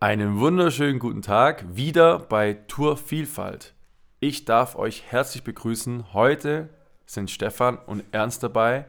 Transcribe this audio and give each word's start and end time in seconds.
Einen 0.00 0.38
wunderschönen 0.38 0.98
guten 0.98 1.22
Tag 1.22 1.64
wieder 1.76 2.18
bei 2.18 2.54
Tour 2.68 2.96
Vielfalt. 2.96 3.72
Ich 4.20 4.44
darf 4.44 4.74
euch 4.76 5.04
herzlich 5.08 5.44
begrüßen. 5.44 6.12
Heute 6.12 6.68
sind 7.06 7.30
Stefan 7.30 7.78
und 7.78 8.04
Ernst 8.10 8.42
dabei. 8.42 8.86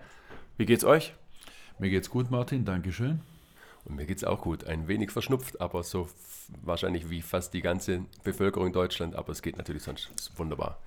Wie 0.58 0.66
geht's 0.66 0.84
euch? 0.84 1.14
Mir 1.80 1.90
geht's 1.90 2.10
gut, 2.10 2.32
Martin, 2.32 2.66
Dankeschön. 2.66 3.22
Und 3.86 3.96
mir 3.96 4.06
geht's 4.06 4.24
auch 4.24 4.42
gut. 4.42 4.66
Ein 4.66 4.88
wenig 4.88 5.12
verschnupft, 5.12 5.62
aber 5.62 5.84
so 5.84 6.10
wahrscheinlich 6.64 7.10
wie 7.10 7.22
fast 7.22 7.54
die 7.54 7.62
ganze 7.62 8.02
Bevölkerung 8.24 8.68
in 8.68 8.74
Deutschland. 8.74 9.16
Aber 9.16 9.32
es 9.32 9.42
geht 9.42 9.58
natürlich 9.58 9.84
sonst 9.84 10.10
wunderbar. 10.36 10.80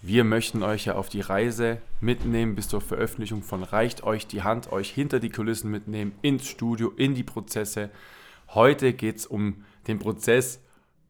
Wir 0.00 0.24
möchten 0.24 0.64
euch 0.64 0.86
ja 0.86 0.94
auf 0.94 1.10
die 1.10 1.20
Reise 1.20 1.78
mitnehmen 2.00 2.56
bis 2.56 2.66
zur 2.68 2.80
Veröffentlichung 2.80 3.42
von 3.42 3.62
Reicht 3.62 4.02
euch 4.02 4.26
die 4.26 4.42
Hand, 4.42 4.72
euch 4.72 4.90
hinter 4.90 5.20
die 5.20 5.30
Kulissen 5.30 5.70
mitnehmen, 5.70 6.12
ins 6.22 6.48
Studio, 6.48 6.90
in 6.96 7.14
die 7.14 7.22
Prozesse. 7.22 7.90
Heute 8.54 8.92
geht 8.92 9.16
es 9.16 9.26
um 9.26 9.64
den 9.86 9.98
Prozess 9.98 10.62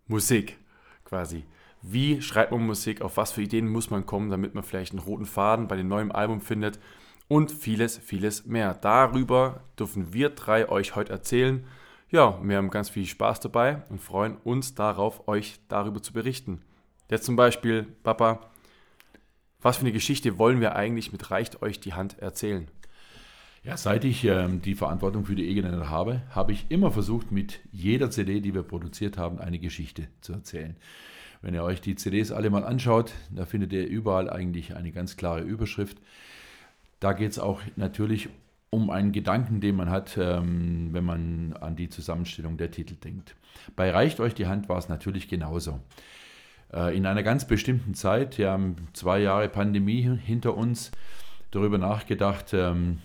Musik 0.06 0.59
quasi. 1.05 1.45
Wie 1.82 2.23
schreibt 2.23 2.52
man 2.52 2.65
Musik, 2.65 3.02
auf 3.02 3.16
was 3.16 3.32
für 3.32 3.42
Ideen 3.42 3.68
muss 3.68 3.91
man 3.91 4.06
kommen, 4.06 4.30
damit 4.30 4.55
man 4.55 4.62
vielleicht 4.62 4.92
einen 4.92 5.01
roten 5.01 5.27
Faden 5.27 5.66
bei 5.66 5.77
dem 5.77 5.88
neuen 5.88 6.12
Album 6.12 6.41
findet 6.41 6.78
und 7.27 7.51
vieles, 7.51 7.98
vieles 7.98 8.46
mehr. 8.46 8.74
Darüber 8.74 9.65
dürfen 9.77 10.12
wir 10.12 10.30
drei 10.30 10.68
euch 10.68 10.95
heute 10.95 11.12
erzählen. 11.12 11.66
Ja, 12.10 12.38
wir 12.45 12.56
haben 12.56 12.70
ganz 12.70 12.91
viel 12.91 13.06
Spaß 13.06 13.41
dabei 13.41 13.82
und 13.88 14.01
freuen 14.01 14.37
uns 14.45 14.77
darauf, 14.77 15.27
euch 15.27 15.59
darüber 15.66 16.01
zu 16.01 16.12
berichten. 16.12 16.62
Jetzt 17.10 17.24
zum 17.24 17.34
Beispiel, 17.34 17.88
Papa, 18.04 18.51
was 19.60 19.79
für 19.79 19.82
eine 19.82 19.93
Geschichte 19.93 20.38
wollen 20.38 20.60
wir 20.60 20.77
eigentlich 20.77 21.10
mit 21.10 21.32
Reicht 21.32 21.60
euch 21.62 21.80
die 21.80 21.95
Hand 21.95 22.20
erzählen? 22.20 22.68
Ja, 23.65 23.77
seit 23.77 24.05
ich 24.05 24.25
ähm, 24.25 24.61
die 24.61 24.75
Verantwortung 24.75 25.25
für 25.25 25.37
die 25.37 25.48
Egeländer 25.48 25.89
habe, 25.89 26.23
habe 26.30 26.51
ich 26.51 26.66
immer 26.69 26.91
versucht, 26.91 27.30
mit 27.30 27.61
jeder 27.71 28.11
CD, 28.11 28.41
die 28.41 28.55
wir 28.55 28.65
produziert 28.65 29.16
haben, 29.16 29.38
eine 29.38 29.61
Geschichte 29.61 30.09
zu 30.21 30.33
erzählen. 30.33 30.77
Wenn 31.43 31.55
ihr 31.55 31.62
euch 31.62 31.80
die 31.80 31.95
CDs 31.95 32.32
alle 32.32 32.51
mal 32.51 32.65
anschaut, 32.65 33.13
da 33.30 33.46
findet 33.46 33.73
ihr 33.73 33.87
überall 33.87 34.29
eigentlich 34.29 34.74
eine 34.74 34.91
ganz 34.91 35.16
klare 35.16 35.43
Überschrift. 35.43 35.99
Da 36.99 37.13
geht 37.13 37.30
es 37.30 37.38
auch 37.38 37.60
natürlich 37.77 38.30
um 38.71 38.91
einen 38.91 39.13
Gedanken, 39.13 39.60
den 39.60 39.76
man 39.76 39.91
hat, 39.91 40.19
ähm, 40.19 40.88
wenn 40.93 41.04
man 41.04 41.52
an 41.60 41.76
die 41.76 41.88
Zusammenstellung 41.88 42.57
der 42.57 42.73
Titel 42.73 42.97
denkt. 42.97 43.37
Bei 43.76 43.93
Reicht 43.93 44.19
euch 44.19 44.35
die 44.35 44.47
Hand 44.47 44.69
war 44.69 44.79
es 44.79 44.88
natürlich 44.88 45.29
genauso. 45.29 45.79
Äh, 46.73 46.97
in 46.97 47.07
einer 47.07 47.23
ganz 47.23 47.47
bestimmten 47.47 47.95
Zeit, 47.95 48.38
wir 48.38 48.51
haben 48.51 48.88
zwei 48.93 49.21
Jahre 49.21 49.49
Pandemie 49.49 50.19
hinter 50.24 50.57
uns, 50.57 50.91
darüber 51.52 51.79
nachgedacht, 51.79 52.54
ähm, 52.54 52.99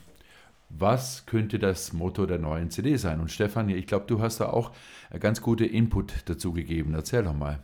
was 0.69 1.25
könnte 1.25 1.59
das 1.59 1.93
Motto 1.93 2.25
der 2.25 2.39
neuen 2.39 2.69
CD 2.69 2.97
sein? 2.97 3.19
Und 3.19 3.31
Stefan, 3.31 3.69
ich 3.69 3.87
glaube, 3.87 4.05
du 4.07 4.21
hast 4.21 4.39
da 4.39 4.49
auch 4.49 4.71
ganz 5.19 5.41
gute 5.41 5.65
Input 5.65 6.13
dazu 6.25 6.51
gegeben. 6.51 6.93
Erzähl 6.93 7.23
doch 7.23 7.33
mal. 7.33 7.63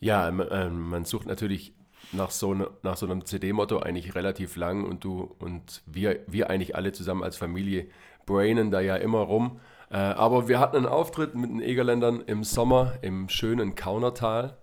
Ja, 0.00 0.28
ähm, 0.28 0.90
man 0.90 1.04
sucht 1.04 1.26
natürlich 1.26 1.74
nach 2.12 2.30
so, 2.30 2.52
ne, 2.54 2.68
nach 2.82 2.96
so 2.96 3.06
einem 3.06 3.24
CD-Motto 3.24 3.78
eigentlich 3.78 4.14
relativ 4.14 4.56
lang 4.56 4.84
und 4.84 5.04
du 5.04 5.34
und 5.38 5.82
wir, 5.86 6.20
wir 6.26 6.50
eigentlich 6.50 6.76
alle 6.76 6.92
zusammen 6.92 7.22
als 7.22 7.36
Familie 7.36 7.88
brainen 8.26 8.70
da 8.70 8.80
ja 8.80 8.96
immer 8.96 9.20
rum. 9.20 9.60
Äh, 9.90 9.96
aber 9.96 10.48
wir 10.48 10.60
hatten 10.60 10.76
einen 10.76 10.86
Auftritt 10.86 11.34
mit 11.34 11.50
den 11.50 11.60
Egerländern 11.60 12.22
im 12.26 12.44
Sommer 12.44 12.94
im 13.02 13.28
schönen 13.28 13.74
Kaunertal. 13.74 14.58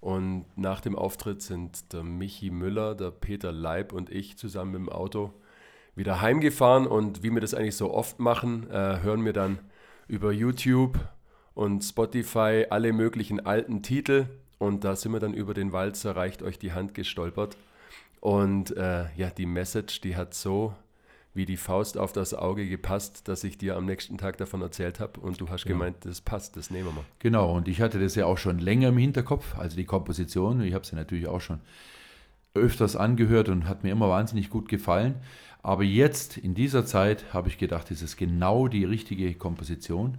Und 0.00 0.44
nach 0.56 0.80
dem 0.80 0.96
Auftritt 0.96 1.40
sind 1.40 1.92
der 1.94 2.02
Michi 2.02 2.50
Müller, 2.50 2.94
der 2.94 3.10
Peter 3.10 3.52
Leib 3.52 3.92
und 3.92 4.10
ich 4.10 4.36
zusammen 4.36 4.74
im 4.74 4.88
Auto 4.90 5.32
wieder 5.96 6.20
heimgefahren. 6.20 6.86
Und 6.86 7.22
wie 7.22 7.30
wir 7.30 7.40
das 7.40 7.54
eigentlich 7.54 7.76
so 7.76 7.92
oft 7.92 8.18
machen, 8.20 8.70
äh, 8.70 9.00
hören 9.02 9.24
wir 9.24 9.32
dann 9.32 9.58
über 10.08 10.32
YouTube 10.32 10.98
und 11.54 11.82
Spotify 11.82 12.66
alle 12.70 12.92
möglichen 12.92 13.44
alten 13.44 13.82
Titel. 13.82 14.26
Und 14.58 14.84
da 14.84 14.96
sind 14.96 15.12
wir 15.12 15.20
dann 15.20 15.34
über 15.34 15.54
den 15.54 15.72
Walzer 15.72 16.16
reicht 16.16 16.42
euch 16.42 16.58
die 16.58 16.72
Hand 16.72 16.94
gestolpert. 16.94 17.56
Und 18.20 18.76
äh, 18.76 19.06
ja, 19.16 19.30
die 19.30 19.46
Message, 19.46 20.00
die 20.00 20.16
hat 20.16 20.34
so 20.34 20.74
wie 21.34 21.46
die 21.46 21.56
Faust 21.56 21.98
auf 21.98 22.12
das 22.12 22.32
Auge 22.32 22.68
gepasst, 22.68 23.26
dass 23.26 23.42
ich 23.42 23.58
dir 23.58 23.76
am 23.76 23.84
nächsten 23.84 24.16
Tag 24.18 24.38
davon 24.38 24.62
erzählt 24.62 25.00
habe 25.00 25.20
und 25.20 25.40
du 25.40 25.48
hast 25.48 25.64
ja. 25.64 25.72
gemeint, 25.72 25.96
das 26.02 26.20
passt, 26.20 26.56
das 26.56 26.70
nehmen 26.70 26.86
wir 26.86 26.92
mal. 26.92 27.04
Genau, 27.18 27.56
und 27.56 27.66
ich 27.66 27.80
hatte 27.80 27.98
das 27.98 28.14
ja 28.14 28.26
auch 28.26 28.38
schon 28.38 28.60
länger 28.60 28.88
im 28.88 28.98
Hinterkopf, 28.98 29.58
also 29.58 29.76
die 29.76 29.84
Komposition, 29.84 30.60
ich 30.60 30.74
habe 30.74 30.86
sie 30.86 30.94
natürlich 30.94 31.26
auch 31.26 31.40
schon 31.40 31.60
öfters 32.54 32.96
angehört 32.96 33.48
und 33.48 33.68
hat 33.68 33.82
mir 33.82 33.90
immer 33.90 34.08
wahnsinnig 34.08 34.50
gut 34.50 34.68
gefallen. 34.68 35.16
Aber 35.62 35.82
jetzt, 35.82 36.36
in 36.36 36.54
dieser 36.54 36.86
Zeit, 36.86 37.32
habe 37.32 37.48
ich 37.48 37.58
gedacht, 37.58 37.90
es 37.90 38.02
ist 38.02 38.16
genau 38.16 38.68
die 38.68 38.84
richtige 38.84 39.34
Komposition, 39.34 40.18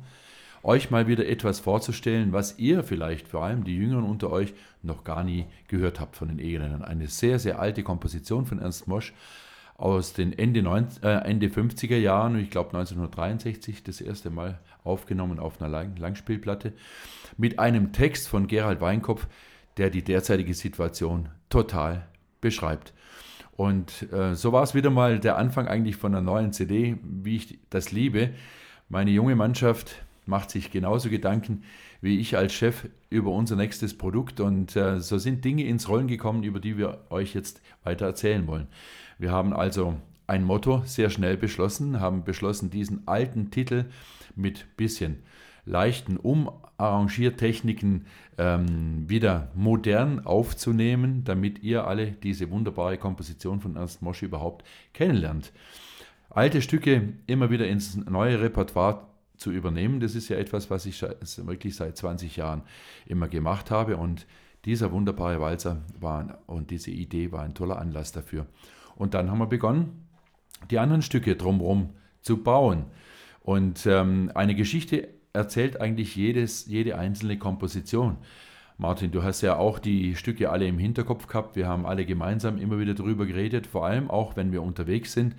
euch 0.63 0.89
mal 0.89 1.07
wieder 1.07 1.27
etwas 1.27 1.59
vorzustellen, 1.59 2.33
was 2.33 2.57
ihr 2.57 2.83
vielleicht, 2.83 3.27
vor 3.27 3.43
allem 3.43 3.63
die 3.63 3.75
Jüngeren 3.75 4.03
unter 4.03 4.31
euch, 4.31 4.53
noch 4.81 5.03
gar 5.03 5.23
nie 5.23 5.45
gehört 5.67 5.99
habt 5.99 6.15
von 6.15 6.27
den 6.27 6.39
Eheländern. 6.39 6.83
Eine 6.83 7.07
sehr, 7.07 7.37
sehr 7.37 7.59
alte 7.59 7.83
Komposition 7.83 8.45
von 8.45 8.59
Ernst 8.59 8.87
Mosch, 8.87 9.13
aus 9.77 10.13
den 10.13 10.37
Ende, 10.37 10.63
90, 10.63 11.03
äh, 11.03 11.17
Ende 11.25 11.47
50er 11.47 11.97
Jahren, 11.97 12.39
ich 12.39 12.49
glaube 12.49 12.69
1963, 12.69 13.83
das 13.83 14.01
erste 14.01 14.29
Mal 14.29 14.59
aufgenommen 14.83 15.37
auf 15.37 15.61
einer 15.61 15.69
Lang 15.69 15.97
Langspielplatte, 15.97 16.73
mit 17.37 17.59
einem 17.59 17.91
Text 17.91 18.27
von 18.27 18.47
Gerald 18.47 18.81
Weinkopf, 18.81 19.27
der 19.77 19.89
die 19.89 20.03
derzeitige 20.03 20.53
Situation 20.53 21.29
total 21.49 22.07
beschreibt. 22.45 22.93
Und 23.57 24.11
äh, 24.13 24.35
so 24.35 24.51
war 24.51 24.61
es 24.61 24.75
wieder 24.75 24.91
mal 24.91 25.19
der 25.19 25.37
Anfang 25.37 25.67
eigentlich 25.67 25.95
von 25.95 26.13
einer 26.13 26.21
neuen 26.21 26.53
CD, 26.53 26.97
wie 27.01 27.37
ich 27.37 27.57
das 27.71 27.91
liebe. 27.91 28.29
Meine 28.87 29.09
junge 29.09 29.35
Mannschaft 29.35 29.95
macht 30.27 30.51
sich 30.51 30.69
genauso 30.69 31.09
Gedanken 31.09 31.63
wie 32.01 32.19
ich 32.19 32.37
als 32.37 32.53
Chef 32.53 32.87
über 33.09 33.31
unser 33.31 33.55
nächstes 33.55 33.97
Produkt 33.97 34.39
und 34.39 34.75
äh, 34.75 34.99
so 34.99 35.17
sind 35.17 35.43
Dinge 35.43 35.63
ins 35.63 35.89
Rollen 35.89 36.07
gekommen, 36.07 36.43
über 36.43 36.59
die 36.59 36.77
wir 36.77 36.99
euch 37.09 37.33
jetzt 37.33 37.61
weiter 37.83 38.05
erzählen 38.05 38.45
wollen. 38.45 38.67
Wir 39.17 39.31
haben 39.31 39.53
also 39.53 39.95
ein 40.27 40.43
Motto 40.43 40.83
sehr 40.85 41.09
schnell 41.09 41.35
beschlossen, 41.35 41.99
haben 41.99 42.23
beschlossen, 42.23 42.69
diesen 42.69 43.07
alten 43.07 43.49
Titel 43.49 43.85
mit 44.35 44.77
bisschen 44.77 45.23
leichten 45.65 46.17
Umarrangiertechniken 46.77 48.05
ähm, 48.37 49.09
wieder 49.09 49.51
modern 49.55 50.25
aufzunehmen, 50.25 51.23
damit 51.23 51.63
ihr 51.63 51.87
alle 51.87 52.11
diese 52.11 52.49
wunderbare 52.49 52.97
Komposition 52.97 53.61
von 53.61 53.75
Ernst 53.75 54.01
Mosch 54.01 54.23
überhaupt 54.23 54.65
kennenlernt. 54.93 55.51
Alte 56.29 56.61
Stücke 56.61 57.13
immer 57.27 57.49
wieder 57.49 57.67
ins 57.67 57.95
neue 57.95 58.41
Repertoire 58.41 59.07
zu 59.37 59.51
übernehmen, 59.51 59.99
das 59.99 60.15
ist 60.15 60.29
ja 60.29 60.37
etwas, 60.37 60.69
was 60.69 60.85
ich 60.85 61.01
wirklich 61.01 61.75
seit 61.75 61.97
20 61.97 62.35
Jahren 62.35 62.63
immer 63.05 63.27
gemacht 63.27 63.71
habe 63.71 63.97
und 63.97 64.25
dieser 64.65 64.91
wunderbare 64.91 65.39
Walzer 65.39 65.81
war 65.99 66.39
und 66.47 66.71
diese 66.71 66.91
Idee 66.91 67.31
war 67.31 67.43
ein 67.43 67.53
toller 67.53 67.79
Anlass 67.79 68.11
dafür. 68.11 68.47
Und 68.95 69.13
dann 69.13 69.29
haben 69.29 69.37
wir 69.37 69.45
begonnen, 69.45 70.07
die 70.71 70.79
anderen 70.79 71.01
Stücke 71.01 71.35
drumherum 71.35 71.91
zu 72.21 72.41
bauen. 72.41 72.85
Und 73.41 73.85
ähm, 73.85 74.31
eine 74.33 74.55
Geschichte 74.55 75.07
erzählt 75.35 75.79
eigentlich 75.79 76.15
jedes, 76.15 76.65
jede 76.65 76.97
einzelne 76.97 77.37
Komposition. 77.37 78.17
Martin, 78.77 79.11
du 79.11 79.23
hast 79.23 79.41
ja 79.41 79.57
auch 79.57 79.79
die 79.79 80.15
Stücke 80.15 80.49
alle 80.49 80.67
im 80.67 80.79
Hinterkopf 80.79 81.27
gehabt. 81.27 81.55
Wir 81.55 81.67
haben 81.67 81.85
alle 81.85 82.05
gemeinsam 82.05 82.57
immer 82.57 82.79
wieder 82.79 82.93
darüber 82.93 83.25
geredet, 83.25 83.67
vor 83.67 83.85
allem 83.85 84.09
auch, 84.09 84.35
wenn 84.35 84.51
wir 84.51 84.63
unterwegs 84.63 85.13
sind 85.13 85.35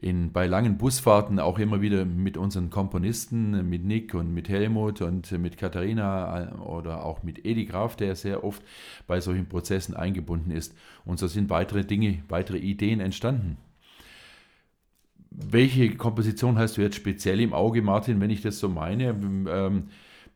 in, 0.00 0.32
bei 0.32 0.46
langen 0.46 0.78
Busfahrten 0.78 1.40
auch 1.40 1.58
immer 1.58 1.80
wieder 1.80 2.04
mit 2.04 2.36
unseren 2.36 2.70
Komponisten, 2.70 3.68
mit 3.68 3.84
Nick 3.84 4.14
und 4.14 4.32
mit 4.32 4.48
Helmut 4.48 5.02
und 5.02 5.30
mit 5.32 5.56
Katharina 5.56 6.42
äh, 6.42 6.54
oder 6.58 7.04
auch 7.04 7.22
mit 7.22 7.44
Edi 7.44 7.64
Graf, 7.66 7.96
der 7.96 8.14
sehr 8.14 8.44
oft 8.44 8.62
bei 9.06 9.20
solchen 9.20 9.48
Prozessen 9.48 9.96
eingebunden 9.96 10.52
ist. 10.52 10.74
Und 11.04 11.18
so 11.18 11.26
sind 11.26 11.50
weitere 11.50 11.84
Dinge, 11.84 12.22
weitere 12.28 12.58
Ideen 12.58 13.00
entstanden. 13.00 13.56
Welche 15.30 15.94
Komposition 15.96 16.58
hast 16.58 16.76
du 16.76 16.80
jetzt 16.80 16.96
speziell 16.96 17.40
im 17.40 17.52
Auge, 17.52 17.82
Martin, 17.82 18.20
wenn 18.20 18.30
ich 18.30 18.40
das 18.40 18.58
so 18.58 18.68
meine? 18.68 19.10
Ähm, 19.10 19.88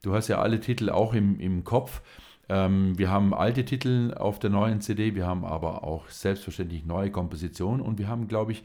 du 0.03 0.15
hast 0.15 0.29
ja 0.29 0.41
alle 0.41 0.61
Titel 0.61 0.91
auch 0.91 1.15
im, 1.15 1.41
im 1.41 1.65
Kopf. 1.65 2.03
Ähm, 2.49 2.99
wir 2.99 3.11
haben 3.11 3.33
alte 3.33 3.65
Titel 3.65 4.15
auf 4.15 4.39
der 4.39 4.51
neuen 4.51 4.81
CD, 4.81 5.15
wir 5.15 5.27
haben 5.27 5.45
aber 5.45 5.85
auch 5.85 6.09
selbstverständlich 6.09 6.85
neue 6.85 7.11
Kompositionen 7.11 7.81
und 7.81 7.99
wir 7.99 8.09
haben, 8.09 8.29
glaube 8.29 8.53
ich, 8.53 8.63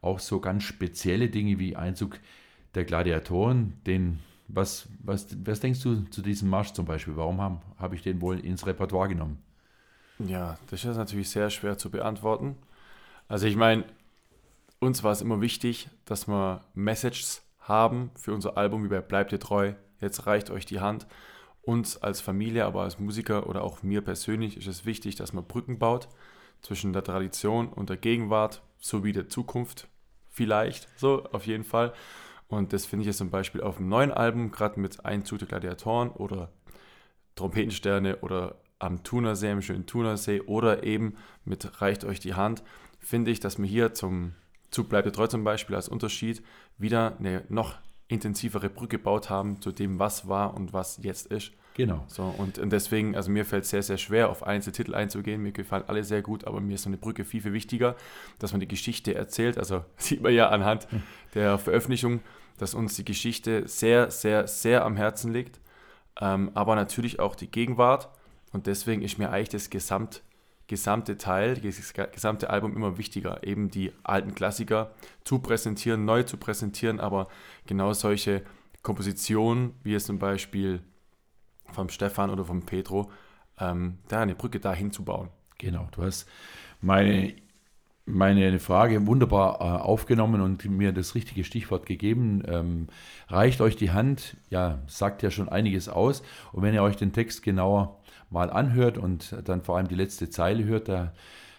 auch 0.00 0.20
so 0.20 0.40
ganz 0.40 0.62
spezielle 0.62 1.28
Dinge 1.28 1.58
wie 1.58 1.76
Einzug 1.76 2.20
der 2.74 2.84
Gladiatoren, 2.84 3.74
den, 3.86 4.20
was, 4.48 4.88
was, 5.02 5.28
was 5.44 5.60
denkst 5.60 5.82
du 5.82 6.02
zu 6.04 6.22
diesem 6.22 6.48
Marsch 6.48 6.72
zum 6.72 6.86
Beispiel? 6.86 7.16
Warum 7.16 7.40
habe 7.40 7.60
hab 7.78 7.92
ich 7.92 8.02
den 8.02 8.20
wohl 8.20 8.38
ins 8.38 8.66
Repertoire 8.66 9.08
genommen? 9.08 9.38
Ja, 10.18 10.58
das 10.70 10.84
ist 10.84 10.96
natürlich 10.96 11.30
sehr 11.30 11.50
schwer 11.50 11.76
zu 11.76 11.90
beantworten. 11.90 12.56
Also 13.28 13.46
ich 13.46 13.56
meine, 13.56 13.84
uns 14.78 15.02
war 15.02 15.12
es 15.12 15.22
immer 15.22 15.40
wichtig, 15.40 15.88
dass 16.04 16.28
wir 16.28 16.64
Messages 16.74 17.42
haben 17.60 18.10
für 18.16 18.32
unser 18.32 18.56
Album, 18.56 18.84
wie 18.84 18.88
bei 18.88 19.00
Bleibt 19.00 19.32
ihr 19.32 19.40
treu, 19.40 19.74
jetzt 20.00 20.26
reicht 20.26 20.50
euch 20.50 20.66
die 20.66 20.80
Hand. 20.80 21.06
Uns 21.62 21.96
als 21.96 22.20
Familie, 22.20 22.64
aber 22.64 22.82
als 22.82 23.00
Musiker 23.00 23.48
oder 23.48 23.64
auch 23.64 23.82
mir 23.82 24.00
persönlich 24.00 24.56
ist 24.56 24.68
es 24.68 24.86
wichtig, 24.86 25.16
dass 25.16 25.32
man 25.32 25.46
Brücken 25.46 25.78
baut 25.78 26.08
zwischen 26.62 26.92
der 26.92 27.02
Tradition 27.02 27.68
und 27.68 27.90
der 27.90 27.96
Gegenwart 27.96 28.62
sowie 28.78 29.12
der 29.12 29.28
Zukunft 29.28 29.88
vielleicht, 30.30 30.88
so 30.96 31.24
auf 31.32 31.46
jeden 31.46 31.64
Fall. 31.64 31.92
Und 32.46 32.72
das 32.72 32.86
finde 32.86 33.02
ich 33.02 33.06
jetzt 33.08 33.18
zum 33.18 33.30
Beispiel 33.30 33.62
auf 33.62 33.78
dem 33.78 33.88
neuen 33.88 34.12
Album, 34.12 34.52
gerade 34.52 34.78
mit 34.78 35.04
Einzug 35.04 35.40
der 35.40 35.48
Gladiatoren 35.48 36.10
oder 36.10 36.52
Trompetensterne 37.34 38.18
oder 38.18 38.60
am 38.78 39.02
Thunersee, 39.02 39.50
im 39.50 39.62
schönen 39.62 39.86
Thunersee 39.86 40.40
oder 40.42 40.84
eben 40.84 41.16
mit 41.44 41.80
Reicht 41.80 42.04
euch 42.04 42.20
die 42.20 42.34
Hand, 42.34 42.62
finde 43.00 43.30
ich, 43.30 43.40
dass 43.40 43.58
wir 43.58 43.66
hier 43.66 43.94
zum 43.94 44.34
Zug 44.76 44.90
bleibt 44.90 45.14
treu 45.16 45.26
zum 45.26 45.42
Beispiel 45.42 45.74
als 45.74 45.88
Unterschied 45.88 46.42
wieder 46.76 47.16
eine 47.18 47.44
noch 47.48 47.76
intensivere 48.08 48.68
Brücke 48.68 48.98
gebaut 48.98 49.30
haben 49.30 49.62
zu 49.62 49.72
dem, 49.72 49.98
was 49.98 50.28
war 50.28 50.54
und 50.54 50.74
was 50.74 51.00
jetzt 51.02 51.28
ist. 51.28 51.52
Genau. 51.72 52.04
So, 52.08 52.22
und, 52.22 52.58
und 52.58 52.70
deswegen, 52.70 53.16
also 53.16 53.30
mir 53.30 53.46
fällt 53.46 53.64
es 53.64 53.70
sehr, 53.70 53.82
sehr 53.82 53.96
schwer, 53.96 54.28
auf 54.28 54.42
Einzeltitel 54.42 54.94
einzugehen. 54.94 55.42
Mir 55.42 55.52
gefallen 55.52 55.84
alle 55.86 56.04
sehr 56.04 56.20
gut, 56.20 56.44
aber 56.44 56.60
mir 56.60 56.74
ist 56.74 56.82
so 56.82 56.90
eine 56.90 56.98
Brücke 56.98 57.24
viel, 57.24 57.40
viel 57.40 57.54
wichtiger, 57.54 57.96
dass 58.38 58.52
man 58.52 58.60
die 58.60 58.68
Geschichte 58.68 59.14
erzählt. 59.14 59.56
Also 59.56 59.82
sieht 59.96 60.20
man 60.20 60.34
ja 60.34 60.50
anhand 60.50 60.88
der 61.34 61.56
Veröffentlichung, 61.56 62.20
dass 62.58 62.74
uns 62.74 62.96
die 62.96 63.04
Geschichte 63.04 63.66
sehr, 63.66 64.10
sehr, 64.10 64.46
sehr 64.46 64.84
am 64.84 64.96
Herzen 64.96 65.32
liegt. 65.32 65.58
Ähm, 66.20 66.50
aber 66.52 66.76
natürlich 66.76 67.18
auch 67.18 67.34
die 67.34 67.50
Gegenwart. 67.50 68.10
Und 68.52 68.66
deswegen 68.66 69.00
ist 69.00 69.18
mir 69.18 69.30
eigentlich 69.30 69.48
das 69.48 69.70
Gesamt, 69.70 70.22
gesamte 70.68 71.16
Teil, 71.16 71.54
das 71.56 71.94
gesamte 72.12 72.50
Album 72.50 72.74
immer 72.74 72.98
wichtiger, 72.98 73.44
eben 73.46 73.70
die 73.70 73.92
alten 74.02 74.34
Klassiker 74.34 74.92
zu 75.24 75.38
präsentieren, 75.38 76.04
neu 76.04 76.24
zu 76.24 76.36
präsentieren, 76.36 76.98
aber 77.00 77.28
genau 77.66 77.92
solche 77.92 78.42
Kompositionen, 78.82 79.74
wie 79.82 79.94
es 79.94 80.06
zum 80.06 80.18
Beispiel 80.18 80.80
vom 81.72 81.88
Stefan 81.88 82.30
oder 82.30 82.44
vom 82.44 82.62
Petro, 82.62 83.10
ähm, 83.58 83.98
da 84.08 84.20
eine 84.20 84.34
Brücke 84.34 84.60
dahin 84.60 84.92
zu 84.92 85.04
bauen. 85.04 85.28
Genau, 85.58 85.88
du 85.92 86.02
hast 86.02 86.28
meine, 86.80 87.34
meine 88.04 88.58
Frage 88.58 89.06
wunderbar 89.06 89.60
äh, 89.60 89.82
aufgenommen 89.82 90.40
und 90.40 90.64
mir 90.66 90.92
das 90.92 91.14
richtige 91.14 91.44
Stichwort 91.44 91.86
gegeben. 91.86 92.42
Ähm, 92.46 92.86
reicht 93.28 93.60
euch 93.60 93.76
die 93.76 93.90
Hand, 93.90 94.36
ja, 94.50 94.80
sagt 94.86 95.22
ja 95.22 95.30
schon 95.30 95.48
einiges 95.48 95.88
aus. 95.88 96.22
Und 96.52 96.62
wenn 96.62 96.74
ihr 96.74 96.82
euch 96.82 96.96
den 96.96 97.12
Text 97.12 97.42
genauer 97.42 97.98
mal 98.30 98.50
anhört 98.50 98.98
und 98.98 99.36
dann 99.44 99.62
vor 99.62 99.76
allem 99.76 99.88
die 99.88 99.94
letzte 99.94 100.30
Zeile 100.30 100.64
hört, 100.64 100.88
da 100.88 101.12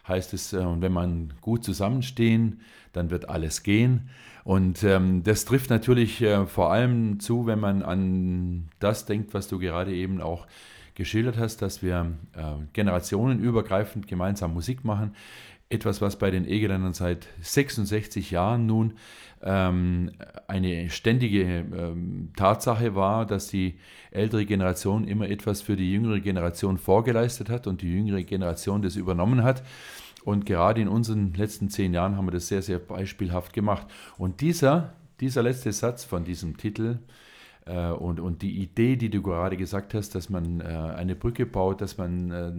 heißt 0.07 0.33
es, 0.33 0.53
äh, 0.53 0.57
und 0.57 0.81
wenn 0.81 0.93
man 0.93 1.33
gut 1.41 1.63
zusammenstehen, 1.63 2.61
dann 2.93 3.09
wird 3.09 3.29
alles 3.29 3.63
gehen. 3.63 4.09
Und 4.43 4.83
ähm, 4.83 5.23
das 5.23 5.43
trifft 5.45 5.69
natürlich 5.69 6.21
äh, 6.21 6.45
vor 6.45 6.71
allem 6.71 7.19
zu, 7.19 7.45
wenn 7.45 7.59
man 7.59 7.83
an 7.83 8.69
das 8.79 9.05
denkt, 9.05 9.33
was 9.33 9.47
du 9.47 9.59
gerade 9.59 9.93
eben 9.93 10.21
auch 10.21 10.47
geschildert 10.95 11.37
hast, 11.37 11.61
dass 11.61 11.83
wir 11.83 12.13
äh, 12.33 12.53
generationenübergreifend 12.73 14.07
gemeinsam 14.07 14.53
Musik 14.53 14.83
machen. 14.85 15.13
Etwas, 15.69 16.01
was 16.01 16.17
bei 16.17 16.31
den 16.31 16.47
Egeländern 16.47 16.93
seit 16.93 17.27
66 17.41 18.31
Jahren 18.31 18.65
nun 18.65 18.93
ähm, 19.43 20.11
eine 20.47 20.89
ständige 20.89 21.41
ähm, 21.41 22.31
Tatsache 22.37 22.95
war, 22.95 23.25
dass 23.25 23.47
die 23.47 23.77
ältere 24.11 24.45
Generation 24.45 25.07
immer 25.07 25.29
etwas 25.29 25.61
für 25.61 25.75
die 25.75 25.91
jüngere 25.91 26.19
Generation 26.21 26.77
vorgeleistet 26.77 27.49
hat 27.49 27.67
und 27.67 27.81
die 27.81 27.91
jüngere 27.91 28.23
Generation 28.23 28.81
das 28.81 28.95
übernommen 28.95 29.43
hat. 29.43 29.61
Und 30.23 30.45
gerade 30.45 30.81
in 30.81 30.87
unseren 30.87 31.33
letzten 31.33 31.69
zehn 31.69 31.93
Jahren 31.93 32.17
haben 32.17 32.27
wir 32.27 32.31
das 32.31 32.47
sehr, 32.47 32.61
sehr 32.61 32.79
beispielhaft 32.79 33.53
gemacht. 33.53 33.87
Und 34.17 34.41
dieser, 34.41 34.93
dieser 35.19 35.43
letzte 35.43 35.71
Satz 35.71 36.03
von 36.03 36.25
diesem 36.25 36.57
Titel 36.57 36.99
äh, 37.65 37.91
und, 37.91 38.19
und 38.19 38.41
die 38.41 38.61
Idee, 38.61 38.95
die 38.95 39.09
du 39.09 39.21
gerade 39.21 39.57
gesagt 39.57 39.93
hast, 39.93 40.15
dass 40.15 40.29
man 40.29 40.61
äh, 40.61 40.63
eine 40.63 41.15
Brücke 41.15 41.45
baut, 41.45 41.81
dass 41.81 41.97
man 41.97 42.31
äh, 42.31 42.51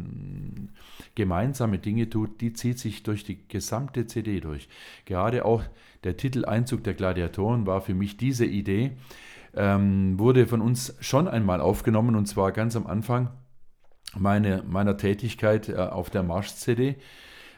gemeinsame 1.19 1.81
Dinge 1.81 2.09
tut, 2.09 2.41
die 2.41 2.53
zieht 2.53 2.79
sich 2.79 3.03
durch 3.03 3.25
die 3.25 3.49
gesamte 3.49 4.07
CD 4.07 4.39
durch. 4.39 4.69
Gerade 5.05 5.45
auch 5.45 5.65
der 6.05 6.17
Titel 6.17 6.45
Einzug 6.45 6.85
der 6.85 6.95
Gladiatoren 6.95 7.67
war 7.67 7.81
für 7.81 7.93
mich 7.93 8.17
diese 8.17 8.47
Idee, 8.47 8.93
ähm, 9.57 10.17
wurde 10.17 10.47
von 10.47 10.61
uns 10.61 10.95
schon 11.01 11.27
einmal 11.27 11.61
aufgenommen 11.61 12.15
und 12.15 12.27
zwar 12.27 12.53
ganz 12.53 12.77
am 12.77 12.87
Anfang 12.87 13.31
meine, 14.17 14.63
meiner 14.65 14.97
Tätigkeit 14.97 15.69
äh, 15.69 15.75
auf 15.75 16.09
der 16.09 16.23
Marsch-CD. 16.23 16.95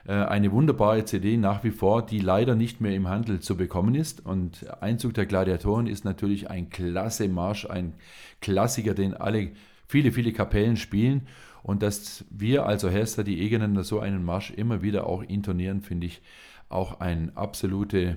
Äh, 0.06 0.12
eine 0.12 0.52
wunderbare 0.52 1.04
CD 1.04 1.36
nach 1.36 1.62
wie 1.62 1.70
vor, 1.70 2.06
die 2.06 2.20
leider 2.20 2.54
nicht 2.54 2.80
mehr 2.80 2.94
im 2.94 3.08
Handel 3.08 3.40
zu 3.40 3.58
bekommen 3.58 3.94
ist. 3.94 4.24
Und 4.24 4.66
Einzug 4.80 5.12
der 5.12 5.26
Gladiatoren 5.26 5.86
ist 5.86 6.06
natürlich 6.06 6.48
ein 6.48 6.70
klasse 6.70 7.28
Marsch, 7.28 7.66
ein 7.66 7.92
Klassiker, 8.40 8.94
den 8.94 9.12
alle, 9.12 9.50
viele, 9.86 10.12
viele 10.12 10.32
Kapellen 10.32 10.78
spielen. 10.78 11.26
Und 11.62 11.82
dass 11.82 12.24
wir, 12.30 12.66
also 12.66 12.88
Hester, 12.88 13.24
die 13.24 13.40
Egeländer, 13.40 13.84
so 13.84 14.00
einen 14.00 14.24
Marsch 14.24 14.50
immer 14.50 14.82
wieder 14.82 15.06
auch 15.06 15.22
intonieren, 15.22 15.82
finde 15.82 16.06
ich 16.06 16.22
auch 16.68 17.00
eine 17.00 17.32
absolute 17.34 18.16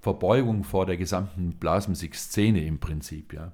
Verbeugung 0.00 0.64
vor 0.64 0.86
der 0.86 0.96
gesamten 0.96 1.52
Blasmusik-Szene 1.52 2.64
im 2.64 2.78
Prinzip. 2.78 3.32
Ja. 3.32 3.52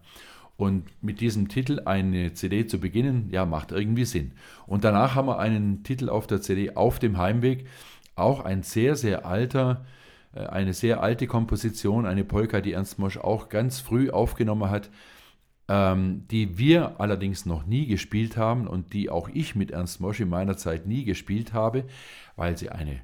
Und 0.56 0.84
mit 1.02 1.20
diesem 1.20 1.48
Titel 1.48 1.82
eine 1.84 2.34
CD 2.34 2.66
zu 2.66 2.78
beginnen, 2.78 3.28
ja, 3.32 3.44
macht 3.44 3.72
irgendwie 3.72 4.04
Sinn. 4.04 4.32
Und 4.66 4.84
danach 4.84 5.14
haben 5.14 5.26
wir 5.26 5.38
einen 5.38 5.82
Titel 5.82 6.08
auf 6.08 6.26
der 6.26 6.40
CD 6.40 6.76
auf 6.76 6.98
dem 6.98 7.18
Heimweg, 7.18 7.66
auch 8.14 8.44
ein 8.44 8.62
sehr, 8.62 8.94
sehr 8.94 9.26
alter, 9.26 9.84
äh, 10.34 10.46
eine 10.46 10.72
sehr 10.72 11.02
alte 11.02 11.26
Komposition, 11.26 12.06
eine 12.06 12.24
Polka, 12.24 12.60
die 12.60 12.72
Ernst 12.72 12.98
Mosch 13.00 13.18
auch 13.18 13.48
ganz 13.48 13.80
früh 13.80 14.10
aufgenommen 14.10 14.70
hat, 14.70 14.90
ähm, 15.68 16.26
die 16.30 16.58
wir 16.58 17.00
allerdings 17.00 17.46
noch 17.46 17.66
nie 17.66 17.86
gespielt 17.86 18.36
haben 18.36 18.66
und 18.66 18.92
die 18.92 19.10
auch 19.10 19.28
ich 19.32 19.54
mit 19.54 19.70
Ernst 19.70 20.00
Mosch 20.00 20.20
in 20.20 20.28
meiner 20.28 20.56
Zeit 20.56 20.86
nie 20.86 21.04
gespielt 21.04 21.52
habe, 21.52 21.84
weil 22.36 22.56
sie 22.58 22.70
eine, 22.70 23.00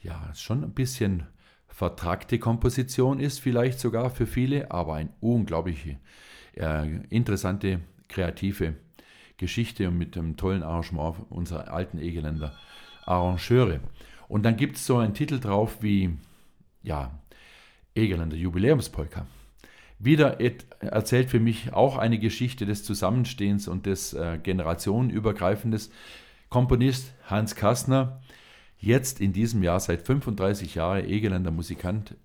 ja, 0.00 0.32
schon 0.34 0.62
ein 0.62 0.72
bisschen 0.72 1.24
vertrackte 1.68 2.38
Komposition 2.38 3.20
ist, 3.20 3.40
vielleicht 3.40 3.80
sogar 3.80 4.10
für 4.10 4.26
viele, 4.26 4.70
aber 4.70 4.94
ein 4.94 5.10
unglaubliche 5.20 5.98
äh, 6.56 6.96
interessante, 7.08 7.80
kreative 8.08 8.74
Geschichte 9.36 9.88
und 9.88 9.96
mit 9.96 10.16
einem 10.16 10.36
tollen 10.36 10.62
Arrangement 10.62 11.16
unserer 11.30 11.72
alten 11.72 11.98
Egeländer 11.98 12.54
Arrangeure. 13.06 13.80
Und 14.28 14.44
dann 14.44 14.56
gibt 14.56 14.76
es 14.76 14.86
so 14.86 14.98
einen 14.98 15.14
Titel 15.14 15.40
drauf 15.40 15.82
wie, 15.82 16.10
ja, 16.82 17.18
Egeländer 17.94 18.36
Jubiläumspolka. 18.36 19.26
Wieder 20.02 20.40
erzählt 20.80 21.28
für 21.28 21.40
mich 21.40 21.74
auch 21.74 21.98
eine 21.98 22.18
Geschichte 22.18 22.64
des 22.64 22.84
Zusammenstehens 22.84 23.68
und 23.68 23.84
des 23.84 24.14
äh, 24.14 24.38
generationenübergreifendes. 24.42 25.90
Komponist 26.48 27.12
Hans 27.26 27.54
Kastner, 27.54 28.22
jetzt 28.78 29.20
in 29.20 29.34
diesem 29.34 29.62
Jahr 29.62 29.78
seit 29.78 30.00
35 30.00 30.74
Jahren 30.74 31.04
Egeländer 31.04 31.50
Musikant, 31.50 32.16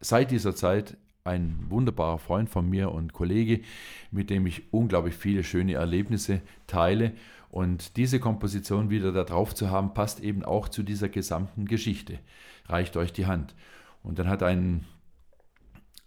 seit 0.00 0.30
dieser 0.30 0.54
Zeit 0.54 0.98
ein 1.24 1.64
wunderbarer 1.70 2.18
Freund 2.18 2.50
von 2.50 2.68
mir 2.68 2.92
und 2.92 3.14
Kollege, 3.14 3.62
mit 4.10 4.28
dem 4.28 4.46
ich 4.46 4.70
unglaublich 4.70 5.14
viele 5.14 5.44
schöne 5.44 5.74
Erlebnisse 5.74 6.42
teile. 6.66 7.12
Und 7.50 7.96
diese 7.96 8.20
Komposition 8.20 8.90
wieder 8.90 9.12
da 9.12 9.24
drauf 9.24 9.54
zu 9.54 9.70
haben, 9.70 9.94
passt 9.94 10.20
eben 10.20 10.44
auch 10.44 10.68
zu 10.68 10.82
dieser 10.82 11.08
gesamten 11.08 11.64
Geschichte. 11.64 12.18
Reicht 12.66 12.98
euch 12.98 13.14
die 13.14 13.26
Hand. 13.26 13.54
Und 14.02 14.18
dann 14.18 14.28
hat 14.28 14.42
ein 14.42 14.84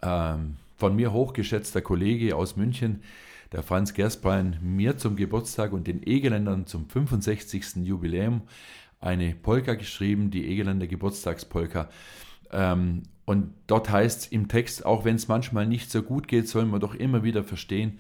ähm, 0.04 0.58
von 0.78 0.96
mir 0.96 1.14
hochgeschätzter 1.14 1.82
Kollege 1.82 2.36
aus 2.36 2.56
München, 2.56 3.02
der 3.52 3.64
Franz 3.64 3.94
Gersbein, 3.94 4.58
mir 4.62 4.98
zum 4.98 5.16
Geburtstag 5.16 5.74
und 5.74 5.88
den 5.88 6.06
Egeländern 6.06 6.66
zum 6.66 6.90
65. 6.90 7.78
Jubiläum 7.84 8.42
eine 9.00 9.36
Polka 9.36 9.76
geschrieben, 9.76 10.32
die 10.32 10.48
Egeländer 10.48 10.88
Geburtstagspolka. 10.88 11.90
Ähm, 12.52 13.04
und 13.26 13.54
dort 13.68 13.90
heißt 13.90 14.22
es 14.22 14.28
im 14.28 14.48
Text, 14.48 14.86
auch 14.86 15.06
wenn 15.06 15.16
es 15.16 15.28
manchmal 15.28 15.68
nicht 15.68 15.92
so 15.92 16.02
gut 16.02 16.28
geht, 16.28 16.48
sollen 16.50 16.72
wir 16.72 16.80
doch 16.80 16.96
immer 16.96 17.24
wieder 17.24 17.44
verstehen, 17.44 18.00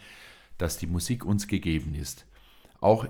dass 0.57 0.77
die 0.77 0.87
Musik 0.87 1.25
uns 1.25 1.47
gegeben 1.47 1.95
ist. 1.95 2.25
Auch 2.81 3.07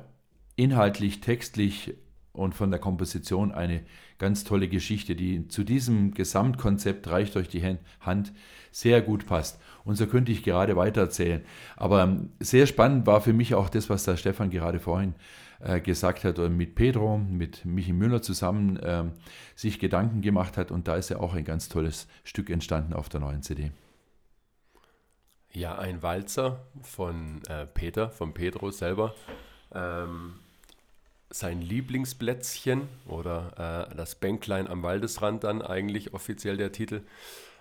inhaltlich, 0.56 1.22
textlich 1.22 1.96
und 2.34 2.56
von 2.56 2.72
der 2.72 2.80
Komposition 2.80 3.52
eine 3.52 3.84
ganz 4.18 4.44
tolle 4.44 4.68
Geschichte, 4.68 5.16
die 5.16 5.48
zu 5.48 5.64
diesem 5.64 6.14
Gesamtkonzept 6.14 7.08
reicht 7.08 7.38
euch 7.38 7.48
die 7.48 7.78
Hand 8.02 8.34
sehr 8.72 9.02
gut 9.02 9.26
passt. 9.28 9.62
Und 9.86 9.96
so 9.96 10.08
könnte 10.08 10.32
ich 10.32 10.44
gerade 10.44 10.76
weitererzählen. 10.76 11.44
Aber 11.76 12.04
ähm, 12.04 12.32
sehr 12.40 12.66
spannend 12.66 13.06
war 13.06 13.22
für 13.22 13.34
mich 13.34 13.54
auch 13.54 13.70
das, 13.70 13.90
was 13.90 14.04
der 14.04 14.18
Stefan 14.18 14.50
gerade 14.50 14.80
vorhin 14.80 15.14
äh, 15.60 15.80
gesagt 15.80 16.24
hat 16.24 16.40
und 16.40 16.58
mit 16.58 16.74
Pedro, 16.74 17.18
mit 17.18 17.66
Michi 17.66 17.94
Müller 17.94 18.22
zusammen 18.22 18.78
äh, 18.78 19.04
sich 19.56 19.80
Gedanken 19.80 20.22
gemacht 20.22 20.58
hat. 20.58 20.72
Und 20.72 20.88
da 20.88 20.96
ist 20.96 21.10
ja 21.10 21.20
auch 21.20 21.36
ein 21.36 21.46
ganz 21.46 21.70
tolles 21.70 22.08
Stück 22.24 22.50
entstanden 22.50 22.94
auf 22.94 23.10
der 23.10 23.20
neuen 23.20 23.44
CD. 23.44 23.72
Ja, 25.52 25.78
ein 25.78 26.02
Walzer 26.02 26.66
von 26.82 27.44
äh, 27.48 27.68
Peter, 27.68 28.10
von 28.10 28.34
Pedro 28.34 28.72
selber. 28.72 29.14
Ähm, 29.72 30.34
sein 31.34 31.62
Lieblingsplätzchen 31.62 32.88
oder 33.08 33.90
äh, 33.92 33.96
das 33.96 34.16
Bänklein 34.16 34.68
am 34.68 34.84
Waldesrand 34.84 35.44
dann 35.44 35.64
eigentlich 35.64 36.14
offiziell 36.14 36.58
der 36.58 36.72
Titel. 36.72 37.02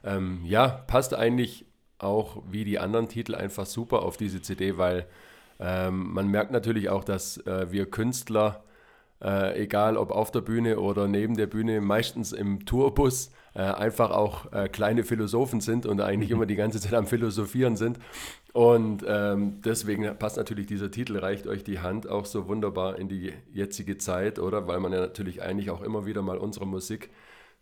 Ähm, 0.04 0.42
ja, 0.44 0.68
passt 0.68 1.14
eigentlich 1.14 1.64
auch 1.96 2.42
wie 2.50 2.64
die 2.64 2.78
anderen 2.78 3.08
Titel 3.08 3.34
einfach 3.34 3.64
super 3.64 4.02
auf 4.02 4.18
diese 4.18 4.42
CD, 4.42 4.76
weil 4.76 5.06
ähm, 5.58 6.12
man 6.12 6.28
merkt 6.28 6.50
natürlich 6.50 6.90
auch, 6.90 7.02
dass 7.02 7.38
äh, 7.46 7.72
wir 7.72 7.90
Künstler 7.90 8.62
äh, 9.22 9.62
egal 9.62 9.96
ob 9.96 10.10
auf 10.10 10.30
der 10.30 10.40
Bühne 10.40 10.80
oder 10.80 11.08
neben 11.08 11.36
der 11.36 11.46
Bühne, 11.46 11.80
meistens 11.80 12.32
im 12.32 12.66
Tourbus, 12.66 13.30
äh, 13.54 13.60
einfach 13.60 14.10
auch 14.10 14.52
äh, 14.52 14.68
kleine 14.68 15.04
Philosophen 15.04 15.60
sind 15.60 15.86
und 15.86 16.00
eigentlich 16.00 16.30
immer 16.30 16.46
die 16.46 16.56
ganze 16.56 16.80
Zeit 16.80 16.94
am 16.94 17.06
Philosophieren 17.06 17.76
sind. 17.76 17.98
Und 18.52 19.04
ähm, 19.06 19.60
deswegen 19.62 20.16
passt 20.18 20.36
natürlich 20.36 20.66
dieser 20.66 20.90
Titel, 20.90 21.16
reicht 21.18 21.46
euch 21.46 21.64
die 21.64 21.80
Hand 21.80 22.08
auch 22.08 22.26
so 22.26 22.48
wunderbar 22.48 22.98
in 22.98 23.08
die 23.08 23.32
jetzige 23.52 23.96
Zeit, 23.96 24.38
oder? 24.38 24.66
Weil 24.66 24.80
man 24.80 24.92
ja 24.92 25.00
natürlich 25.00 25.42
eigentlich 25.42 25.70
auch 25.70 25.82
immer 25.82 26.04
wieder 26.04 26.22
mal 26.22 26.36
unsere 26.36 26.66
Musik 26.66 27.10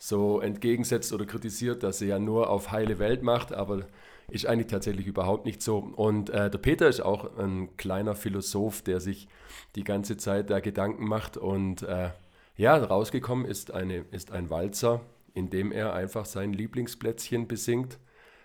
so 0.03 0.41
entgegensetzt 0.41 1.13
oder 1.13 1.27
kritisiert, 1.27 1.83
dass 1.83 1.99
sie 1.99 2.07
ja 2.07 2.19
nur 2.19 2.49
auf 2.49 2.71
heile 2.73 2.99
Welt 2.99 3.23
macht, 3.23 3.53
aber 3.53 3.87
ist 4.29 4.47
eigentlich 4.47 4.69
tatsächlich 4.69 5.07
überhaupt 5.07 5.45
nicht 5.45 5.61
so. 5.61 5.79
Und 5.79 6.31
äh, 6.31 6.51
der 6.51 6.59
Peter 6.59 6.89
ist 6.89 7.01
auch 7.01 7.37
ein 7.37 7.77
kleiner 7.77 8.15
Philosoph, 8.15 8.81
der 8.81 9.01
sich 9.01 9.29
die 9.77 9.85
ganze 9.85 10.17
Zeit 10.17 10.49
da 10.49 10.61
Gedanken 10.61 11.07
macht. 11.07 11.37
Und 11.37 11.83
äh, 11.83 12.11
ja, 12.57 12.77
rausgekommen 12.77 13.45
ist, 13.45 13.75
eine, 13.75 14.07
ist 14.11 14.33
ein 14.33 14.49
Walzer, 14.49 15.03
in 15.35 15.51
dem 15.51 15.71
er 15.71 15.93
einfach 15.93 16.25
sein 16.25 16.55
Lieblingsplätzchen 16.55 17.47
besingt, 17.47 17.99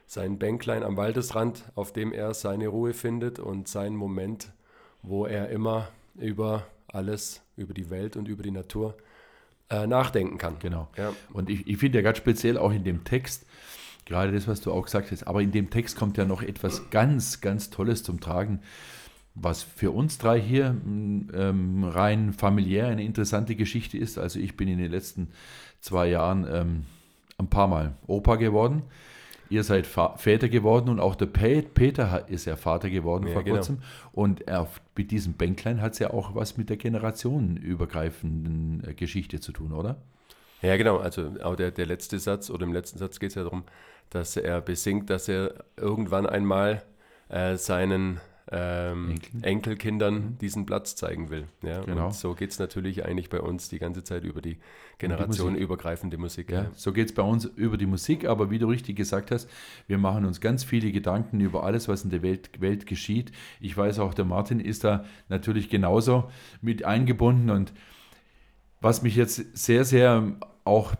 sein 0.07 0.37
Bänklein 0.37 0.83
am 0.83 0.97
Waldesrand, 0.97 1.71
auf 1.75 1.93
dem 1.93 2.11
er 2.11 2.33
seine 2.33 2.67
Ruhe 2.67 2.93
findet 2.93 3.39
und 3.39 3.69
seinen 3.69 3.95
Moment, 3.95 4.51
wo 5.03 5.25
er 5.25 5.49
immer 5.49 5.87
über 6.15 6.67
alles, 6.87 7.43
über 7.55 7.73
die 7.73 7.89
Welt 7.89 8.17
und 8.17 8.27
über 8.27 8.43
die 8.43 8.51
Natur 8.51 8.97
äh, 9.69 9.87
nachdenken 9.87 10.37
kann. 10.37 10.57
Genau. 10.59 10.87
Ja. 10.97 11.13
Und 11.33 11.49
ich, 11.49 11.67
ich 11.67 11.77
finde 11.77 11.99
ja 11.99 12.01
ganz 12.01 12.17
speziell 12.17 12.57
auch 12.57 12.71
in 12.71 12.83
dem 12.83 13.03
Text, 13.03 13.45
gerade 14.05 14.31
das, 14.31 14.47
was 14.47 14.61
du 14.61 14.71
auch 14.71 14.83
gesagt 14.83 15.11
hast, 15.11 15.23
aber 15.27 15.41
in 15.41 15.51
dem 15.51 15.69
Text 15.69 15.97
kommt 15.97 16.17
ja 16.17 16.25
noch 16.25 16.43
etwas 16.43 16.89
ganz, 16.89 17.41
ganz 17.41 17.69
Tolles 17.69 18.03
zum 18.03 18.19
Tragen, 18.19 18.61
was 19.33 19.63
für 19.63 19.91
uns 19.91 20.17
drei 20.17 20.39
hier 20.39 20.75
ähm, 20.85 21.83
rein 21.83 22.33
familiär 22.33 22.87
eine 22.87 23.03
interessante 23.03 23.55
Geschichte 23.55 23.97
ist. 23.97 24.17
Also 24.17 24.39
ich 24.39 24.55
bin 24.55 24.67
in 24.67 24.77
den 24.77 24.91
letzten 24.91 25.29
zwei 25.81 26.07
Jahren 26.07 26.47
ähm, 26.49 26.85
ein 27.37 27.49
paar 27.49 27.67
Mal 27.67 27.95
Opa 28.07 28.35
geworden. 28.37 28.83
Ihr 29.55 29.63
seid 29.63 29.87
Väter 29.87 30.49
geworden 30.49 30.89
und 30.89 30.99
auch 30.99 31.15
der 31.15 31.27
Peter 31.27 32.27
ist 32.27 32.43
ja 32.43 32.57
Vater 32.57 32.89
geworden 32.89 33.27
ja, 33.27 33.31
vor 33.31 33.43
genau. 33.43 33.55
kurzem. 33.55 33.77
Und 34.11 34.45
er, 34.49 34.67
mit 34.97 35.11
diesem 35.11 35.35
Bänklein 35.35 35.81
hat 35.81 35.93
es 35.93 35.99
ja 35.99 36.09
auch 36.09 36.35
was 36.35 36.57
mit 36.57 36.69
der 36.69 36.75
generationenübergreifenden 36.75 38.83
äh, 38.85 38.93
Geschichte 38.93 39.39
zu 39.39 39.53
tun, 39.53 39.71
oder? 39.71 39.95
Ja, 40.61 40.75
genau. 40.75 40.97
Also 40.97 41.35
auch 41.41 41.55
der, 41.55 41.71
der 41.71 41.85
letzte 41.85 42.19
Satz 42.19 42.49
oder 42.49 42.65
im 42.65 42.73
letzten 42.73 42.99
Satz 42.99 43.17
geht 43.17 43.29
es 43.29 43.35
ja 43.35 43.43
darum, 43.43 43.63
dass 44.09 44.35
er 44.35 44.59
besingt, 44.59 45.09
dass 45.09 45.29
er 45.29 45.63
irgendwann 45.77 46.25
einmal 46.25 46.83
äh, 47.29 47.55
seinen 47.55 48.19
ähm, 48.51 49.11
Enkel? 49.11 49.43
Enkelkindern 49.43 50.13
mhm. 50.13 50.37
diesen 50.37 50.65
Platz 50.65 50.95
zeigen 50.95 51.29
will. 51.29 51.47
Ja? 51.63 51.81
Genau. 51.81 52.07
Und 52.07 52.13
so 52.13 52.35
geht 52.35 52.51
es 52.51 52.59
natürlich 52.59 53.03
eigentlich 53.03 53.29
bei 53.29 53.41
uns 53.41 53.69
die 53.69 53.79
ganze 53.79 54.03
Zeit 54.03 54.23
über 54.23 54.41
die 54.41 54.57
generationenübergreifende 54.99 56.17
Musik. 56.17 56.51
Ja, 56.51 56.63
ja. 56.63 56.71
So 56.75 56.93
geht 56.93 57.07
es 57.07 57.15
bei 57.15 57.23
uns 57.23 57.45
über 57.45 57.77
die 57.77 57.87
Musik, 57.87 58.25
aber 58.25 58.51
wie 58.51 58.59
du 58.59 58.67
richtig 58.67 58.95
gesagt 58.95 59.31
hast, 59.31 59.49
wir 59.87 59.97
machen 59.97 60.25
uns 60.25 60.41
ganz 60.41 60.63
viele 60.63 60.91
Gedanken 60.91 61.39
über 61.39 61.63
alles, 61.63 61.87
was 61.87 62.03
in 62.03 62.11
der 62.11 62.21
Welt, 62.21 62.61
Welt 62.61 62.85
geschieht. 62.85 63.31
Ich 63.59 63.75
weiß 63.75 63.99
auch, 63.99 64.13
der 64.13 64.25
Martin 64.25 64.59
ist 64.59 64.83
da 64.83 65.05
natürlich 65.27 65.69
genauso 65.69 66.29
mit 66.61 66.85
eingebunden 66.85 67.49
und 67.49 67.73
was 68.79 69.01
mich 69.01 69.15
jetzt 69.15 69.57
sehr, 69.57 69.83
sehr 69.83 70.35
auch 70.63 70.93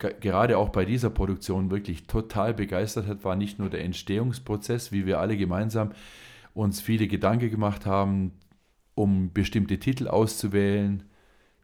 gerade 0.00 0.58
auch 0.58 0.70
bei 0.70 0.84
dieser 0.84 1.10
Produktion 1.10 1.70
wirklich 1.70 2.06
total 2.06 2.54
begeistert 2.54 3.06
hat, 3.06 3.24
war 3.24 3.36
nicht 3.36 3.58
nur 3.58 3.68
der 3.68 3.84
Entstehungsprozess, 3.84 4.92
wie 4.92 5.06
wir 5.06 5.18
alle 5.18 5.36
gemeinsam 5.36 5.90
uns 6.58 6.80
viele 6.80 7.06
Gedanken 7.06 7.50
gemacht 7.50 7.86
haben, 7.86 8.32
um 8.96 9.32
bestimmte 9.32 9.78
Titel 9.78 10.08
auszuwählen, 10.08 11.04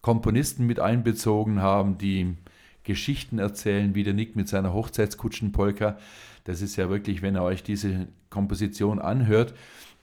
Komponisten 0.02 0.66
mit 0.66 0.78
einbezogen 0.78 1.60
haben, 1.60 1.98
die 1.98 2.36
Geschichten 2.84 3.40
erzählen, 3.40 3.96
wie 3.96 4.04
der 4.04 4.14
Nick 4.14 4.36
mit 4.36 4.48
seiner 4.48 4.72
Hochzeitskutschenpolka. 4.72 5.98
Das 6.44 6.62
ist 6.62 6.76
ja 6.76 6.90
wirklich, 6.90 7.22
wenn 7.22 7.34
ihr 7.34 7.42
euch 7.42 7.64
diese 7.64 8.06
Komposition 8.30 9.00
anhört, 9.00 9.54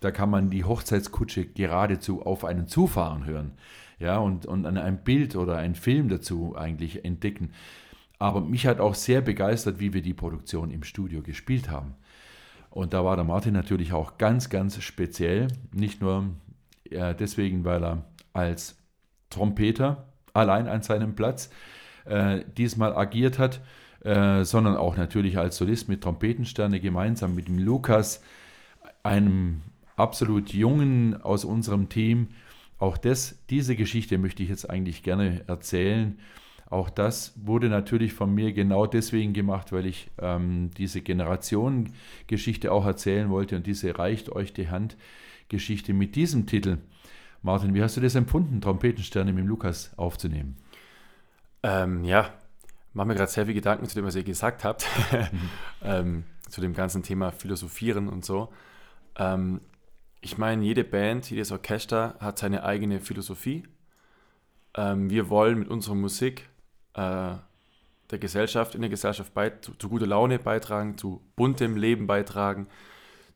da 0.01 0.11
kann 0.11 0.29
man 0.29 0.49
die 0.49 0.65
Hochzeitskutsche 0.65 1.45
geradezu 1.45 2.23
auf 2.23 2.43
einen 2.43 2.67
zufahren 2.67 3.25
hören. 3.25 3.51
Ja, 3.97 4.17
und, 4.17 4.45
und 4.45 4.65
an 4.65 4.77
einem 4.77 4.97
Bild 4.97 5.37
oder 5.37 5.55
einen 5.57 5.75
Film 5.75 6.09
dazu 6.09 6.55
eigentlich 6.57 7.05
entdecken. 7.05 7.51
Aber 8.19 8.41
mich 8.41 8.67
hat 8.67 8.79
auch 8.79 8.95
sehr 8.95 9.21
begeistert, 9.21 9.79
wie 9.79 9.93
wir 9.93 10.01
die 10.01 10.15
Produktion 10.15 10.69
im 10.69 10.83
Studio 10.83 11.21
gespielt 11.21 11.69
haben. 11.69 11.95
Und 12.71 12.93
da 12.93 13.03
war 13.05 13.17
der 13.17 13.25
Martin 13.25 13.53
natürlich 13.53 13.93
auch 13.93 14.17
ganz, 14.17 14.49
ganz 14.49 14.81
speziell. 14.81 15.49
Nicht 15.73 16.01
nur 16.01 16.29
äh, 16.89 17.13
deswegen, 17.13 17.63
weil 17.65 17.83
er 17.83 18.05
als 18.33 18.77
Trompeter 19.29 20.07
allein 20.33 20.67
an 20.67 20.81
seinem 20.81 21.13
Platz 21.13 21.51
äh, 22.05 22.43
diesmal 22.57 22.95
agiert 22.95 23.37
hat, 23.39 23.61
äh, 24.03 24.43
sondern 24.45 24.77
auch 24.77 24.97
natürlich 24.97 25.37
als 25.37 25.57
Solist 25.57 25.89
mit 25.89 26.01
Trompetensterne 26.01 26.79
gemeinsam 26.79 27.35
mit 27.35 27.49
dem 27.49 27.59
Lukas, 27.59 28.23
einem 29.03 29.61
absolut 29.97 30.53
jungen 30.53 31.21
aus 31.21 31.43
unserem 31.43 31.89
Team. 31.89 32.29
Auch 32.77 32.97
das, 32.97 33.37
diese 33.49 33.75
Geschichte 33.75 34.17
möchte 34.17 34.43
ich 34.43 34.49
jetzt 34.49 34.69
eigentlich 34.69 35.03
gerne 35.03 35.41
erzählen. 35.47 36.17
Auch 36.71 36.89
das 36.89 37.33
wurde 37.35 37.67
natürlich 37.67 38.13
von 38.13 38.33
mir 38.33 38.53
genau 38.53 38.85
deswegen 38.87 39.33
gemacht, 39.33 39.73
weil 39.73 39.85
ich 39.85 40.09
ähm, 40.19 40.71
diese 40.77 41.01
Generationengeschichte 41.01 42.71
auch 42.71 42.85
erzählen 42.85 43.29
wollte 43.29 43.57
und 43.57 43.67
diese 43.67 43.99
reicht 43.99 44.31
euch 44.31 44.53
die 44.53 44.69
Hand 44.69 44.95
Geschichte 45.49 45.91
mit 45.91 46.15
diesem 46.15 46.47
Titel. 46.47 46.77
Martin, 47.41 47.73
wie 47.73 47.83
hast 47.83 47.97
du 47.97 48.01
das 48.01 48.15
empfunden, 48.15 48.61
Trompetensterne 48.61 49.33
mit 49.33 49.43
dem 49.43 49.49
Lukas 49.49 49.91
aufzunehmen? 49.97 50.55
Ähm, 51.61 52.05
ja, 52.05 52.33
mache 52.93 53.07
mir 53.07 53.15
gerade 53.15 53.29
sehr 53.29 53.47
viel 53.47 53.55
Gedanken 53.55 53.85
zu 53.85 53.95
dem, 53.95 54.05
was 54.05 54.15
ihr 54.15 54.23
gesagt 54.23 54.63
habt, 54.63 54.87
mhm. 55.11 55.49
ähm, 55.83 56.23
zu 56.47 56.61
dem 56.61 56.73
ganzen 56.73 57.03
Thema 57.03 57.31
Philosophieren 57.31 58.07
und 58.07 58.23
so. 58.23 58.47
Ähm, 59.17 59.59
ich 60.21 60.37
meine, 60.37 60.63
jede 60.63 60.85
Band, 60.85 61.29
jedes 61.29 61.51
Orchester 61.51 62.15
hat 62.21 62.39
seine 62.39 62.63
eigene 62.63 63.01
Philosophie. 63.01 63.67
Ähm, 64.73 65.09
wir 65.09 65.29
wollen 65.29 65.59
mit 65.59 65.67
unserer 65.67 65.95
Musik 65.95 66.47
äh, 66.93 67.35
der 68.11 68.19
Gesellschaft, 68.19 68.75
in 68.75 68.81
der 68.81 68.89
Gesellschaft 68.89 69.33
bei, 69.33 69.49
zu, 69.49 69.73
zu, 69.75 69.89
guter 69.89 70.07
Laune 70.07 70.39
beitragen, 70.39 70.97
zu 70.97 71.21
buntem 71.35 71.77
Leben 71.77 72.07
beitragen, 72.07 72.67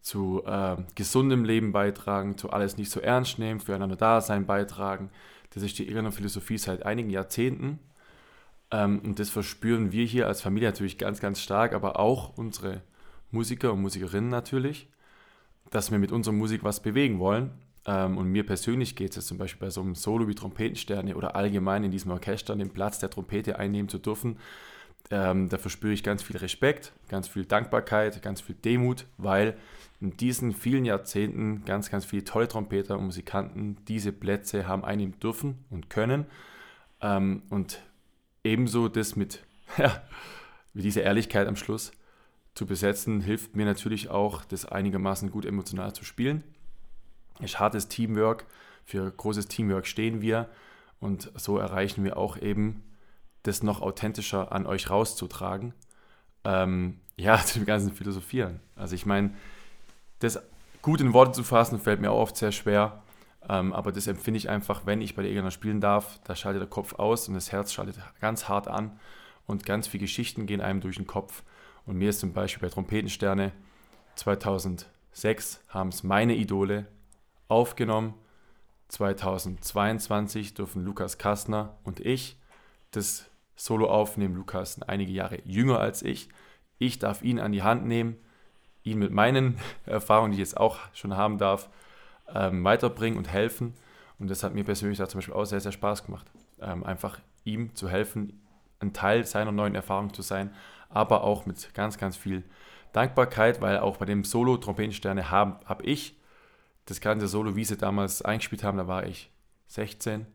zu 0.01 0.43
äh, 0.45 0.75
gesundem 0.95 1.45
Leben 1.45 1.71
beitragen, 1.71 2.38
zu 2.38 2.50
alles 2.51 2.77
nicht 2.77 2.91
so 2.91 3.00
ernst 3.00 3.39
nehmen, 3.39 3.59
füreinander 3.59 3.95
da 3.95 4.21
sein 4.21 4.45
beitragen. 4.45 5.09
Das 5.53 5.63
ist 5.63 5.79
die 5.79 5.88
Irland 5.88 6.13
Philosophie 6.13 6.57
seit 6.57 6.85
einigen 6.85 7.09
Jahrzehnten. 7.09 7.79
Ähm, 8.71 9.00
und 9.00 9.19
das 9.19 9.29
verspüren 9.29 9.91
wir 9.91 10.05
hier 10.05 10.27
als 10.27 10.41
Familie 10.41 10.69
natürlich 10.69 10.97
ganz, 10.97 11.21
ganz 11.21 11.39
stark, 11.39 11.74
aber 11.74 12.00
auch 12.00 12.38
unsere 12.38 12.81
Musiker 13.31 13.74
und 13.74 13.81
Musikerinnen 13.81 14.29
natürlich, 14.29 14.89
dass 15.71 15.91
wir 15.91 16.00
mit 16.00 16.12
unserer 16.12 16.33
Musik 16.33 16.63
was 16.63 16.81
bewegen 16.81 17.19
wollen 17.19 17.51
ähm, 17.85 18.17
und 18.17 18.27
mir 18.27 18.45
persönlich 18.45 18.95
geht 18.95 19.15
es 19.15 19.27
zum 19.27 19.37
Beispiel 19.37 19.67
bei 19.67 19.69
so 19.69 19.81
einem 19.81 19.95
Solo 19.95 20.27
wie 20.27 20.35
Trompetensterne 20.35 21.15
oder 21.15 21.35
allgemein 21.35 21.83
in 21.83 21.91
diesem 21.91 22.11
Orchester 22.11 22.55
den 22.55 22.71
Platz 22.71 22.99
der 22.99 23.09
Trompete 23.09 23.59
einnehmen 23.59 23.89
zu 23.89 23.99
dürfen. 23.99 24.37
Ähm, 25.11 25.49
da 25.49 25.59
verspüre 25.59 25.93
ich 25.93 26.03
ganz 26.03 26.23
viel 26.23 26.37
Respekt, 26.37 26.93
ganz 27.09 27.27
viel 27.27 27.45
Dankbarkeit, 27.45 28.23
ganz 28.23 28.41
viel 28.41 28.55
Demut, 28.55 29.05
weil 29.17 29.55
in 30.01 30.17
diesen 30.17 30.51
vielen 30.51 30.83
Jahrzehnten 30.83 31.63
ganz, 31.63 31.91
ganz 31.91 32.05
viele 32.05 32.23
tolle 32.23 32.47
Trompeter 32.47 32.97
und 32.97 33.05
Musikanten 33.05 33.77
diese 33.87 34.11
Plätze 34.11 34.67
haben 34.67 34.83
einnehmen 34.83 35.19
dürfen 35.19 35.63
und 35.69 35.91
können. 35.91 36.25
Ähm, 37.01 37.43
und 37.51 37.83
ebenso 38.43 38.87
das 38.87 39.15
mit, 39.15 39.43
ja, 39.77 40.01
mit 40.73 40.85
dieser 40.85 41.03
Ehrlichkeit 41.03 41.47
am 41.47 41.55
Schluss 41.55 41.91
zu 42.55 42.65
besetzen, 42.65 43.21
hilft 43.21 43.55
mir 43.55 43.65
natürlich 43.65 44.09
auch, 44.09 44.43
das 44.43 44.65
einigermaßen 44.65 45.29
gut 45.29 45.45
emotional 45.45 45.93
zu 45.93 46.03
spielen 46.03 46.43
ist 47.39 47.59
hartes 47.59 47.87
Teamwork. 47.87 48.45
Für 48.85 49.09
großes 49.09 49.47
Teamwork 49.47 49.87
stehen 49.87 50.21
wir 50.21 50.49
und 50.99 51.31
so 51.35 51.57
erreichen 51.57 52.03
wir 52.03 52.17
auch 52.17 52.37
eben, 52.37 52.83
das 53.43 53.63
noch 53.63 53.81
authentischer 53.81 54.51
an 54.51 54.65
euch 54.65 54.89
rauszutragen. 54.89 55.73
Ähm, 56.43 56.99
ja, 57.17 57.37
zu 57.45 57.59
dem 57.59 57.65
ganzen 57.65 57.93
Philosophieren. 57.93 58.59
Also 58.75 58.95
ich 58.95 59.05
meine, 59.05 59.31
das 60.19 60.41
gut 60.81 61.01
in 61.01 61.13
Worte 61.13 61.31
zu 61.31 61.43
fassen, 61.43 61.79
fällt 61.79 62.01
mir 62.01 62.11
auch 62.11 62.21
oft 62.21 62.37
sehr 62.37 62.51
schwer. 62.51 63.03
Ähm, 63.47 63.73
aber 63.73 63.91
das 63.91 64.07
empfinde 64.07 64.37
ich 64.37 64.49
einfach, 64.49 64.85
wenn 64.85 65.01
ich 65.01 65.15
bei 65.15 65.21
der 65.21 65.31
Egener 65.31 65.51
spielen 65.51 65.81
darf, 65.81 66.19
da 66.23 66.35
schaltet 66.35 66.61
der 66.61 66.69
Kopf 66.69 66.93
aus 66.95 67.27
und 67.27 67.35
das 67.35 67.51
Herz 67.51 67.73
schaltet 67.73 67.99
ganz 68.19 68.47
hart 68.49 68.67
an 68.67 68.99
und 69.45 69.65
ganz 69.65 69.87
viele 69.87 70.01
Geschichten 70.01 70.45
gehen 70.47 70.61
einem 70.61 70.81
durch 70.81 70.95
den 70.95 71.07
Kopf. 71.07 71.43
Und 71.85 71.97
mir 71.97 72.09
ist 72.09 72.19
zum 72.19 72.33
Beispiel 72.33 72.67
bei 72.67 72.73
Trompetensterne 72.73 73.51
2006 74.15 75.61
haben 75.69 75.89
es 75.89 76.03
meine 76.03 76.35
Idole 76.35 76.87
aufgenommen. 77.47 78.13
2022 78.89 80.53
dürfen 80.53 80.83
Lukas 80.83 81.17
Kastner 81.17 81.77
und 81.83 81.99
ich 81.99 82.37
das 82.91 83.29
Solo 83.55 83.89
aufnehmen. 83.89 84.35
Lukas 84.35 84.77
ist 84.77 84.89
einige 84.89 85.11
Jahre 85.11 85.39
jünger 85.43 85.79
als 85.79 86.01
ich. 86.03 86.29
Ich 86.77 86.99
darf 86.99 87.23
ihn 87.23 87.39
an 87.39 87.51
die 87.51 87.63
Hand 87.63 87.85
nehmen, 87.85 88.17
ihn 88.83 88.99
mit 88.99 89.11
meinen 89.11 89.57
Erfahrungen, 89.85 90.31
die 90.31 90.35
ich 90.35 90.47
jetzt 90.47 90.57
auch 90.57 90.79
schon 90.93 91.15
haben 91.15 91.37
darf, 91.37 91.69
ähm, 92.33 92.63
weiterbringen 92.63 93.17
und 93.17 93.31
helfen. 93.31 93.73
Und 94.19 94.29
das 94.29 94.43
hat 94.43 94.53
mir 94.53 94.63
persönlich 94.63 94.97
da 94.97 95.07
zum 95.07 95.19
Beispiel 95.19 95.33
auch 95.33 95.45
sehr, 95.45 95.61
sehr 95.61 95.71
Spaß 95.71 96.05
gemacht. 96.05 96.29
ähm, 96.61 96.83
einfach 96.83 97.19
ihm 97.43 97.75
zu 97.75 97.89
helfen, 97.89 98.41
ein 98.79 98.93
Teil 98.93 99.25
seiner 99.25 99.51
neuen 99.51 99.75
Erfahrung 99.75 100.13
zu 100.13 100.21
sein, 100.21 100.53
aber 100.89 101.23
auch 101.23 101.45
mit 101.45 101.73
ganz, 101.73 101.97
ganz 101.97 102.17
viel 102.17 102.43
Dankbarkeit, 102.93 103.61
weil 103.61 103.79
auch 103.79 103.97
bei 103.97 104.05
dem 104.05 104.23
Solo-Trompetensterne 104.23 105.29
habe 105.29 105.59
hab 105.65 105.83
ich 105.83 106.17
das 106.85 107.01
ganze 107.01 107.27
Solo, 107.27 107.55
wie 107.55 107.65
sie 107.65 107.77
damals 107.77 108.21
eingespielt 108.21 108.63
haben, 108.63 108.77
da 108.77 108.87
war 108.87 109.05
ich 109.05 109.31
16 109.67 110.25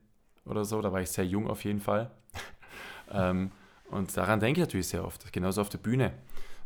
oder 0.44 0.64
so, 0.64 0.80
da 0.80 0.92
war 0.92 1.00
ich 1.00 1.10
sehr 1.10 1.26
jung 1.26 1.48
auf 1.48 1.64
jeden 1.64 1.80
Fall. 1.80 2.10
ähm, 3.12 3.52
und 3.90 4.16
daran 4.16 4.40
denke 4.40 4.60
ich 4.60 4.66
natürlich 4.66 4.88
sehr 4.88 5.04
oft, 5.04 5.32
genauso 5.32 5.60
auf 5.60 5.68
der 5.68 5.78
Bühne. 5.78 6.12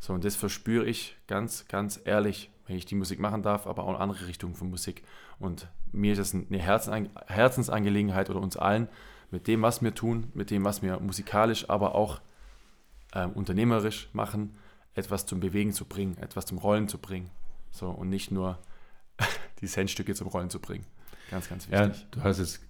So, 0.00 0.12
und 0.12 0.24
das 0.24 0.36
verspüre 0.36 0.84
ich 0.86 1.16
ganz, 1.26 1.66
ganz 1.68 2.00
ehrlich, 2.04 2.50
wenn 2.66 2.76
ich 2.76 2.86
die 2.86 2.94
Musik 2.94 3.20
machen 3.20 3.42
darf, 3.42 3.66
aber 3.66 3.84
auch 3.84 3.90
in 3.90 3.96
andere 3.96 4.26
Richtungen 4.26 4.54
von 4.54 4.70
Musik. 4.70 5.02
Und 5.38 5.68
mir 5.92 6.12
ist 6.12 6.18
das 6.18 6.34
eine 6.34 6.58
Herzensangelegenheit 6.58 8.30
oder 8.30 8.40
uns 8.40 8.56
allen, 8.56 8.88
mit 9.30 9.46
dem, 9.46 9.62
was 9.62 9.82
wir 9.82 9.94
tun, 9.94 10.30
mit 10.34 10.50
dem, 10.50 10.64
was 10.64 10.82
wir 10.82 11.00
musikalisch, 11.00 11.68
aber 11.68 11.94
auch 11.94 12.20
ähm, 13.14 13.32
unternehmerisch 13.32 14.08
machen, 14.12 14.56
etwas 14.94 15.26
zum 15.26 15.40
Bewegen 15.40 15.72
zu 15.72 15.84
bringen, 15.86 16.16
etwas 16.18 16.46
zum 16.46 16.58
Rollen 16.58 16.88
zu 16.88 16.98
bringen. 16.98 17.30
So, 17.70 17.90
und 17.90 18.08
nicht 18.10 18.30
nur 18.30 18.58
die 19.60 19.66
Centstücke 19.66 20.14
zum 20.14 20.28
Rollen 20.28 20.50
zu 20.50 20.60
bringen. 20.60 20.84
Ganz, 21.30 21.48
ganz 21.48 21.68
wichtig. 21.68 21.78
Ja, 21.80 21.92
du 22.10 22.22
hast 22.22 22.38
es 22.38 22.60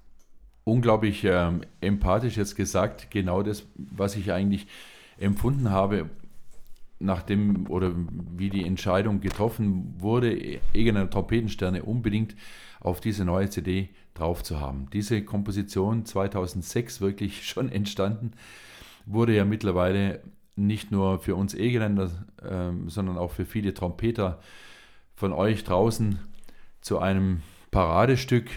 unglaublich 0.64 1.25
ähm, 1.25 1.62
empathisch 1.81 2.37
jetzt 2.37 2.57
gesagt, 2.57 3.11
genau 3.11 3.43
das, 3.43 3.67
was 3.75 4.17
ich 4.17 4.33
eigentlich 4.33 4.67
empfunden 5.19 5.71
habe, 5.71 6.11
nachdem 6.99 7.69
oder 7.69 7.93
wie 8.37 8.50
die 8.50 8.64
Entscheidung 8.64 9.21
getroffen 9.21 9.95
wurde, 9.99 10.61
Egener 10.73 11.09
Trompetensterne 11.11 11.83
unbedingt 11.83 12.35
auf 12.81 13.00
diese 13.00 13.25
neue 13.25 13.50
CD 13.50 13.91
drauf 14.14 14.43
zu 14.43 14.61
haben. 14.61 14.88
Diese 14.93 15.23
Komposition 15.23 16.05
2006 16.07 17.00
wirklich 17.00 17.47
schon 17.49 17.71
entstanden, 17.71 18.33
wurde 19.07 19.35
ja 19.37 19.45
mittlerweile 19.45 20.23
nicht 20.57 20.91
nur 20.91 21.19
für 21.19 21.35
uns 21.35 21.55
Egeländer, 21.55 22.11
äh, 22.43 22.71
sondern 22.88 23.19
auch 23.19 23.33
für 23.33 23.45
viele 23.45 23.75
Trompeter 23.75 24.41
von 25.14 25.33
euch 25.33 25.64
draußen 25.64 26.19
zu 26.85 26.99
einem 26.99 27.41
Paradestück 27.71 28.50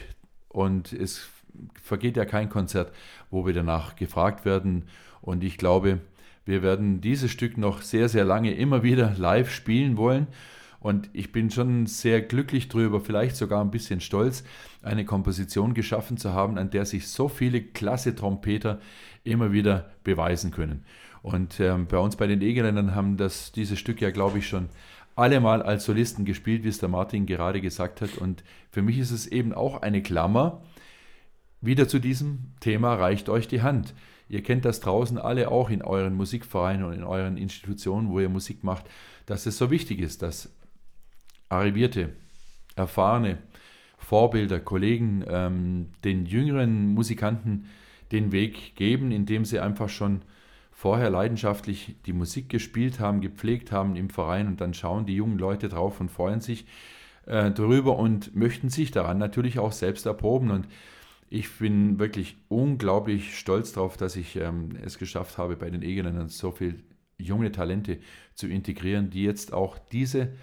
und 0.50 0.92
es 0.92 1.30
vergeht 1.82 2.18
ja 2.18 2.26
kein 2.26 2.50
Konzert, 2.50 2.92
wo 3.32 3.46
wir 3.46 3.54
danach 3.54 3.96
gefragt 3.96 4.44
werden 4.44 4.84
und 5.22 5.46
ich 5.46 5.58
glaube, 5.58 6.02
wir 6.44 6.62
werden 6.62 7.00
dieses 7.00 7.32
Stück 7.32 7.58
noch 7.58 7.82
sehr, 7.82 8.10
sehr 8.10 8.26
lange 8.26 8.54
immer 8.54 8.84
wieder 8.84 9.14
live 9.18 9.50
spielen 9.50 9.98
wollen. 9.98 10.28
Und 10.80 11.10
ich 11.12 11.32
bin 11.32 11.50
schon 11.50 11.88
sehr 11.88 12.22
glücklich 12.22 12.70
darüber, 12.70 13.02
vielleicht 13.02 13.36
sogar 13.36 13.62
ein 13.62 13.72
bisschen 13.72 14.00
stolz, 14.00 14.44
eine 14.84 15.04
Komposition 15.04 15.74
geschaffen 15.74 16.18
zu 16.18 16.34
haben, 16.34 16.58
an 16.58 16.70
der 16.70 16.86
sich 16.86 17.08
so 17.08 17.28
viele 17.28 17.62
klasse 17.62 18.16
Trompeter 18.16 18.80
immer 19.24 19.52
wieder 19.52 19.90
beweisen 20.04 20.52
können. 20.52 20.86
Und 21.22 21.60
ähm, 21.60 21.88
bei 21.88 21.98
uns 21.98 22.16
bei 22.16 22.28
den 22.28 22.42
Egeländern 22.42 22.96
haben 22.96 23.18
das, 23.18 23.52
dieses 23.52 23.80
Stück 23.80 24.00
ja, 24.00 24.12
glaube 24.12 24.38
ich, 24.38 24.48
schon 24.48 24.70
alle 25.18 25.40
mal 25.40 25.64
als 25.64 25.86
Solisten 25.86 26.26
gespielt, 26.26 26.64
wie 26.64 26.70
es 26.70 26.78
der 26.78 26.90
Martin 26.90 27.26
gerade 27.26 27.60
gesagt 27.60 28.02
hat. 28.02 28.18
Und 28.18 28.44
für 28.70 28.84
mich 28.84 29.00
ist 29.00 29.12
es 29.12 29.26
eben 29.26 29.52
auch 29.52 29.82
eine 29.82 30.04
Klammer. 30.04 30.62
Wieder 31.60 31.88
zu 31.88 31.98
diesem 32.00 32.54
Thema 32.60 32.94
reicht 32.94 33.28
euch 33.28 33.48
die 33.48 33.64
Hand. 33.64 33.96
Ihr 34.30 34.44
kennt 34.44 34.64
das 34.64 34.80
draußen 34.80 35.18
alle 35.18 35.50
auch 35.50 35.72
in 35.72 35.82
euren 35.82 36.14
Musikvereinen 36.14 36.86
und 36.86 36.94
in 36.94 37.04
euren 37.04 37.38
Institutionen, 37.38 38.10
wo 38.10 38.20
ihr 38.20 38.30
Musik 38.30 38.64
macht, 38.64 38.86
dass 39.26 39.48
es 39.48 39.58
so 39.58 39.72
wichtig 39.72 40.00
ist, 40.00 40.22
dass 40.22 40.56
arrivierte, 41.50 42.10
erfahrene 42.76 43.40
Vorbilder, 43.98 44.60
Kollegen 44.60 45.26
ähm, 45.28 45.88
den 46.04 46.28
jüngeren 46.28 46.94
Musikanten 46.94 47.66
den 48.12 48.32
Weg 48.32 48.76
geben, 48.76 49.12
indem 49.12 49.46
sie 49.46 49.60
einfach 49.60 49.90
schon 49.90 50.22
vorher 50.78 51.10
leidenschaftlich 51.10 51.96
die 52.06 52.14
Musik 52.14 52.50
gespielt 52.50 53.00
haben, 53.00 53.20
gepflegt 53.20 53.72
haben 53.72 53.96
im 53.96 54.12
Verein 54.12 54.46
und 54.46 54.62
dann 54.62 54.76
schauen 54.76 55.08
die 55.08 55.16
jungen 55.16 55.40
Leute 55.40 55.70
drauf 55.70 56.00
und 56.00 56.12
freuen 56.12 56.40
sich 56.40 56.68
äh, 57.26 57.50
darüber 57.50 57.98
und 57.98 58.36
möchten 58.36 58.70
sich 58.70 58.92
daran 58.92 59.18
natürlich 59.18 59.58
auch 59.58 59.72
selbst 59.72 60.06
erproben 60.06 60.52
und 60.52 60.68
ich 61.32 61.52
bin 61.58 61.98
wirklich 61.98 62.38
unglaublich 62.48 63.40
stolz 63.40 63.72
darauf, 63.72 63.98
dass 63.98 64.16
ich 64.16 64.36
ähm, 64.36 64.78
es 64.80 65.00
geschafft 65.00 65.40
habe, 65.40 65.56
bei 65.56 65.72
den 65.72 65.82
Egeländern 65.82 66.30
so 66.30 66.52
viele 66.52 66.76
junge 67.18 67.52
Talente 67.52 67.98
zu 68.36 68.46
integrieren, 68.48 69.10
die 69.10 69.24
jetzt 69.24 69.54
auch 69.54 69.80
diese 69.80 70.34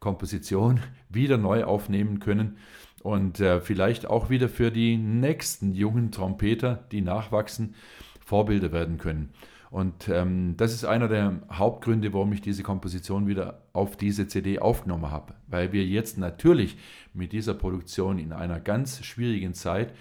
Komposition 0.00 0.80
wieder 1.08 1.38
neu 1.38 1.62
aufnehmen 1.62 2.18
können 2.18 2.56
und 3.04 3.38
äh, 3.38 3.60
vielleicht 3.60 4.08
auch 4.08 4.30
wieder 4.30 4.48
für 4.48 4.72
die 4.72 4.96
nächsten 4.96 5.74
jungen 5.74 6.10
Trompeter, 6.10 6.88
die 6.90 7.02
nachwachsen, 7.02 7.76
Vorbilder 8.18 8.72
werden 8.72 8.98
können. 8.98 9.32
Und 9.70 10.08
ähm, 10.08 10.56
das 10.56 10.72
ist 10.72 10.84
einer 10.84 11.08
der 11.08 11.40
Hauptgründe, 11.50 12.12
warum 12.12 12.32
ich 12.32 12.40
diese 12.40 12.62
Komposition 12.62 13.26
wieder 13.26 13.62
auf 13.72 13.96
diese 13.96 14.28
CD 14.28 14.58
aufgenommen 14.58 15.10
habe. 15.10 15.34
Weil 15.48 15.72
wir 15.72 15.84
jetzt 15.84 16.18
natürlich 16.18 16.76
mit 17.12 17.32
dieser 17.32 17.54
Produktion 17.54 18.18
in 18.18 18.32
einer 18.32 18.60
ganz 18.60 19.04
schwierigen 19.04 19.54
Zeit 19.54 19.92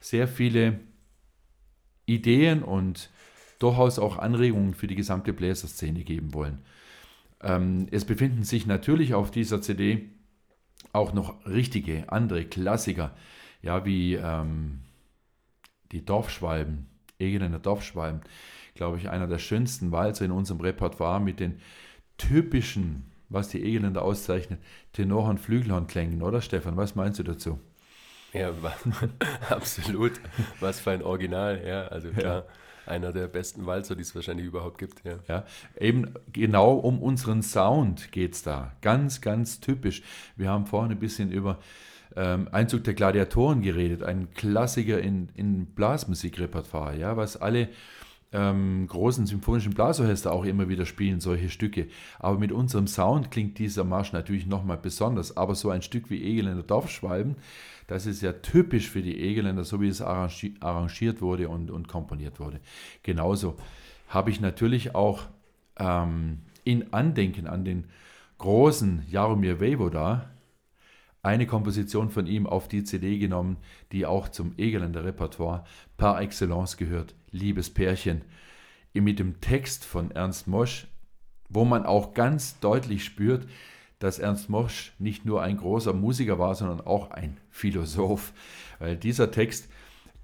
sehr 0.00 0.28
viele 0.28 0.80
Ideen 2.06 2.62
und 2.62 3.10
durchaus 3.58 3.98
auch 3.98 4.18
Anregungen 4.18 4.74
für 4.74 4.86
die 4.86 4.94
gesamte 4.94 5.32
Bläserszene 5.32 6.04
geben 6.04 6.32
wollen. 6.32 6.58
Ähm, 7.42 7.86
es 7.90 8.04
befinden 8.04 8.44
sich 8.44 8.66
natürlich 8.66 9.14
auf 9.14 9.30
dieser 9.30 9.60
CD 9.60 10.08
auch 10.92 11.12
noch 11.12 11.44
richtige 11.46 12.10
andere 12.10 12.44
Klassiker, 12.44 13.14
ja, 13.62 13.84
wie 13.84 14.14
ähm, 14.14 14.80
die 15.92 16.04
Dorfschwalben, 16.04 16.86
Egeländer 17.18 17.58
Dorfschwalben, 17.58 18.22
glaube 18.78 18.96
ich, 18.96 19.10
einer 19.10 19.26
der 19.26 19.38
schönsten 19.38 19.90
Walzer 19.90 20.24
in 20.24 20.30
unserem 20.30 20.60
Repertoire 20.60 21.20
mit 21.20 21.40
den 21.40 21.60
typischen, 22.16 23.10
was 23.28 23.48
die 23.48 23.62
Egeländer 23.62 24.02
auszeichnet, 24.02 24.60
Tenor- 24.92 25.28
und 25.28 25.40
Flügelhornklängen, 25.40 26.22
oder 26.22 26.40
Stefan? 26.40 26.76
Was 26.76 26.94
meinst 26.94 27.18
du 27.18 27.24
dazu? 27.24 27.58
Ja, 28.32 28.52
absolut. 29.50 30.12
Was 30.60 30.78
für 30.78 30.92
ein 30.92 31.02
Original, 31.02 31.60
ja. 31.66 31.88
Also 31.88 32.10
klar, 32.10 32.44
ja. 32.44 32.92
einer 32.92 33.12
der 33.12 33.26
besten 33.26 33.66
Walzer, 33.66 33.96
die 33.96 34.02
es 34.02 34.14
wahrscheinlich 34.14 34.46
überhaupt 34.46 34.78
gibt, 34.78 35.04
ja. 35.04 35.18
Ja, 35.26 35.44
eben 35.78 36.14
genau 36.32 36.74
um 36.74 37.02
unseren 37.02 37.42
Sound 37.42 38.12
geht 38.12 38.34
es 38.34 38.44
da. 38.44 38.76
Ganz, 38.80 39.20
ganz 39.20 39.58
typisch. 39.58 40.02
Wir 40.36 40.50
haben 40.50 40.66
vorhin 40.66 40.92
ein 40.92 41.00
bisschen 41.00 41.32
über 41.32 41.58
ähm, 42.14 42.48
Einzug 42.52 42.84
der 42.84 42.94
Gladiatoren 42.94 43.60
geredet, 43.60 44.04
ein 44.04 44.30
Klassiker 44.34 45.00
in, 45.00 45.30
in 45.34 45.66
Blasmusikrepertoire, 45.66 46.96
ja, 46.96 47.16
was 47.16 47.36
alle 47.36 47.70
ähm, 48.32 48.86
großen 48.86 49.26
symphonischen 49.26 49.72
Blasorchester 49.72 50.32
auch 50.32 50.44
immer 50.44 50.68
wieder 50.68 50.84
spielen, 50.84 51.20
solche 51.20 51.48
Stücke. 51.48 51.88
Aber 52.18 52.38
mit 52.38 52.52
unserem 52.52 52.86
Sound 52.86 53.30
klingt 53.30 53.58
dieser 53.58 53.84
Marsch 53.84 54.12
natürlich 54.12 54.46
nochmal 54.46 54.78
besonders. 54.78 55.36
Aber 55.36 55.54
so 55.54 55.70
ein 55.70 55.82
Stück 55.82 56.10
wie 56.10 56.22
Egeländer 56.22 56.62
Dorfschwalben, 56.62 57.36
das 57.86 58.04
ist 58.06 58.20
ja 58.20 58.32
typisch 58.32 58.90
für 58.90 59.02
die 59.02 59.18
Egeländer, 59.20 59.64
so 59.64 59.80
wie 59.80 59.88
es 59.88 60.02
arrangiert 60.02 61.22
wurde 61.22 61.48
und, 61.48 61.70
und 61.70 61.88
komponiert 61.88 62.38
wurde. 62.38 62.60
Genauso 63.02 63.56
habe 64.08 64.30
ich 64.30 64.40
natürlich 64.40 64.94
auch 64.94 65.22
ähm, 65.78 66.40
in 66.64 66.92
Andenken 66.92 67.46
an 67.46 67.64
den 67.64 67.84
großen 68.36 69.04
Jaromir 69.08 69.60
Voivoda 69.60 70.30
eine 71.22 71.46
Komposition 71.46 72.10
von 72.10 72.26
ihm 72.26 72.46
auf 72.46 72.68
die 72.68 72.84
CD 72.84 73.18
genommen, 73.18 73.56
die 73.92 74.06
auch 74.06 74.28
zum 74.28 74.54
Egeländer 74.56 75.04
Repertoire 75.04 75.64
par 75.96 76.20
excellence 76.20 76.76
gehört, 76.76 77.14
Liebes 77.30 77.70
Pärchen, 77.70 78.22
mit 78.94 79.18
dem 79.18 79.40
Text 79.40 79.84
von 79.84 80.10
Ernst 80.10 80.46
Mosch, 80.48 80.86
wo 81.48 81.64
man 81.64 81.86
auch 81.86 82.14
ganz 82.14 82.58
deutlich 82.60 83.04
spürt, 83.04 83.46
dass 83.98 84.18
Ernst 84.18 84.48
Mosch 84.48 84.92
nicht 84.98 85.24
nur 85.24 85.42
ein 85.42 85.56
großer 85.56 85.92
Musiker 85.92 86.38
war, 86.38 86.54
sondern 86.54 86.80
auch 86.80 87.10
ein 87.10 87.36
Philosoph. 87.50 88.32
Weil 88.78 88.96
dieser 88.96 89.30
Text, 89.30 89.68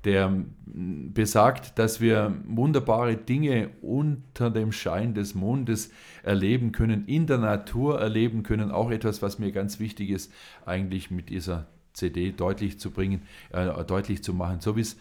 der 0.04 0.44
besagt, 0.66 1.78
dass 1.78 2.00
wir 2.00 2.34
wunderbare 2.46 3.16
Dinge 3.16 3.70
unter 3.80 4.50
dem 4.50 4.70
Schein 4.70 5.14
des 5.14 5.34
Mondes 5.34 5.90
erleben 6.22 6.72
können, 6.72 7.06
in 7.06 7.26
der 7.26 7.38
Natur 7.38 8.00
erleben 8.00 8.42
können. 8.42 8.70
Auch 8.70 8.90
etwas, 8.90 9.22
was 9.22 9.38
mir 9.38 9.50
ganz 9.50 9.80
wichtig 9.80 10.10
ist, 10.10 10.30
eigentlich 10.66 11.10
mit 11.10 11.30
dieser 11.30 11.66
CD 11.94 12.32
deutlich 12.32 12.78
zu 12.78 12.90
bringen, 12.90 13.22
äh, 13.50 13.84
deutlich 13.84 14.22
zu 14.22 14.34
machen. 14.34 14.60
So 14.60 14.76
wie 14.76 14.82
es 14.82 14.96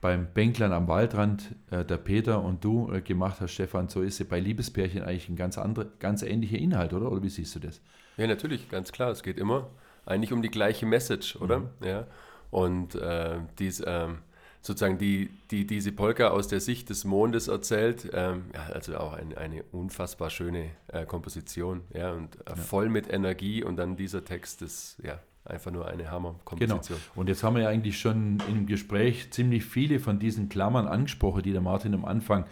beim 0.00 0.26
Bänklern 0.32 0.72
am 0.72 0.88
Waldrand 0.88 1.54
äh, 1.70 1.84
der 1.84 1.96
Peter 1.96 2.42
und 2.42 2.64
du 2.64 2.92
äh, 2.92 3.00
gemacht 3.00 3.40
hast, 3.40 3.52
Stefan, 3.52 3.88
so 3.88 4.02
ist 4.02 4.20
es 4.20 4.28
bei 4.28 4.38
Liebespärchen 4.40 5.02
eigentlich 5.02 5.28
ein 5.28 5.36
ganz, 5.36 5.58
andere, 5.58 5.90
ganz 5.98 6.22
ähnlicher 6.22 6.58
Inhalt, 6.58 6.92
oder? 6.92 7.10
Oder 7.10 7.22
wie 7.22 7.30
siehst 7.30 7.54
du 7.54 7.60
das? 7.60 7.80
Ja, 8.16 8.26
natürlich, 8.26 8.68
ganz 8.68 8.92
klar. 8.92 9.10
Es 9.10 9.22
geht 9.22 9.38
immer 9.38 9.68
eigentlich 10.04 10.32
um 10.32 10.42
die 10.42 10.50
gleiche 10.50 10.86
Message, 10.86 11.36
oder? 11.36 11.60
Mhm. 11.60 11.68
Ja. 11.84 12.06
Und 12.50 12.94
äh, 12.94 13.38
dies, 13.58 13.82
ähm, 13.84 14.18
sozusagen 14.60 14.98
die, 14.98 15.30
die, 15.50 15.66
diese 15.66 15.92
Polka 15.92 16.28
aus 16.28 16.48
der 16.48 16.60
Sicht 16.60 16.90
des 16.90 17.04
Mondes 17.04 17.48
erzählt, 17.48 18.10
ähm, 18.12 18.44
ja, 18.54 18.72
also 18.72 18.96
auch 18.96 19.12
ein, 19.14 19.36
eine 19.36 19.62
unfassbar 19.72 20.30
schöne 20.30 20.70
äh, 20.88 21.06
Komposition, 21.06 21.82
ja, 21.94 22.12
und 22.12 22.36
äh, 22.36 22.50
ja. 22.50 22.56
voll 22.56 22.88
mit 22.88 23.12
Energie 23.12 23.62
und 23.62 23.76
dann 23.76 23.96
dieser 23.96 24.24
Text, 24.24 24.62
das, 24.62 24.96
ja, 25.02 25.18
einfach 25.46 25.70
nur 25.70 25.86
eine 25.88 26.10
Hammer-Komposition. 26.10 26.98
Genau. 26.98 27.20
Und 27.20 27.28
jetzt 27.28 27.42
haben 27.42 27.56
wir 27.56 27.62
ja 27.62 27.68
eigentlich 27.68 27.98
schon 27.98 28.42
im 28.48 28.66
Gespräch 28.66 29.30
ziemlich 29.30 29.64
viele 29.64 30.00
von 30.00 30.18
diesen 30.18 30.48
Klammern 30.48 30.86
angesprochen, 30.86 31.42
die 31.42 31.52
der 31.52 31.60
Martin 31.60 31.94
am 31.94 32.04
Anfang 32.04 32.46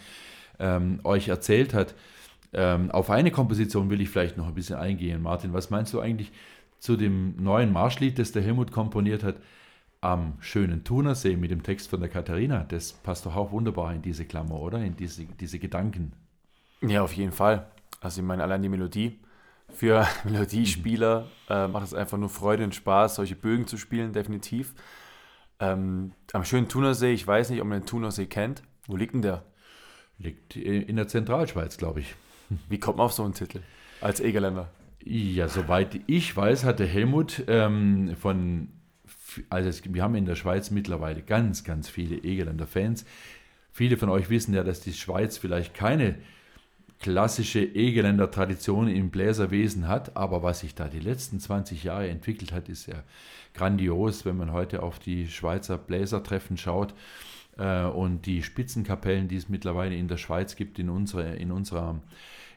ähm, 0.59 1.00
euch 1.04 1.28
erzählt 1.28 1.74
hat. 1.74 1.94
Ähm, 2.52 2.90
auf 2.90 3.11
eine 3.11 3.30
Komposition 3.30 3.90
will 3.90 4.00
ich 4.00 4.11
vielleicht 4.11 4.37
noch 4.37 4.46
ein 4.46 4.54
bisschen 4.54 4.76
eingehen. 4.76 5.22
Martin, 5.22 5.52
was 5.52 5.70
meinst 5.70 5.92
du 5.92 6.00
eigentlich 6.00 6.33
zu 6.78 6.96
dem 6.96 7.42
neuen 7.42 7.72
Marschlied, 7.72 8.18
das 8.18 8.33
der 8.33 8.42
Helmut 8.42 8.70
komponiert 8.70 9.24
hat? 9.24 9.37
Am 10.00 10.35
schönen 10.40 10.85
Thunersee 10.85 11.37
mit 11.37 11.50
dem 11.50 11.62
Text 11.62 11.88
von 11.88 11.98
der 11.98 12.11
Katharina. 12.11 12.64
Das 12.68 12.92
passt 12.92 13.24
doch 13.24 13.35
auch 13.35 13.52
wunderbar 13.52 13.94
in 13.94 14.02
diese 14.02 14.26
Klammer, 14.26 14.61
oder? 14.61 14.78
In 14.85 14.96
diese, 14.96 15.24
diese 15.24 15.59
Gedanken. 15.59 16.12
Ja, 16.83 17.02
auf 17.02 17.14
jeden 17.14 17.33
Fall. 17.33 17.66
Also 18.00 18.20
ich 18.20 18.26
meine, 18.26 18.42
allein 18.42 18.61
die 18.61 18.68
Melodie. 18.68 19.18
Für 19.74 20.06
Melodiespieler 20.24 21.26
äh, 21.50 21.66
macht 21.66 21.87
es 21.87 21.94
einfach 21.94 22.16
nur 22.16 22.28
Freude 22.28 22.64
und 22.64 22.74
Spaß, 22.74 23.16
solche 23.16 23.34
Bögen 23.34 23.66
zu 23.66 23.76
spielen, 23.76 24.12
definitiv. 24.12 24.74
Ähm, 25.60 26.12
am 26.32 26.44
schönen 26.44 26.68
Thunersee, 26.68 27.12
ich 27.12 27.26
weiß 27.26 27.50
nicht, 27.50 27.60
ob 27.60 27.66
man 27.66 27.80
den 27.80 27.87
Thunersee 27.87 28.26
kennt. 28.26 28.62
Wo 28.87 28.96
liegt 28.96 29.14
denn 29.14 29.22
der? 29.22 29.44
Liegt 30.18 30.56
in 30.56 30.96
der 30.96 31.08
Zentralschweiz, 31.08 31.76
glaube 31.76 32.00
ich. 32.00 32.14
Wie 32.68 32.78
kommt 32.78 32.98
man 32.98 33.06
auf 33.06 33.12
so 33.12 33.24
einen 33.24 33.34
Titel 33.34 33.60
als 34.00 34.20
Egerländer? 34.20 34.70
Ja, 35.02 35.48
soweit 35.48 36.00
ich 36.06 36.34
weiß, 36.34 36.64
hatte 36.64 36.87
Helmut 36.87 37.44
ähm, 37.48 38.16
von, 38.16 38.68
also 39.50 39.68
es, 39.68 39.82
wir 39.92 40.02
haben 40.02 40.14
in 40.14 40.24
der 40.24 40.37
Schweiz 40.37 40.70
mittlerweile 40.70 41.20
ganz, 41.22 41.64
ganz 41.64 41.88
viele 41.88 42.16
Egerländer 42.16 42.66
Fans. 42.66 43.04
Viele 43.72 43.96
von 43.96 44.08
euch 44.08 44.30
wissen 44.30 44.54
ja, 44.54 44.62
dass 44.62 44.80
die 44.80 44.92
Schweiz 44.92 45.37
vielleicht 45.37 45.74
keine 45.74 46.14
klassische 47.05 47.61
Egeländer 47.61 48.31
Tradition 48.31 48.88
im 48.88 49.11
Bläserwesen 49.11 49.88
hat, 49.88 50.17
aber 50.17 50.43
was 50.43 50.61
sich 50.61 50.75
da 50.75 50.88
die 50.88 51.01
letzten 51.01 51.38
20 51.38 51.85
Jahre 51.85 52.09
entwickelt 52.09 52.51
hat, 52.51 52.71
ist 52.71 52.87
ja 52.87 53.03
grandios, 53.53 54.25
wenn 54.25 54.38
man 54.38 54.53
heute 54.53 54.83
auf 54.83 55.01
die 55.01 55.29
Schweizer 55.29 55.77
Bläsertreffen 55.77 56.57
schaut 56.57 56.95
äh, 57.59 57.85
und 57.85 58.25
die 58.25 58.43
Spitzenkapellen, 58.43 59.29
die 59.29 59.37
es 59.37 59.51
mittlerweile 59.51 59.95
in 59.95 60.09
der 60.09 60.17
Schweiz 60.17 60.57
gibt, 60.57 60.79
in 60.79 60.88
unserer, 60.88 61.35
in 61.35 61.53
unserer, 61.53 62.01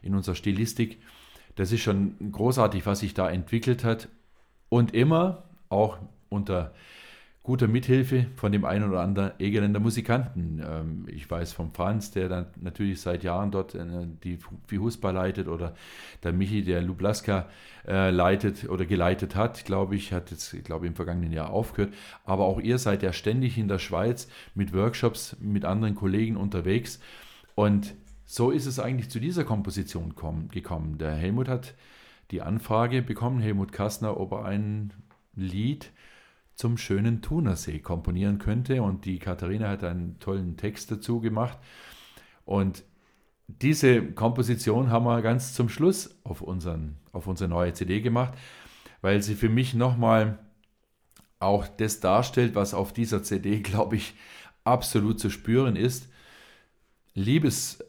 in 0.00 0.14
unserer 0.14 0.34
Stilistik. 0.34 0.96
Das 1.56 1.70
ist 1.70 1.82
schon 1.82 2.32
großartig, 2.32 2.86
was 2.86 3.00
sich 3.00 3.12
da 3.12 3.28
entwickelt 3.28 3.84
hat 3.84 4.08
und 4.70 4.94
immer 4.94 5.42
auch 5.68 5.98
unter 6.30 6.72
guter 7.42 7.66
Mithilfe 7.66 8.26
von 8.36 8.52
dem 8.52 8.64
einen 8.64 8.88
oder 8.88 9.00
anderen 9.00 9.32
Egerländer 9.38 9.80
Musikanten. 9.80 10.62
Ähm, 10.62 11.06
ich 11.08 11.30
weiß 11.30 11.52
vom 11.52 11.72
Franz, 11.72 12.10
der 12.10 12.28
dann 12.28 12.46
natürlich 12.60 13.00
seit 13.00 13.22
Jahren 13.24 13.50
dort 13.50 13.74
äh, 13.74 14.06
die 14.22 14.38
Fihuspa 14.66 15.10
leitet 15.10 15.48
oder 15.48 15.74
der 16.22 16.32
Michi, 16.32 16.62
der 16.62 16.82
Lublaska 16.82 17.48
äh, 17.86 18.10
leitet 18.10 18.68
oder 18.68 18.84
geleitet 18.84 19.34
hat, 19.34 19.64
glaube 19.64 19.96
ich, 19.96 20.12
hat 20.12 20.30
jetzt, 20.30 20.62
glaube 20.64 20.84
ich, 20.84 20.90
im 20.90 20.96
vergangenen 20.96 21.32
Jahr 21.32 21.50
aufgehört. 21.50 21.94
Aber 22.24 22.44
auch 22.44 22.60
ihr 22.60 22.78
seid 22.78 23.02
ja 23.02 23.12
ständig 23.12 23.56
in 23.56 23.68
der 23.68 23.78
Schweiz 23.78 24.28
mit 24.54 24.74
Workshops, 24.74 25.36
mit 25.40 25.64
anderen 25.64 25.94
Kollegen 25.94 26.36
unterwegs. 26.36 27.00
Und 27.54 27.94
so 28.26 28.50
ist 28.50 28.66
es 28.66 28.78
eigentlich 28.78 29.08
zu 29.08 29.20
dieser 29.20 29.44
Komposition 29.44 30.14
gekommen. 30.50 30.98
Der 30.98 31.14
Helmut 31.14 31.48
hat 31.48 31.74
die 32.30 32.42
Anfrage 32.42 33.00
bekommen, 33.00 33.40
Helmut 33.40 33.72
Kastner, 33.72 34.20
ob 34.20 34.32
er 34.32 34.44
ein 34.44 34.92
Lied 35.34 35.90
zum 36.58 36.76
schönen 36.76 37.22
Thunersee 37.22 37.78
komponieren 37.78 38.38
könnte. 38.38 38.82
Und 38.82 39.04
die 39.04 39.20
Katharina 39.20 39.68
hat 39.68 39.84
einen 39.84 40.18
tollen 40.18 40.56
Text 40.56 40.90
dazu 40.90 41.20
gemacht. 41.20 41.56
Und 42.44 42.82
diese 43.46 44.02
Komposition 44.12 44.90
haben 44.90 45.04
wir 45.04 45.22
ganz 45.22 45.54
zum 45.54 45.68
Schluss 45.68 46.18
auf, 46.24 46.42
unseren, 46.42 46.96
auf 47.12 47.28
unsere 47.28 47.48
neue 47.48 47.74
CD 47.74 48.00
gemacht, 48.00 48.34
weil 49.02 49.22
sie 49.22 49.36
für 49.36 49.48
mich 49.48 49.72
nochmal 49.74 50.40
auch 51.38 51.68
das 51.68 52.00
darstellt, 52.00 52.56
was 52.56 52.74
auf 52.74 52.92
dieser 52.92 53.22
CD, 53.22 53.60
glaube 53.62 53.94
ich, 53.94 54.14
absolut 54.64 55.20
zu 55.20 55.30
spüren 55.30 55.76
ist. 55.76 56.08
Liebespärchen 57.14 57.84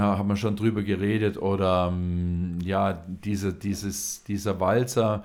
haben 0.00 0.28
wir 0.28 0.34
schon 0.36 0.56
drüber 0.56 0.82
geredet 0.82 1.38
oder 1.38 1.90
ähm, 1.92 2.58
ja, 2.60 3.04
diese, 3.06 3.54
dieses, 3.54 4.24
dieser 4.24 4.58
Walzer 4.58 5.22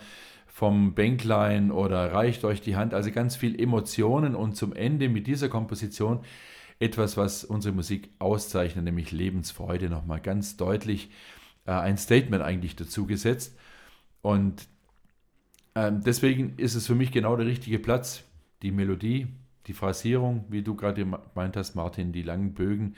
vom 0.59 0.93
Bänklein 0.93 1.71
oder 1.71 2.11
reicht 2.11 2.43
euch 2.43 2.59
die 2.59 2.75
Hand, 2.75 2.93
also 2.93 3.11
ganz 3.11 3.37
viel 3.37 3.57
Emotionen 3.57 4.35
und 4.35 4.57
zum 4.57 4.73
Ende 4.73 5.07
mit 5.07 5.25
dieser 5.25 5.47
Komposition 5.47 6.19
etwas, 6.79 7.15
was 7.15 7.45
unsere 7.45 7.73
Musik 7.73 8.09
auszeichnet, 8.19 8.83
nämlich 8.83 9.13
Lebensfreude 9.13 9.89
nochmal 9.89 10.19
ganz 10.19 10.57
deutlich 10.57 11.11
äh, 11.65 11.71
ein 11.71 11.97
Statement 11.97 12.43
eigentlich 12.43 12.75
dazu 12.75 13.05
gesetzt. 13.05 13.57
Und 14.21 14.67
ähm, 15.75 16.03
deswegen 16.05 16.55
ist 16.57 16.75
es 16.75 16.87
für 16.87 16.95
mich 16.95 17.13
genau 17.13 17.37
der 17.37 17.45
richtige 17.45 17.79
Platz, 17.79 18.25
die 18.61 18.71
Melodie, 18.71 19.27
die 19.67 19.73
Phrasierung, 19.73 20.43
wie 20.49 20.61
du 20.61 20.75
gerade 20.75 21.05
gemeint 21.05 21.55
hast, 21.55 21.75
Martin, 21.75 22.11
die 22.11 22.23
langen 22.23 22.53
Bögen, 22.53 22.95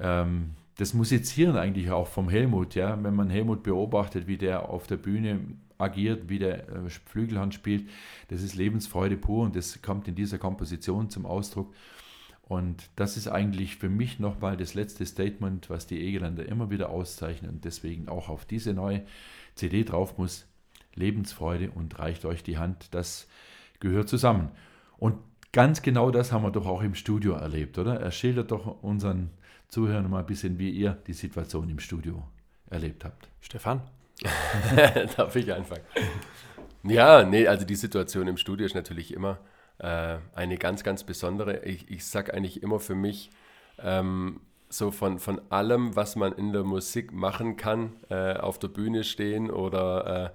ähm, 0.00 0.56
das 0.78 0.94
Musizieren 0.94 1.56
eigentlich 1.56 1.92
auch 1.92 2.08
vom 2.08 2.28
Helmut, 2.28 2.74
ja, 2.74 3.00
wenn 3.04 3.14
man 3.14 3.30
Helmut 3.30 3.62
beobachtet, 3.62 4.26
wie 4.26 4.36
der 4.36 4.68
auf 4.68 4.88
der 4.88 4.96
Bühne 4.96 5.38
agiert, 5.82 6.28
wie 6.28 6.38
der 6.38 6.68
äh, 6.68 6.88
Flügelhand 6.88 7.54
spielt. 7.54 7.88
Das 8.28 8.42
ist 8.42 8.54
Lebensfreude 8.54 9.16
pur 9.16 9.44
und 9.44 9.56
das 9.56 9.82
kommt 9.82 10.08
in 10.08 10.14
dieser 10.14 10.38
Komposition 10.38 11.10
zum 11.10 11.26
Ausdruck. 11.26 11.74
Und 12.42 12.90
das 12.96 13.16
ist 13.16 13.28
eigentlich 13.28 13.76
für 13.76 13.88
mich 13.88 14.18
nochmal 14.18 14.56
das 14.56 14.74
letzte 14.74 15.06
Statement, 15.06 15.70
was 15.70 15.86
die 15.86 16.00
Egeländer 16.00 16.46
immer 16.46 16.70
wieder 16.70 16.90
auszeichnen 16.90 17.50
und 17.50 17.64
deswegen 17.64 18.08
auch 18.08 18.28
auf 18.28 18.44
diese 18.44 18.74
neue 18.74 19.02
CD 19.54 19.84
drauf 19.84 20.18
muss. 20.18 20.46
Lebensfreude 20.94 21.70
und 21.70 21.98
reicht 21.98 22.24
euch 22.24 22.42
die 22.42 22.58
Hand, 22.58 22.88
das 22.90 23.26
gehört 23.80 24.08
zusammen. 24.08 24.50
Und 24.98 25.16
ganz 25.52 25.82
genau 25.82 26.10
das 26.10 26.32
haben 26.32 26.42
wir 26.42 26.50
doch 26.50 26.66
auch 26.66 26.82
im 26.82 26.94
Studio 26.94 27.32
erlebt, 27.32 27.78
oder? 27.78 27.98
Er 27.98 28.10
schildert 28.10 28.50
doch 28.50 28.82
unseren 28.82 29.30
Zuhörern 29.68 30.10
mal 30.10 30.20
ein 30.20 30.26
bisschen, 30.26 30.58
wie 30.58 30.70
ihr 30.70 30.98
die 31.06 31.14
Situation 31.14 31.70
im 31.70 31.78
Studio 31.78 32.22
erlebt 32.68 33.04
habt. 33.06 33.28
Stefan? 33.40 33.80
Darf 35.16 35.36
ich 35.36 35.52
anfangen? 35.52 35.82
Ja, 36.84 37.22
nee, 37.24 37.46
also 37.46 37.64
die 37.64 37.76
Situation 37.76 38.26
im 38.28 38.36
Studio 38.36 38.66
ist 38.66 38.74
natürlich 38.74 39.12
immer 39.14 39.38
äh, 39.78 40.16
eine 40.34 40.58
ganz, 40.58 40.82
ganz 40.82 41.04
besondere. 41.04 41.64
Ich, 41.64 41.90
ich 41.90 42.04
sage 42.04 42.34
eigentlich 42.34 42.62
immer 42.62 42.80
für 42.80 42.94
mich, 42.94 43.30
ähm, 43.78 44.40
so 44.68 44.90
von, 44.90 45.18
von 45.18 45.40
allem, 45.50 45.96
was 45.96 46.16
man 46.16 46.32
in 46.32 46.52
der 46.52 46.64
Musik 46.64 47.12
machen 47.12 47.56
kann, 47.56 47.92
äh, 48.08 48.34
auf 48.34 48.58
der 48.58 48.68
Bühne 48.68 49.04
stehen 49.04 49.50
oder 49.50 50.32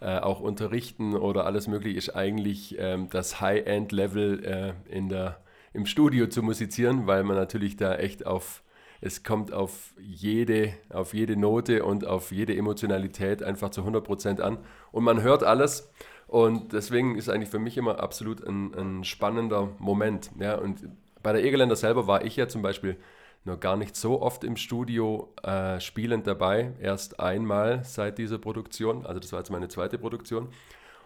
äh, 0.00 0.16
äh 0.16 0.18
auch 0.20 0.40
unterrichten 0.40 1.14
oder 1.14 1.46
alles 1.46 1.68
mögliche, 1.68 1.96
ist 1.96 2.16
eigentlich 2.16 2.76
ähm, 2.78 3.08
das 3.10 3.40
High-End-Level 3.40 4.44
äh, 4.44 4.94
in 4.94 5.14
im 5.72 5.86
Studio 5.86 6.26
zu 6.26 6.42
musizieren, 6.42 7.06
weil 7.06 7.22
man 7.22 7.36
natürlich 7.36 7.76
da 7.76 7.94
echt 7.96 8.26
auf 8.26 8.62
es 9.00 9.22
kommt 9.22 9.52
auf 9.52 9.92
jede, 9.98 10.72
auf 10.90 11.14
jede 11.14 11.36
Note 11.36 11.84
und 11.84 12.06
auf 12.06 12.32
jede 12.32 12.56
Emotionalität 12.56 13.42
einfach 13.42 13.70
zu 13.70 13.82
100% 13.82 14.40
an. 14.40 14.58
Und 14.92 15.04
man 15.04 15.22
hört 15.22 15.42
alles. 15.44 15.90
Und 16.26 16.72
deswegen 16.72 17.16
ist 17.16 17.28
eigentlich 17.28 17.50
für 17.50 17.58
mich 17.58 17.76
immer 17.76 18.00
absolut 18.00 18.44
ein, 18.46 18.74
ein 18.74 19.04
spannender 19.04 19.70
Moment. 19.78 20.30
Ja, 20.40 20.56
und 20.56 20.88
bei 21.22 21.32
der 21.32 21.44
Egerländer 21.44 21.76
selber 21.76 22.06
war 22.06 22.24
ich 22.24 22.36
ja 22.36 22.48
zum 22.48 22.62
Beispiel 22.62 22.96
noch 23.44 23.60
gar 23.60 23.76
nicht 23.76 23.94
so 23.94 24.20
oft 24.20 24.42
im 24.42 24.56
Studio 24.56 25.32
äh, 25.42 25.78
spielend 25.80 26.26
dabei. 26.26 26.72
Erst 26.80 27.20
einmal 27.20 27.84
seit 27.84 28.18
dieser 28.18 28.38
Produktion. 28.38 29.06
Also 29.06 29.20
das 29.20 29.32
war 29.32 29.40
jetzt 29.40 29.50
meine 29.50 29.68
zweite 29.68 29.98
Produktion. 29.98 30.46
Und 30.46 30.52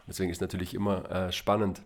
deswegen 0.08 0.30
ist 0.30 0.40
natürlich 0.40 0.74
immer 0.74 1.10
äh, 1.10 1.32
spannend, 1.32 1.82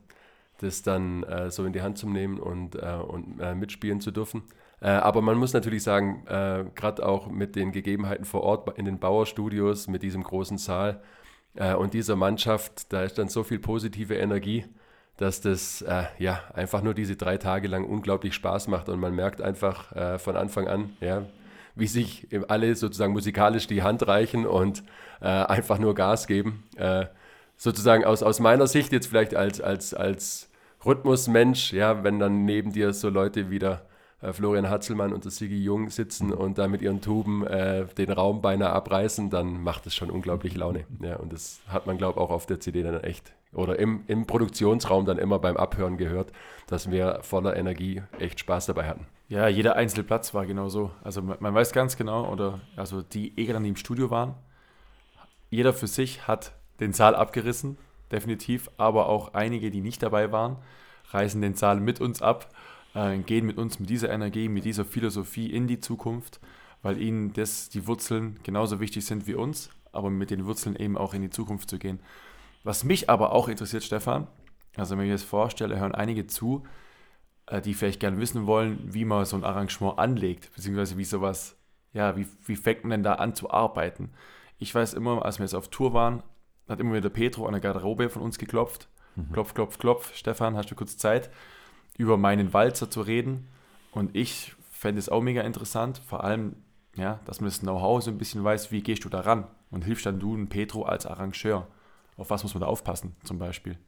das 0.64 0.82
dann 0.82 1.22
äh, 1.24 1.50
so 1.50 1.64
in 1.64 1.72
die 1.72 1.82
Hand 1.82 1.98
zu 1.98 2.08
nehmen 2.08 2.38
und, 2.38 2.74
äh, 2.74 2.94
und 2.96 3.40
äh, 3.40 3.54
mitspielen 3.54 4.00
zu 4.00 4.10
dürfen. 4.10 4.42
Äh, 4.84 4.88
aber 4.88 5.22
man 5.22 5.38
muss 5.38 5.54
natürlich 5.54 5.82
sagen, 5.82 6.26
äh, 6.26 6.64
gerade 6.74 7.06
auch 7.06 7.28
mit 7.28 7.56
den 7.56 7.72
Gegebenheiten 7.72 8.26
vor 8.26 8.42
Ort 8.42 8.78
in 8.78 8.84
den 8.84 8.98
Bauerstudios, 8.98 9.88
mit 9.88 10.02
diesem 10.02 10.22
großen 10.22 10.58
Saal 10.58 11.00
äh, 11.54 11.74
und 11.74 11.94
dieser 11.94 12.16
Mannschaft, 12.16 12.92
da 12.92 13.02
ist 13.02 13.16
dann 13.16 13.28
so 13.28 13.44
viel 13.44 13.58
positive 13.58 14.14
Energie, 14.14 14.66
dass 15.16 15.40
das 15.40 15.84
ja 16.18 16.40
einfach 16.54 16.82
nur 16.82 16.92
diese 16.92 17.14
drei 17.14 17.38
Tage 17.38 17.68
lang 17.68 17.84
unglaublich 17.84 18.34
Spaß 18.34 18.66
macht 18.66 18.88
und 18.88 18.98
man 18.98 19.14
merkt 19.14 19.40
einfach 19.40 20.18
von 20.18 20.36
Anfang 20.36 20.66
an, 20.66 20.96
ja, 21.00 21.22
wie 21.76 21.86
sich 21.86 22.26
alle 22.48 22.74
sozusagen 22.74 23.12
musikalisch 23.12 23.68
die 23.68 23.84
Hand 23.84 24.08
reichen 24.08 24.44
und 24.44 24.82
einfach 25.20 25.78
nur 25.78 25.94
Gas 25.94 26.26
geben. 26.26 26.64
sozusagen 27.56 28.04
aus, 28.04 28.24
aus 28.24 28.40
meiner 28.40 28.66
Sicht 28.66 28.90
jetzt 28.90 29.06
vielleicht 29.06 29.36
als, 29.36 29.60
als, 29.60 29.94
als 29.94 30.50
Rhythmusmensch, 30.84 31.72
ja, 31.72 32.04
wenn 32.04 32.18
dann 32.18 32.44
neben 32.44 32.72
dir 32.72 32.92
so 32.92 33.08
Leute 33.08 33.50
wieder 33.50 33.86
äh, 34.20 34.32
Florian 34.32 34.68
Hatzelmann 34.68 35.12
und 35.12 35.24
der 35.24 35.30
Sigi 35.30 35.62
Jung 35.62 35.90
sitzen 35.90 36.32
und 36.32 36.58
da 36.58 36.68
mit 36.68 36.82
ihren 36.82 37.00
Tuben 37.00 37.46
äh, 37.46 37.86
den 37.86 38.10
Raum 38.10 38.42
beinahe 38.42 38.70
abreißen, 38.70 39.30
dann 39.30 39.62
macht 39.62 39.86
es 39.86 39.94
schon 39.94 40.10
unglaublich 40.10 40.56
Laune. 40.56 40.86
Ja, 41.00 41.16
und 41.16 41.32
das 41.32 41.60
hat 41.68 41.86
man, 41.86 41.98
glaube 41.98 42.18
ich, 42.18 42.24
auch 42.24 42.30
auf 42.30 42.46
der 42.46 42.60
CD 42.60 42.82
dann 42.82 43.02
echt 43.02 43.32
oder 43.52 43.78
im, 43.78 44.02
im 44.08 44.26
Produktionsraum 44.26 45.04
dann 45.04 45.18
immer 45.18 45.38
beim 45.38 45.56
Abhören 45.56 45.96
gehört, 45.96 46.32
dass 46.66 46.90
wir 46.90 47.20
voller 47.22 47.56
Energie 47.56 48.02
echt 48.18 48.40
Spaß 48.40 48.66
dabei 48.66 48.88
hatten. 48.88 49.06
Ja, 49.28 49.48
jeder 49.48 49.76
einzelne 49.76 50.04
Platz 50.04 50.34
war 50.34 50.44
genau 50.44 50.68
so. 50.68 50.90
Also 51.02 51.22
man, 51.22 51.36
man 51.40 51.54
weiß 51.54 51.72
ganz 51.72 51.96
genau, 51.96 52.30
oder 52.30 52.60
also 52.76 53.02
die 53.02 53.38
Eger, 53.38 53.58
die 53.60 53.68
im 53.68 53.76
Studio 53.76 54.10
waren, 54.10 54.34
jeder 55.50 55.72
für 55.72 55.86
sich 55.86 56.26
hat 56.26 56.52
den 56.80 56.92
Saal 56.92 57.14
abgerissen 57.14 57.78
definitiv, 58.14 58.70
aber 58.78 59.08
auch 59.08 59.34
einige, 59.34 59.70
die 59.70 59.80
nicht 59.80 60.02
dabei 60.02 60.32
waren, 60.32 60.56
reißen 61.10 61.40
den 61.42 61.54
Saal 61.54 61.80
mit 61.80 62.00
uns 62.00 62.22
ab, 62.22 62.48
äh, 62.94 63.18
gehen 63.18 63.44
mit 63.44 63.58
uns 63.58 63.78
mit 63.78 63.90
dieser 63.90 64.10
Energie, 64.10 64.48
mit 64.48 64.64
dieser 64.64 64.84
Philosophie 64.84 65.50
in 65.50 65.66
die 65.66 65.80
Zukunft, 65.80 66.40
weil 66.82 67.00
ihnen 67.00 67.32
das, 67.32 67.68
die 67.68 67.86
Wurzeln 67.86 68.38
genauso 68.42 68.80
wichtig 68.80 69.04
sind 69.04 69.26
wie 69.26 69.34
uns, 69.34 69.70
aber 69.92 70.10
mit 70.10 70.30
den 70.30 70.46
Wurzeln 70.46 70.76
eben 70.76 70.96
auch 70.96 71.14
in 71.14 71.22
die 71.22 71.30
Zukunft 71.30 71.68
zu 71.68 71.78
gehen. 71.78 72.00
Was 72.62 72.84
mich 72.84 73.10
aber 73.10 73.32
auch 73.32 73.48
interessiert, 73.48 73.84
Stefan, 73.84 74.26
also 74.76 74.96
wenn 74.96 75.04
ich 75.04 75.08
mir 75.08 75.14
das 75.14 75.22
vorstelle, 75.22 75.78
hören 75.78 75.94
einige 75.94 76.26
zu, 76.26 76.64
äh, 77.46 77.60
die 77.60 77.74
vielleicht 77.74 78.00
gerne 78.00 78.18
wissen 78.18 78.46
wollen, 78.46 78.78
wie 78.82 79.04
man 79.04 79.24
so 79.24 79.36
ein 79.36 79.44
Arrangement 79.44 79.98
anlegt, 79.98 80.52
beziehungsweise 80.54 80.96
wie 80.96 81.04
sowas, 81.04 81.56
ja, 81.92 82.16
wie, 82.16 82.26
wie 82.46 82.56
fängt 82.56 82.84
man 82.84 82.90
denn 82.90 83.02
da 83.02 83.14
an 83.14 83.34
zu 83.34 83.50
arbeiten? 83.50 84.10
Ich 84.58 84.74
weiß 84.74 84.94
immer, 84.94 85.24
als 85.24 85.38
wir 85.38 85.44
jetzt 85.44 85.54
auf 85.54 85.68
Tour 85.68 85.94
waren, 85.94 86.22
hat 86.68 86.80
immer 86.80 86.94
wieder 86.94 87.10
Petro 87.10 87.46
an 87.46 87.52
der 87.52 87.60
Garderobe 87.60 88.08
von 88.08 88.22
uns 88.22 88.38
geklopft. 88.38 88.88
Mhm. 89.16 89.32
Klopf, 89.32 89.54
klopf, 89.54 89.78
klopf. 89.78 90.14
Stefan, 90.14 90.56
hast 90.56 90.70
du 90.70 90.74
kurz 90.74 90.96
Zeit, 90.96 91.30
über 91.96 92.16
meinen 92.16 92.52
Walzer 92.52 92.90
zu 92.90 93.02
reden? 93.02 93.48
Und 93.92 94.14
ich 94.16 94.54
fände 94.70 94.98
es 94.98 95.08
auch 95.08 95.22
mega 95.22 95.42
interessant, 95.42 95.98
vor 95.98 96.24
allem, 96.24 96.56
ja, 96.96 97.20
dass 97.24 97.40
man 97.40 97.48
das 97.48 97.60
Know-how 97.60 98.02
so 98.02 98.10
ein 98.10 98.18
bisschen 98.18 98.44
weiß, 98.44 98.70
wie 98.72 98.82
gehst 98.82 99.04
du 99.04 99.08
da 99.08 99.20
ran? 99.20 99.46
Und 99.70 99.84
hilfst 99.84 100.06
dann 100.06 100.20
du 100.20 100.34
und 100.34 100.48
Petro 100.48 100.82
als 100.82 101.06
Arrangeur? 101.06 101.68
Auf 102.16 102.30
was 102.30 102.42
muss 102.42 102.54
man 102.54 102.60
da 102.60 102.66
aufpassen, 102.66 103.16
zum 103.24 103.38
Beispiel? 103.38 103.78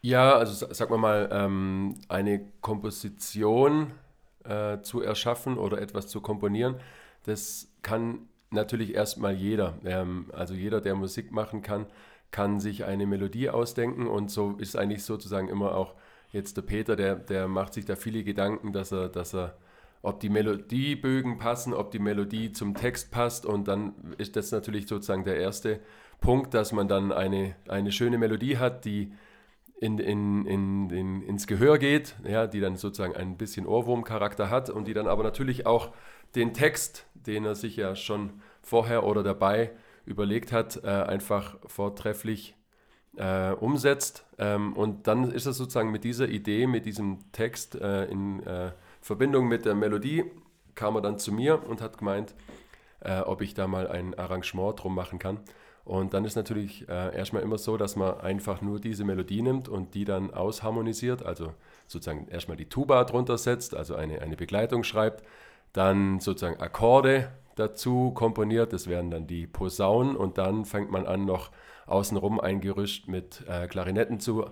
Ja, 0.00 0.34
also 0.34 0.66
sag 0.70 0.90
mal 0.90 0.98
mal, 0.98 1.28
ähm, 1.32 1.94
eine 2.08 2.50
Komposition 2.60 3.92
äh, 4.44 4.80
zu 4.80 5.00
erschaffen 5.00 5.58
oder 5.58 5.80
etwas 5.80 6.08
zu 6.08 6.20
komponieren, 6.20 6.76
das 7.24 7.68
kann 7.82 8.28
natürlich 8.50 8.94
erstmal 8.94 9.34
jeder. 9.34 9.78
Ähm, 9.84 10.26
also 10.32 10.54
jeder, 10.54 10.80
der 10.80 10.94
Musik 10.94 11.32
machen 11.32 11.62
kann, 11.62 11.86
kann 12.30 12.60
sich 12.60 12.84
eine 12.84 13.06
Melodie 13.06 13.50
ausdenken 13.50 14.06
und 14.06 14.30
so 14.30 14.56
ist 14.58 14.76
eigentlich 14.76 15.02
sozusagen 15.04 15.48
immer 15.48 15.74
auch 15.74 15.94
jetzt 16.30 16.56
der 16.56 16.62
Peter, 16.62 16.94
der, 16.94 17.16
der 17.16 17.48
macht 17.48 17.74
sich 17.74 17.86
da 17.86 17.96
viele 17.96 18.22
Gedanken, 18.22 18.72
dass 18.72 18.92
er, 18.92 19.08
dass 19.08 19.34
er, 19.34 19.56
ob 20.02 20.20
die 20.20 20.28
Melodiebögen 20.28 21.38
passen, 21.38 21.72
ob 21.72 21.90
die 21.90 21.98
Melodie 21.98 22.52
zum 22.52 22.74
Text 22.74 23.10
passt 23.10 23.46
und 23.46 23.66
dann 23.66 23.94
ist 24.18 24.36
das 24.36 24.52
natürlich 24.52 24.86
sozusagen 24.86 25.24
der 25.24 25.38
erste 25.38 25.80
Punkt, 26.20 26.52
dass 26.52 26.72
man 26.72 26.86
dann 26.86 27.12
eine, 27.12 27.54
eine 27.66 27.92
schöne 27.92 28.18
Melodie 28.18 28.58
hat, 28.58 28.84
die 28.84 29.12
in, 29.80 29.98
in, 29.98 30.46
in, 30.46 30.90
in, 30.90 31.22
ins 31.22 31.46
Gehör 31.46 31.78
geht, 31.78 32.16
ja, 32.24 32.46
die 32.46 32.60
dann 32.60 32.76
sozusagen 32.76 33.14
ein 33.14 33.36
bisschen 33.36 33.66
Ohrwurmcharakter 33.66 34.50
hat 34.50 34.70
und 34.70 34.88
die 34.88 34.94
dann 34.94 35.06
aber 35.06 35.22
natürlich 35.22 35.66
auch 35.66 35.92
den 36.34 36.52
Text, 36.52 37.06
den 37.14 37.44
er 37.44 37.54
sich 37.54 37.76
ja 37.76 37.94
schon 37.94 38.40
vorher 38.62 39.04
oder 39.04 39.22
dabei 39.22 39.70
überlegt 40.04 40.52
hat, 40.52 40.82
äh, 40.84 40.88
einfach 40.88 41.56
vortrefflich 41.66 42.56
äh, 43.16 43.52
umsetzt. 43.52 44.24
Ähm, 44.38 44.74
und 44.74 45.06
dann 45.06 45.30
ist 45.30 45.46
es 45.46 45.56
sozusagen 45.56 45.90
mit 45.90 46.04
dieser 46.04 46.28
Idee, 46.28 46.66
mit 46.66 46.86
diesem 46.86 47.18
Text 47.32 47.74
äh, 47.76 48.06
in 48.06 48.42
äh, 48.44 48.72
Verbindung 49.00 49.48
mit 49.48 49.64
der 49.64 49.74
Melodie, 49.74 50.24
kam 50.74 50.96
er 50.96 51.02
dann 51.02 51.18
zu 51.18 51.32
mir 51.32 51.66
und 51.68 51.80
hat 51.80 51.98
gemeint, 51.98 52.34
äh, 53.00 53.20
ob 53.20 53.42
ich 53.42 53.54
da 53.54 53.66
mal 53.66 53.88
ein 53.88 54.18
Arrangement 54.18 54.82
drum 54.82 54.94
machen 54.94 55.18
kann. 55.18 55.40
Und 55.88 56.12
dann 56.12 56.26
ist 56.26 56.36
natürlich 56.36 56.86
äh, 56.86 57.16
erstmal 57.16 57.42
immer 57.42 57.56
so, 57.56 57.78
dass 57.78 57.96
man 57.96 58.20
einfach 58.20 58.60
nur 58.60 58.78
diese 58.78 59.04
Melodie 59.04 59.40
nimmt 59.40 59.70
und 59.70 59.94
die 59.94 60.04
dann 60.04 60.34
ausharmonisiert, 60.34 61.24
also 61.24 61.54
sozusagen 61.86 62.28
erstmal 62.28 62.58
die 62.58 62.68
Tuba 62.68 63.04
drunter 63.04 63.38
setzt, 63.38 63.74
also 63.74 63.94
eine, 63.94 64.20
eine 64.20 64.36
Begleitung 64.36 64.84
schreibt, 64.84 65.24
dann 65.72 66.20
sozusagen 66.20 66.60
Akkorde 66.60 67.32
dazu 67.54 68.10
komponiert, 68.10 68.74
das 68.74 68.86
wären 68.86 69.10
dann 69.10 69.26
die 69.26 69.46
Posaunen 69.46 70.14
und 70.14 70.36
dann 70.36 70.66
fängt 70.66 70.90
man 70.90 71.06
an, 71.06 71.24
noch 71.24 71.50
außenrum 71.86 72.38
ein 72.38 72.60
Gerüst 72.60 73.08
mit 73.08 73.42
äh, 73.48 73.66
Klarinetten 73.66 74.20
zu 74.20 74.44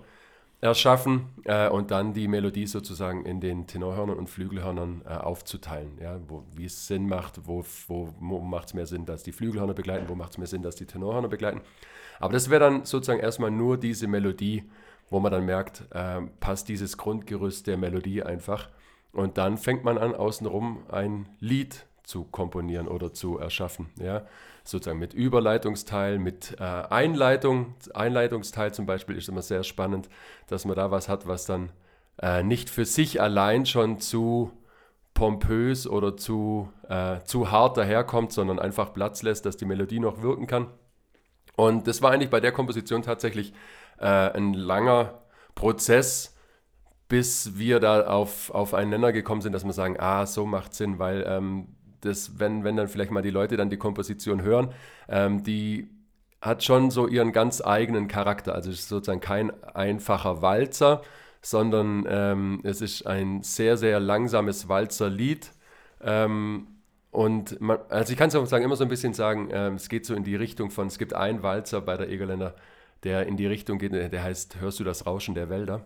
erschaffen 0.59 1.27
äh, 1.43 1.69
und 1.69 1.91
dann 1.91 2.13
die 2.13 2.27
Melodie 2.27 2.65
sozusagen 2.65 3.25
in 3.25 3.39
den 3.39 3.67
Tenorhörnern 3.67 4.17
und 4.17 4.29
Flügelhörnern 4.29 5.03
äh, 5.05 5.09
aufzuteilen, 5.09 5.97
ja, 6.01 6.19
wie 6.55 6.65
es 6.65 6.87
Sinn 6.87 7.07
macht, 7.07 7.47
wo, 7.47 7.63
wo, 7.87 8.13
wo 8.19 8.39
macht 8.39 8.69
es 8.69 8.73
mehr 8.73 8.87
Sinn, 8.87 9.05
dass 9.05 9.23
die 9.23 9.31
Flügelhörner 9.31 9.75
begleiten, 9.75 10.09
wo 10.09 10.15
macht 10.15 10.31
es 10.31 10.37
mehr 10.37 10.47
Sinn, 10.47 10.63
dass 10.63 10.75
die 10.75 10.85
Tenorhörner 10.85 11.27
begleiten. 11.27 11.61
Aber 12.19 12.33
das 12.33 12.49
wäre 12.49 12.61
dann 12.61 12.85
sozusagen 12.85 13.19
erstmal 13.19 13.51
nur 13.51 13.77
diese 13.77 14.07
Melodie, 14.07 14.63
wo 15.09 15.19
man 15.19 15.31
dann 15.31 15.45
merkt, 15.45 15.83
äh, 15.91 16.21
passt 16.39 16.69
dieses 16.69 16.97
Grundgerüst 16.97 17.67
der 17.67 17.77
Melodie 17.77 18.23
einfach. 18.23 18.69
Und 19.13 19.37
dann 19.37 19.57
fängt 19.57 19.83
man 19.83 19.97
an, 19.97 20.15
außenrum 20.15 20.85
ein 20.89 21.29
Lied 21.39 21.85
zu 22.03 22.23
komponieren 22.23 22.87
oder 22.87 23.13
zu 23.13 23.37
erschaffen. 23.37 23.89
Ja? 23.99 24.25
Sozusagen 24.67 24.99
mit 24.99 25.13
Überleitungsteil, 25.13 26.19
mit 26.19 26.57
äh, 26.59 26.63
Einleitung. 26.63 27.75
Einleitungsteil 27.93 28.73
zum 28.73 28.85
Beispiel 28.85 29.15
ist 29.15 29.29
immer 29.29 29.41
sehr 29.41 29.63
spannend, 29.63 30.09
dass 30.47 30.65
man 30.65 30.75
da 30.75 30.91
was 30.91 31.07
hat, 31.07 31.25
was 31.25 31.45
dann 31.45 31.71
äh, 32.21 32.43
nicht 32.43 32.69
für 32.69 32.83
sich 32.83 33.21
allein 33.21 33.65
schon 33.65 33.99
zu 33.99 34.51
pompös 35.13 35.87
oder 35.87 36.17
zu, 36.17 36.69
äh, 36.89 37.21
zu 37.23 37.49
hart 37.49 37.77
daherkommt, 37.77 38.33
sondern 38.33 38.59
einfach 38.59 38.93
Platz 38.93 39.23
lässt, 39.23 39.45
dass 39.45 39.55
die 39.57 39.65
Melodie 39.65 39.99
noch 39.99 40.21
wirken 40.21 40.47
kann. 40.47 40.67
Und 41.55 41.87
das 41.87 42.01
war 42.01 42.11
eigentlich 42.11 42.29
bei 42.29 42.39
der 42.39 42.51
Komposition 42.51 43.01
tatsächlich 43.01 43.53
äh, 43.99 44.05
ein 44.05 44.53
langer 44.53 45.21
Prozess, 45.55 46.35
bis 47.07 47.57
wir 47.57 47.79
da 47.79 48.05
auf, 48.05 48.51
auf 48.51 48.73
einen 48.73 48.91
Nenner 48.91 49.11
gekommen 49.13 49.41
sind, 49.41 49.53
dass 49.53 49.65
wir 49.65 49.73
sagen, 49.73 49.95
ah, 49.97 50.25
so 50.25 50.45
macht 50.45 50.73
Sinn, 50.73 50.99
weil 50.99 51.25
ähm, 51.25 51.76
das, 52.01 52.39
wenn, 52.39 52.63
wenn 52.63 52.75
dann 52.75 52.87
vielleicht 52.87 53.11
mal 53.11 53.21
die 53.21 53.29
Leute 53.29 53.57
dann 53.57 53.69
die 53.69 53.77
Komposition 53.77 54.41
hören, 54.41 54.73
ähm, 55.07 55.43
die 55.43 55.89
hat 56.41 56.63
schon 56.63 56.91
so 56.91 57.07
ihren 57.07 57.31
ganz 57.31 57.61
eigenen 57.61 58.07
Charakter. 58.07 58.53
Also 58.53 58.69
es 58.69 58.79
ist 58.79 58.89
sozusagen 58.89 59.21
kein 59.21 59.51
einfacher 59.63 60.41
Walzer, 60.41 61.01
sondern 61.41 62.05
ähm, 62.09 62.59
es 62.63 62.81
ist 62.81 63.07
ein 63.07 63.41
sehr, 63.43 63.77
sehr 63.77 63.99
langsames 63.99 64.69
Walzerlied. 64.69 65.51
Ähm, 66.01 66.67
und 67.11 67.59
man, 67.61 67.79
also 67.89 68.11
ich 68.11 68.19
kann 68.19 68.29
es 68.29 68.35
auch 68.35 68.45
sagen, 68.45 68.63
immer 68.63 68.75
so 68.75 68.83
ein 68.83 68.89
bisschen 68.89 69.13
sagen, 69.13 69.49
ähm, 69.51 69.75
es 69.75 69.89
geht 69.89 70.05
so 70.05 70.13
in 70.13 70.23
die 70.23 70.35
Richtung 70.35 70.69
von, 70.69 70.87
es 70.87 70.99
gibt 70.99 71.13
einen 71.13 71.41
Walzer 71.41 71.81
bei 71.81 71.97
der 71.97 72.09
Egerländer, 72.09 72.55
der 73.03 73.27
in 73.27 73.37
die 73.37 73.47
Richtung 73.47 73.79
geht, 73.79 73.93
der 73.93 74.23
heißt, 74.23 74.59
hörst 74.59 74.79
du 74.79 74.83
das 74.83 75.05
Rauschen 75.05 75.33
der 75.33 75.49
Wälder? 75.49 75.85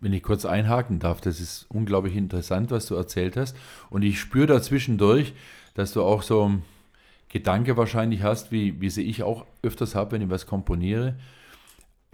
Wenn 0.00 0.12
ich 0.12 0.22
kurz 0.22 0.44
einhaken 0.44 0.98
darf, 0.98 1.20
das 1.20 1.40
ist 1.40 1.66
unglaublich 1.68 2.16
interessant, 2.16 2.70
was 2.70 2.86
du 2.86 2.94
erzählt 2.94 3.36
hast. 3.36 3.56
Und 3.90 4.02
ich 4.02 4.20
spüre 4.20 4.46
da 4.46 4.62
zwischendurch, 4.62 5.34
dass 5.74 5.92
du 5.92 6.02
auch 6.02 6.22
so 6.22 6.44
einen 6.44 6.62
Gedanke 7.28 7.76
wahrscheinlich 7.76 8.22
hast, 8.22 8.52
wie, 8.52 8.80
wie 8.80 8.90
sie 8.90 9.02
ich 9.02 9.22
auch 9.22 9.46
öfters 9.62 9.94
habe, 9.94 10.12
wenn 10.12 10.22
ich 10.22 10.30
was 10.30 10.46
komponiere. 10.46 11.16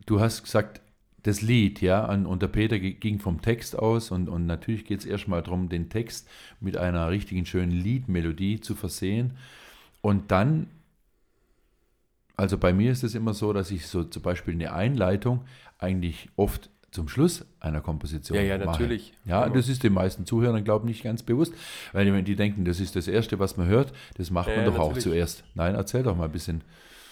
Du 0.07 0.21
hast 0.21 0.43
gesagt, 0.43 0.81
das 1.23 1.41
Lied, 1.41 1.81
ja, 1.81 2.05
und 2.05 2.43
der 2.43 2.49
Peter 2.49 2.79
ging 2.79 3.19
vom 3.19 3.41
Text 3.41 3.79
aus 3.79 4.11
und, 4.11 4.29
und 4.29 4.45
natürlich 4.45 4.85
geht 4.85 5.01
es 5.01 5.07
erstmal 5.07 5.43
darum, 5.43 5.71
den 5.71 5.89
Text 5.89 6.29
mit 6.61 6.77
einer 6.77 7.09
richtigen 7.09 7.47
schönen 7.47 7.73
Liedmelodie 7.73 8.61
zu 8.61 8.75
versehen. 8.75 9.33
Und 10.03 10.31
dann, 10.31 10.67
also 12.37 12.59
bei 12.59 12.75
mir 12.75 12.93
ist 12.93 13.05
es 13.05 13.15
immer 13.15 13.33
so, 13.33 13.55
dass 13.55 13.71
ich 13.71 13.87
so 13.87 14.05
zum 14.05 14.23
Beispiel 14.23 14.53
eine 14.53 14.75
Einleitung 14.75 15.47
eigentlich 15.79 16.29
oft 16.37 16.69
zum 16.95 17.09
Schluss 17.09 17.45
einer 17.59 17.81
Komposition. 17.81 18.39
Ja, 18.39 18.45
ja, 18.45 18.59
natürlich. 18.59 19.13
Mache. 19.25 19.31
Ja, 19.31 19.43
genau. 19.45 19.57
das 19.57 19.69
ist 19.69 19.83
den 19.83 19.93
meisten 19.93 20.27
Zuhörern, 20.27 20.63
glaube 20.63 20.87
ich, 20.87 20.97
nicht 20.97 21.03
ganz 21.03 21.25
bewusst, 21.25 21.53
weil 21.93 22.23
die 22.23 22.37
denken, 22.37 22.65
das 22.65 22.79
ist 22.79 22.95
das 22.95 23.09
Erste, 23.09 23.41
was 23.41 23.57
man 23.57 23.67
hört, 23.67 23.93
das 24.17 24.31
macht 24.31 24.47
man 24.47 24.59
ja, 24.59 24.65
doch 24.67 24.79
natürlich. 24.79 24.99
auch 24.99 25.11
zuerst. 25.11 25.45
Nein, 25.55 25.75
erzähl 25.75 26.05
doch 26.05 26.17
mal 26.17 26.27
ein 26.27 26.33
bisschen. 26.33 26.63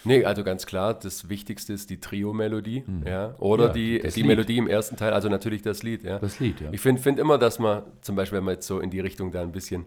Nee, 0.04 0.24
also 0.24 0.44
ganz 0.44 0.66
klar, 0.66 0.94
das 0.94 1.28
Wichtigste 1.28 1.72
ist 1.72 1.90
die 1.90 1.98
Trio-Melodie, 1.98 2.84
mhm. 2.86 3.06
ja, 3.06 3.34
oder 3.38 3.66
ja, 3.66 3.72
die, 3.72 3.98
die 4.14 4.22
Melodie 4.22 4.58
im 4.58 4.68
ersten 4.68 4.96
Teil, 4.96 5.12
also 5.12 5.28
natürlich 5.28 5.62
das 5.62 5.82
Lied, 5.82 6.04
ja. 6.04 6.20
Das 6.20 6.38
Lied, 6.38 6.60
ja. 6.60 6.68
Ich 6.70 6.80
finde 6.80 7.02
find 7.02 7.18
immer, 7.18 7.36
dass 7.38 7.58
man, 7.58 7.82
zum 8.02 8.14
Beispiel, 8.14 8.38
wenn 8.38 8.44
man 8.44 8.54
jetzt 8.54 8.66
so 8.66 8.78
in 8.78 8.90
die 8.90 9.00
Richtung 9.00 9.32
da 9.32 9.42
ein 9.42 9.52
bisschen 9.52 9.86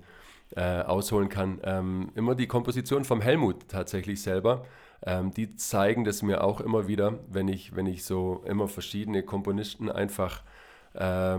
äh, 0.56 0.82
ausholen 0.82 1.30
kann, 1.30 1.60
ähm, 1.64 2.12
immer 2.16 2.36
die 2.36 2.48
Komposition 2.48 3.06
vom 3.06 3.22
Helmut 3.22 3.68
tatsächlich 3.70 4.22
selber, 4.22 4.66
ähm, 5.06 5.32
die 5.32 5.56
zeigen 5.56 6.04
das 6.04 6.22
mir 6.22 6.44
auch 6.44 6.60
immer 6.60 6.88
wieder, 6.88 7.20
wenn 7.30 7.48
ich, 7.48 7.76
wenn 7.76 7.86
ich 7.86 8.04
so 8.04 8.44
immer 8.46 8.68
verschiedene 8.68 9.24
Komponisten 9.24 9.90
einfach 9.90 10.42
äh, 10.94 11.38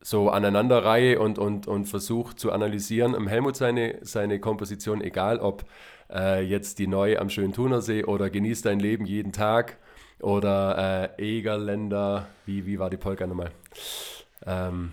so 0.00 0.30
aneinanderreihe 0.30 1.18
und, 1.18 1.38
und, 1.38 1.66
und 1.66 1.86
versuche 1.86 2.36
zu 2.36 2.52
analysieren. 2.52 3.26
Helmut 3.26 3.56
seine, 3.56 3.98
seine 4.02 4.38
Komposition, 4.38 5.00
egal 5.00 5.40
ob 5.40 5.64
äh, 6.08 6.44
jetzt 6.44 6.78
die 6.78 6.86
neue 6.86 7.18
am 7.18 7.28
schönen 7.28 7.52
Thunersee 7.52 8.04
oder 8.04 8.30
Genieß 8.30 8.62
dein 8.62 8.78
Leben 8.78 9.04
jeden 9.04 9.32
Tag 9.32 9.78
oder 10.20 11.12
äh, 11.18 11.38
Egerländer, 11.38 12.28
wie, 12.44 12.66
wie 12.66 12.78
war 12.78 12.88
die 12.88 12.96
Polka 12.96 13.26
nochmal? 13.26 13.50
Ähm, 14.46 14.92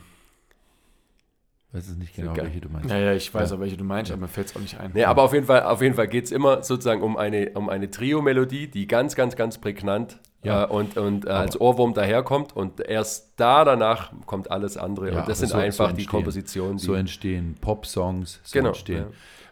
weiß 1.73 1.87
es 1.87 1.97
nicht 1.97 2.15
genau, 2.15 2.35
welche 2.35 2.61
du 2.61 2.69
meinst. 2.69 2.89
Ja, 2.89 2.97
ja, 2.99 3.13
ich 3.13 3.33
weiß 3.33 3.49
ja. 3.49 3.55
auch, 3.55 3.59
welche 3.59 3.77
du 3.77 3.83
meinst, 3.83 4.11
aber 4.11 4.21
mir 4.21 4.27
fällt 4.27 4.47
es 4.47 4.55
auch 4.55 4.61
nicht 4.61 4.79
ein. 4.79 4.91
Nee, 4.93 5.05
aber 5.05 5.23
auf 5.23 5.33
jeden 5.33 5.45
Fall, 5.45 5.63
auf 5.63 5.81
jeden 5.81 5.95
Fall 5.95 6.07
geht 6.07 6.25
es 6.25 6.31
immer 6.31 6.63
sozusagen 6.63 7.01
um 7.01 7.17
eine, 7.17 7.51
um 7.55 7.67
eine 7.69 7.89
Trio-Melodie, 7.89 8.67
die 8.67 8.87
ganz, 8.87 9.15
ganz, 9.15 9.35
ganz 9.35 9.57
prägnant 9.57 10.19
Ja. 10.43 10.65
äh, 10.65 10.67
und, 10.67 10.97
und 10.97 11.25
äh, 11.25 11.29
als 11.29 11.59
Ohrwurm 11.59 11.93
daherkommt 11.93 12.55
und 12.55 12.79
erst 12.79 13.31
da 13.37 13.63
danach 13.65 14.11
kommt 14.25 14.51
alles 14.51 14.77
andere. 14.77 15.11
Ja, 15.11 15.19
und 15.21 15.29
das 15.29 15.39
sind 15.39 15.49
so- 15.49 15.57
einfach 15.57 15.91
so 15.91 15.95
die 15.95 16.05
Kompositionen, 16.05 16.77
die 16.77 16.83
So 16.83 16.93
entstehen 16.93 17.55
Pop-Songs, 17.61 18.39
so 18.43 18.57
Genau, 18.57 18.69
entstehen 18.69 19.05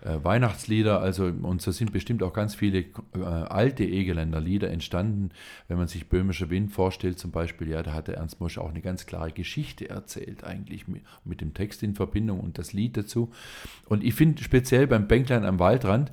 äh, 0.04 0.17
Weihnachtslieder, 0.23 0.99
also 0.99 1.25
und 1.25 1.62
so 1.62 1.71
sind 1.71 1.91
bestimmt 1.93 2.23
auch 2.23 2.34
ganz 2.34 2.56
viele 2.56 2.80
äh, 2.80 3.19
alte 3.23 3.84
Egeländer 3.84 4.39
Lieder 4.39 4.71
entstanden. 4.71 5.30
Wenn 5.67 5.77
man 5.77 5.88
sich 5.88 6.10
Böhmischer 6.10 6.49
Wind 6.49 6.71
vorstellt 6.71 7.19
zum 7.19 7.30
Beispiel, 7.32 7.69
ja, 7.69 7.84
da 7.84 7.93
hat 7.93 8.08
der 8.08 8.15
Ernst 8.17 8.41
Mosch 8.41 8.58
auch 8.58 8.69
eine 8.69 8.82
ganz 8.82 9.06
klare 9.06 9.32
Geschichte 9.32 9.89
erzählt 9.89 10.43
eigentlich 10.43 10.88
mit, 10.88 11.04
mit 11.23 11.39
dem 11.41 11.54
Text 11.54 11.84
in 11.84 11.93
Verbindung 11.93 12.39
und 12.39 12.58
das 12.58 12.73
Lied 12.73 12.97
dazu. 12.97 13.30
Und 13.86 14.04
ich 14.04 14.15
finde 14.15 14.41
speziell 14.43 14.88
beim 14.88 15.08
Bänklein 15.08 15.45
am 15.45 15.60
Waldrand, 15.60 16.12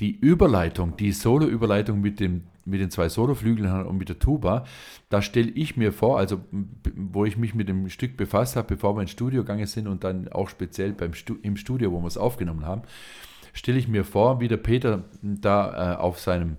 die 0.00 0.16
Überleitung, 0.18 0.96
die 0.96 1.12
Solo-Überleitung 1.12 2.00
mit, 2.00 2.20
dem, 2.20 2.42
mit 2.64 2.80
den 2.80 2.90
zwei 2.90 3.08
Soloflügeln 3.08 3.86
und 3.86 3.98
mit 3.98 4.08
der 4.08 4.18
Tuba, 4.18 4.64
da 5.08 5.22
stelle 5.22 5.50
ich 5.50 5.76
mir 5.76 5.92
vor, 5.92 6.18
also 6.18 6.40
wo 6.94 7.24
ich 7.24 7.36
mich 7.36 7.54
mit 7.54 7.68
dem 7.68 7.88
Stück 7.88 8.16
befasst 8.16 8.56
habe, 8.56 8.68
bevor 8.74 8.96
wir 8.96 9.02
ins 9.02 9.10
Studio 9.10 9.42
gegangen 9.42 9.66
sind 9.66 9.86
und 9.86 10.04
dann 10.04 10.28
auch 10.28 10.48
speziell 10.48 10.92
beim 10.92 11.14
Stu 11.14 11.36
im 11.42 11.56
Studio, 11.56 11.92
wo 11.92 12.00
wir 12.00 12.06
es 12.06 12.18
aufgenommen 12.18 12.66
haben, 12.66 12.82
stelle 13.52 13.78
ich 13.78 13.88
mir 13.88 14.04
vor, 14.04 14.40
wie 14.40 14.48
der 14.48 14.58
Peter 14.58 15.04
da 15.22 15.94
äh, 15.94 15.96
auf 15.96 16.18
seinem 16.20 16.56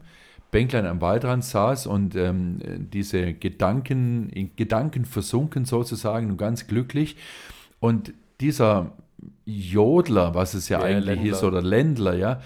Bänklein 0.52 0.86
am 0.86 1.02
Waldrand 1.02 1.44
saß 1.44 1.88
und 1.88 2.16
ähm, 2.16 2.60
diese 2.92 3.34
Gedanken, 3.34 4.30
in 4.30 4.56
Gedanken 4.56 5.06
versunken 5.06 5.66
sozusagen 5.66 6.32
und 6.32 6.38
ganz 6.38 6.68
glücklich. 6.68 7.18
Und 7.80 8.14
dieser 8.40 8.94
Jodler, 9.46 10.36
was 10.36 10.54
es 10.54 10.70
ja, 10.70 10.80
Ja, 10.80 10.86
eigentlich 10.86 11.06
Ländler. 11.06 11.32
ist, 11.34 11.44
oder 11.44 11.62
Ländler, 11.62 12.16
ja, 12.16 12.42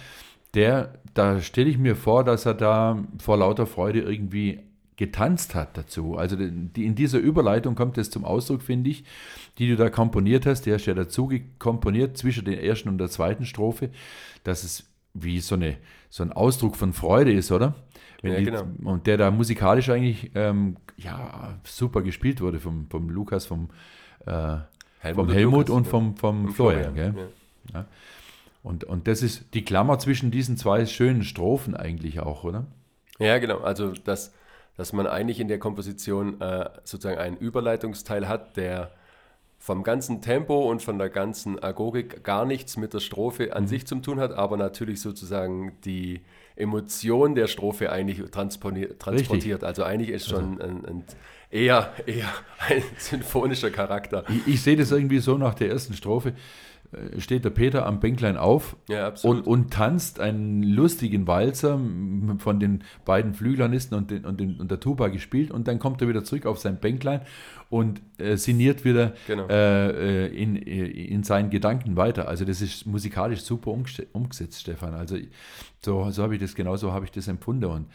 der, 0.54 1.00
da 1.14 1.42
stelle 1.42 1.70
ich 1.70 1.78
mir 1.78 1.96
vor, 1.96 2.24
dass 2.24 2.46
er 2.46 2.54
da 2.54 3.04
vor 3.20 3.38
lauter 3.38 3.66
Freude 3.66 4.02
irgendwie 4.02 4.60
getanzt 4.98 5.56
hat 5.56 5.78
dazu. 5.78 6.16
Also 6.16 6.36
die, 6.36 6.86
in 6.86 6.94
dieser 6.94 7.18
Überleitung 7.18 7.76
kommt 7.76 7.98
es 7.98 8.12
zum 8.12 8.24
Ausdruck, 8.24 8.62
finde 8.62 8.92
ich, 8.92 9.04
die 9.58 9.68
du 9.68 9.76
da 9.76 9.90
komponiert 9.90 10.46
hast. 10.46 10.66
Die 10.66 10.74
hast 10.74 10.86
du 10.86 10.92
ja 10.92 10.96
dazu 10.96 11.32
komponiert 11.58 12.18
zwischen 12.18 12.46
der 12.46 12.64
ersten 12.64 12.90
und 12.90 12.98
der 13.00 13.10
zweiten 13.10 13.46
Strophe, 13.46 13.90
dass 14.44 14.64
es 14.64 14.88
wie 15.14 15.40
so, 15.40 15.56
eine, 15.56 15.78
so 16.10 16.24
ein 16.24 16.32
Ausdruck 16.32 16.76
von 16.76 16.94
Freude 16.94 17.32
ist, 17.32 17.52
oder? 17.52 17.74
Ja, 18.22 18.36
die, 18.36 18.46
genau. 18.46 18.64
Und 18.84 19.08
der 19.08 19.18
da 19.18 19.32
musikalisch 19.32 19.90
eigentlich 19.90 20.32
ähm, 20.36 20.78
ja, 20.98 21.58
super 21.64 22.02
gespielt 22.02 22.40
wurde 22.40 22.60
vom, 22.60 22.88
vom 22.88 23.10
Lukas, 23.10 23.48
vom, 23.48 23.70
äh, 24.26 24.58
vom 25.14 25.28
und 25.28 25.34
Helmut 25.34 25.70
Lukas, 25.70 25.76
und 25.78 25.86
ja. 25.86 25.90
vom, 25.90 26.16
vom 26.16 26.46
Und 26.46 26.54
Florian. 26.54 26.94
Gell? 26.94 27.16
ja. 27.74 27.86
Und, 28.64 28.84
und 28.84 29.08
das 29.08 29.24
ist 29.24 29.54
die 29.54 29.66
Klammer 29.66 29.98
zwischen 30.00 30.30
diesen 30.32 30.56
zwei 30.58 30.86
schönen 30.86 31.24
Strophen 31.24 31.76
eigentlich 31.76 32.20
auch, 32.20 32.44
oder? 32.44 32.66
Ja, 33.20 33.38
genau. 33.40 33.60
Also, 33.60 33.92
dass, 33.92 34.34
dass 34.78 34.94
man 34.94 35.08
eigentlich 35.08 35.40
in 35.40 35.48
der 35.48 35.60
Komposition 35.60 36.40
äh, 36.42 36.70
sozusagen 36.84 37.20
einen 37.20 37.38
Überleitungsteil 37.38 38.28
hat, 38.28 38.58
der 38.58 38.92
vom 39.58 39.84
ganzen 39.84 40.22
Tempo 40.22 40.70
und 40.70 40.82
von 40.82 40.98
der 40.98 41.10
ganzen 41.10 41.62
Agogik 41.62 42.24
gar 42.24 42.46
nichts 42.46 42.78
mit 42.78 42.94
der 42.96 43.00
Strophe 43.00 43.48
Mhm. 43.48 43.54
an 43.54 43.68
sich 43.68 43.86
zu 43.86 43.96
tun 43.98 44.20
hat, 44.20 44.32
aber 44.34 44.58
natürlich 44.58 45.02
sozusagen 45.02 45.74
die 45.86 46.22
Emotion 46.56 47.36
der 47.36 47.48
Strophe 47.48 47.92
eigentlich 47.92 48.22
transportiert. 48.32 49.64
Also 49.64 49.84
eigentlich 49.84 50.10
ist 50.10 50.28
schon 50.28 50.60
ein, 50.62 50.86
ein 50.86 51.04
eher, 51.52 51.92
eher 52.08 52.30
ein 52.70 52.84
symphonischer 52.98 53.70
Charakter. 53.70 54.24
Ich, 54.30 54.56
ich 54.56 54.62
sehe 54.64 54.76
das 54.76 54.92
irgendwie 54.92 55.20
so 55.20 55.38
nach 55.38 55.54
der 55.54 55.70
ersten 55.70 55.94
Strophe. 55.94 56.34
Steht 57.20 57.46
der 57.46 57.52
Peter 57.52 57.86
am 57.86 58.02
Bänklein 58.02 58.36
auf 58.36 58.76
Ja, 58.90 59.14
und, 59.24 59.48
und 59.48 59.72
tanzt 59.72 60.20
einen 60.20 60.62
lustigen 60.62 61.26
Walzer 61.26 61.80
von 62.40 62.60
den 62.60 62.84
beiden 63.06 63.34
Flügelhornisten 63.34 63.98
und, 63.98 64.12
den, 64.12 64.26
und, 64.26 64.40
den, 64.42 64.60
und 64.60 64.70
der 64.70 64.80
Tuba 64.82 65.08
gespielt 65.08 65.52
und 65.52 65.68
dann 65.70 65.80
kommt 65.80 66.02
er 66.02 66.10
wieder 66.10 66.24
zurück 66.26 66.46
auf 66.46 66.60
sein 66.60 66.80
Bänklein 66.82 67.22
und 67.70 68.02
äh, 68.18 68.36
sinniert 68.36 68.84
wieder 68.84 69.14
Genau. 69.26 69.48
äh, 69.48 70.26
äh, 70.26 70.36
in, 70.36 70.56
äh, 70.58 70.86
in 70.88 71.24
seinen 71.24 71.50
Gedanken 71.50 71.96
weiter. 71.96 72.28
Also 72.28 72.44
das 72.44 72.62
ist 72.62 72.86
musikalisch 72.86 73.42
super 73.42 73.72
umgesetzt, 73.72 74.60
Stefan. 74.60 74.94
Also 74.94 75.16
so, 75.80 76.10
so 76.12 76.24
habe 76.24 76.36
ich 76.36 76.42
das, 76.42 76.56
genau 76.56 76.76
so 76.76 76.92
habe 76.92 77.06
ich 77.06 77.12
das 77.12 77.28
empfunden 77.30 77.66
und 77.66 77.86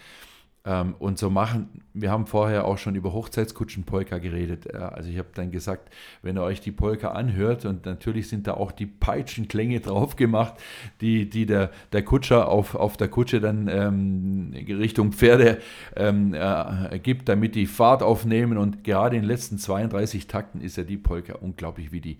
und 0.98 1.16
so 1.18 1.30
machen, 1.30 1.68
wir 1.94 2.10
haben 2.10 2.26
vorher 2.26 2.66
auch 2.66 2.76
schon 2.76 2.94
über 2.94 3.12
Hochzeitskutschen-Polka 3.12 4.18
geredet. 4.18 4.74
Also 4.74 5.08
ich 5.08 5.18
habe 5.18 5.28
dann 5.34 5.50
gesagt, 5.50 5.90
wenn 6.22 6.36
ihr 6.36 6.42
euch 6.42 6.60
die 6.60 6.72
Polka 6.72 7.12
anhört, 7.12 7.64
und 7.64 7.86
natürlich 7.86 8.28
sind 8.28 8.46
da 8.46 8.54
auch 8.54 8.72
die 8.72 8.86
Peitschenklänge 8.86 9.80
drauf 9.86 10.16
gemacht, 10.16 10.54
die, 11.00 11.30
die 11.30 11.46
der, 11.46 11.70
der 11.92 12.04
Kutscher 12.04 12.48
auf, 12.48 12.74
auf 12.74 12.96
der 12.96 13.08
Kutsche 13.08 13.40
dann 13.40 13.68
ähm, 13.68 14.52
Richtung 14.54 15.12
Pferde 15.12 15.58
ähm, 15.94 16.34
äh, 16.34 16.98
gibt, 16.98 17.28
damit 17.28 17.54
die 17.54 17.66
Fahrt 17.66 18.02
aufnehmen. 18.02 18.58
Und 18.58 18.84
gerade 18.84 19.16
in 19.16 19.22
den 19.22 19.28
letzten 19.28 19.58
32 19.58 20.26
Takten 20.26 20.60
ist 20.60 20.76
ja 20.76 20.82
die 20.82 20.98
Polka 20.98 21.34
unglaublich, 21.34 21.92
wie 21.92 22.00
die 22.00 22.18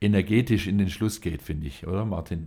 energetisch 0.00 0.66
in 0.66 0.78
den 0.78 0.90
Schluss 0.90 1.20
geht, 1.20 1.42
finde 1.42 1.68
ich, 1.68 1.86
oder 1.86 2.04
Martin? 2.04 2.46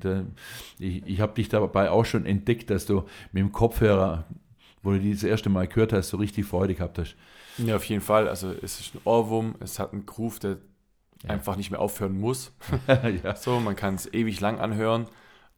Ich 0.77 1.05
ich 1.05 1.21
habe 1.21 1.33
dich 1.35 1.47
dabei 1.47 1.89
auch 1.89 2.03
schon 2.03 2.25
entdeckt, 2.25 2.69
dass 2.69 2.85
du 2.85 3.05
mit 3.31 3.41
dem 3.41 3.53
Kopfhörer 3.53 4.25
wo 4.85 4.91
du 4.91 4.99
die 4.99 5.11
das 5.13 5.23
erste 5.23 5.49
Mal 5.49 5.67
gehört 5.67 5.91
hast, 5.91 6.09
so 6.09 6.17
richtig 6.17 6.45
Freude 6.45 6.75
gehabt 6.75 6.97
hast. 6.99 7.15
Ja, 7.57 7.75
auf 7.75 7.83
jeden 7.85 8.01
Fall. 8.01 8.27
Also 8.29 8.51
es 8.61 8.79
ist 8.79 8.95
ein 8.95 9.01
Ohrwurm, 9.03 9.55
es 9.59 9.79
hat 9.79 9.91
einen 9.91 10.05
Groove, 10.05 10.39
der 10.39 10.57
Ja. 11.23 11.29
einfach 11.31 11.55
nicht 11.57 11.71
mehr 11.71 11.79
aufhören 11.81 12.17
muss. 12.19 12.51
ja. 13.23 13.35
So, 13.35 13.59
man 13.59 13.75
kann 13.75 13.95
es 13.95 14.11
ewig 14.13 14.39
lang 14.41 14.59
anhören 14.59 15.07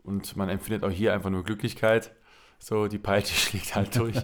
und 0.03 0.35
man 0.37 0.47
empfindet 0.49 0.83
auch 0.83 0.91
hier 0.91 1.13
einfach 1.13 1.29
nur 1.29 1.43
Glücklichkeit. 1.43 2.11
So, 2.59 2.87
die 2.87 2.97
Peitsche 2.99 3.35
schlägt 3.39 3.75
halt 3.75 3.95
durch. 3.97 4.15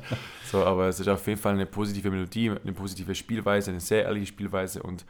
So, 0.50 0.64
aber 0.64 0.88
es 0.88 1.00
ist 1.00 1.08
auf 1.08 1.26
jeden 1.28 1.40
Fall 1.40 1.54
eine 1.54 1.66
positive 1.66 2.10
Melodie, 2.12 2.50
eine 2.52 2.74
positive 2.74 3.14
Spielweise, 3.14 3.72
eine 3.72 3.80
sehr 3.80 4.04
ehrliche 4.04 4.28
Spielweise 4.28 4.82
und 4.82 5.06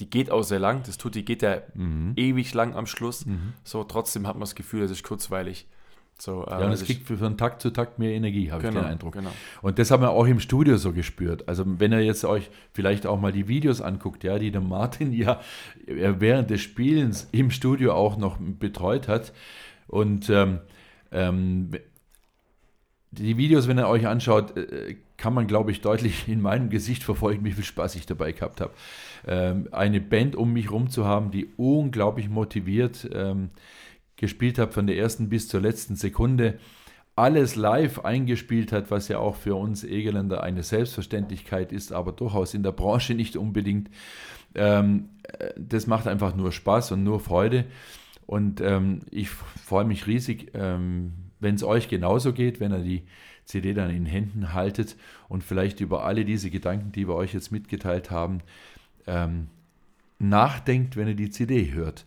die 0.00 0.08
geht 0.10 0.30
auch 0.30 0.42
sehr 0.42 0.58
lang. 0.60 0.82
Das 0.84 0.96
tut, 0.98 1.14
die 1.14 1.24
geht 1.24 1.42
ja 1.42 1.60
Mhm. 1.74 2.12
ewig 2.16 2.54
lang 2.54 2.74
am 2.74 2.86
Schluss. 2.86 3.24
So, 3.64 3.84
trotzdem 3.84 4.26
hat 4.26 4.34
man 4.34 4.40
das 4.42 4.54
Gefühl, 4.54 4.82
es 4.82 4.90
ist 4.90 5.02
kurzweilig. 5.02 5.66
So, 6.20 6.44
Ja, 6.48 6.58
und 6.58 6.72
es 6.72 6.84
kriegt 6.84 7.06
von 7.06 7.36
Takt 7.36 7.62
zu 7.62 7.70
Takt 7.70 7.98
mehr 7.98 8.10
Energie, 8.10 8.50
habe 8.50 8.62
genau, 8.62 8.80
ich 8.80 8.84
den 8.84 8.92
Eindruck. 8.92 9.12
Genau. 9.14 9.30
Und 9.62 9.78
das 9.78 9.90
haben 9.92 10.02
wir 10.02 10.10
auch 10.10 10.26
im 10.26 10.40
Studio 10.40 10.76
so 10.76 10.92
gespürt. 10.92 11.48
Also 11.48 11.64
wenn 11.66 11.92
ihr 11.92 12.04
jetzt 12.04 12.24
euch 12.24 12.50
vielleicht 12.72 13.06
auch 13.06 13.20
mal 13.20 13.30
die 13.30 13.46
Videos 13.46 13.80
anguckt, 13.80 14.24
ja, 14.24 14.38
die 14.38 14.50
der 14.50 14.60
Martin 14.60 15.12
ja 15.12 15.40
während 15.86 16.50
des 16.50 16.60
Spielens 16.60 17.28
im 17.30 17.52
Studio 17.52 17.94
auch 17.94 18.16
noch 18.16 18.38
betreut 18.38 19.06
hat. 19.06 19.32
Und 19.86 20.28
ähm, 20.28 20.58
ähm, 21.12 21.70
die 23.10 23.36
Videos, 23.36 23.68
wenn 23.68 23.78
ihr 23.78 23.88
euch 23.88 24.06
anschaut, 24.06 24.56
äh, 24.56 24.96
kann 25.16 25.34
man, 25.34 25.46
glaube 25.46 25.70
ich, 25.70 25.80
deutlich 25.80 26.28
in 26.28 26.40
meinem 26.40 26.70
Gesicht 26.70 27.02
verfolgen, 27.02 27.44
wie 27.44 27.52
viel 27.52 27.64
Spaß 27.64 27.96
ich 27.96 28.06
dabei 28.06 28.32
gehabt 28.32 28.60
habe. 28.60 28.72
Ähm, 29.26 29.68
eine 29.72 30.00
Band 30.00 30.36
um 30.36 30.52
mich 30.52 30.70
rum 30.70 30.90
zu 30.90 31.04
haben, 31.06 31.30
die 31.30 31.48
unglaublich 31.56 32.28
motiviert 32.28 33.08
ähm, 33.12 33.50
gespielt 34.18 34.58
hat, 34.58 34.74
von 34.74 34.86
der 34.86 34.98
ersten 34.98 35.30
bis 35.30 35.48
zur 35.48 35.62
letzten 35.62 35.96
Sekunde, 35.96 36.58
alles 37.16 37.56
live 37.56 38.04
eingespielt 38.04 38.70
hat, 38.70 38.90
was 38.90 39.08
ja 39.08 39.18
auch 39.18 39.34
für 39.34 39.56
uns 39.56 39.82
Egeländer 39.82 40.42
eine 40.42 40.62
Selbstverständlichkeit 40.62 41.72
ist, 41.72 41.92
aber 41.92 42.12
durchaus 42.12 42.54
in 42.54 42.62
der 42.62 42.72
Branche 42.72 43.14
nicht 43.14 43.36
unbedingt. 43.36 43.90
Ähm, 44.54 45.08
äh, 45.24 45.52
das 45.56 45.86
macht 45.86 46.06
einfach 46.06 46.36
nur 46.36 46.52
Spaß 46.52 46.92
und 46.92 47.02
nur 47.02 47.18
Freude. 47.18 47.64
Und 48.26 48.60
ähm, 48.60 49.00
ich 49.10 49.30
freue 49.30 49.84
mich 49.84 50.06
riesig, 50.06 50.52
ähm, 50.54 51.12
wenn 51.40 51.54
es 51.56 51.64
euch 51.64 51.88
genauso 51.88 52.32
geht, 52.32 52.60
wenn 52.60 52.72
ihr 52.72 52.84
die 52.84 53.02
CD 53.44 53.74
dann 53.74 53.90
in 53.90 54.06
Händen 54.06 54.52
haltet 54.52 54.96
und 55.28 55.42
vielleicht 55.42 55.80
über 55.80 56.04
alle 56.04 56.24
diese 56.24 56.50
Gedanken, 56.50 56.92
die 56.92 57.08
wir 57.08 57.14
euch 57.14 57.32
jetzt 57.32 57.50
mitgeteilt 57.50 58.10
haben, 58.10 58.40
nachdenkt, 60.18 60.96
wenn 60.96 61.08
ihr 61.08 61.14
die 61.14 61.30
CD 61.30 61.72
hört. 61.72 62.04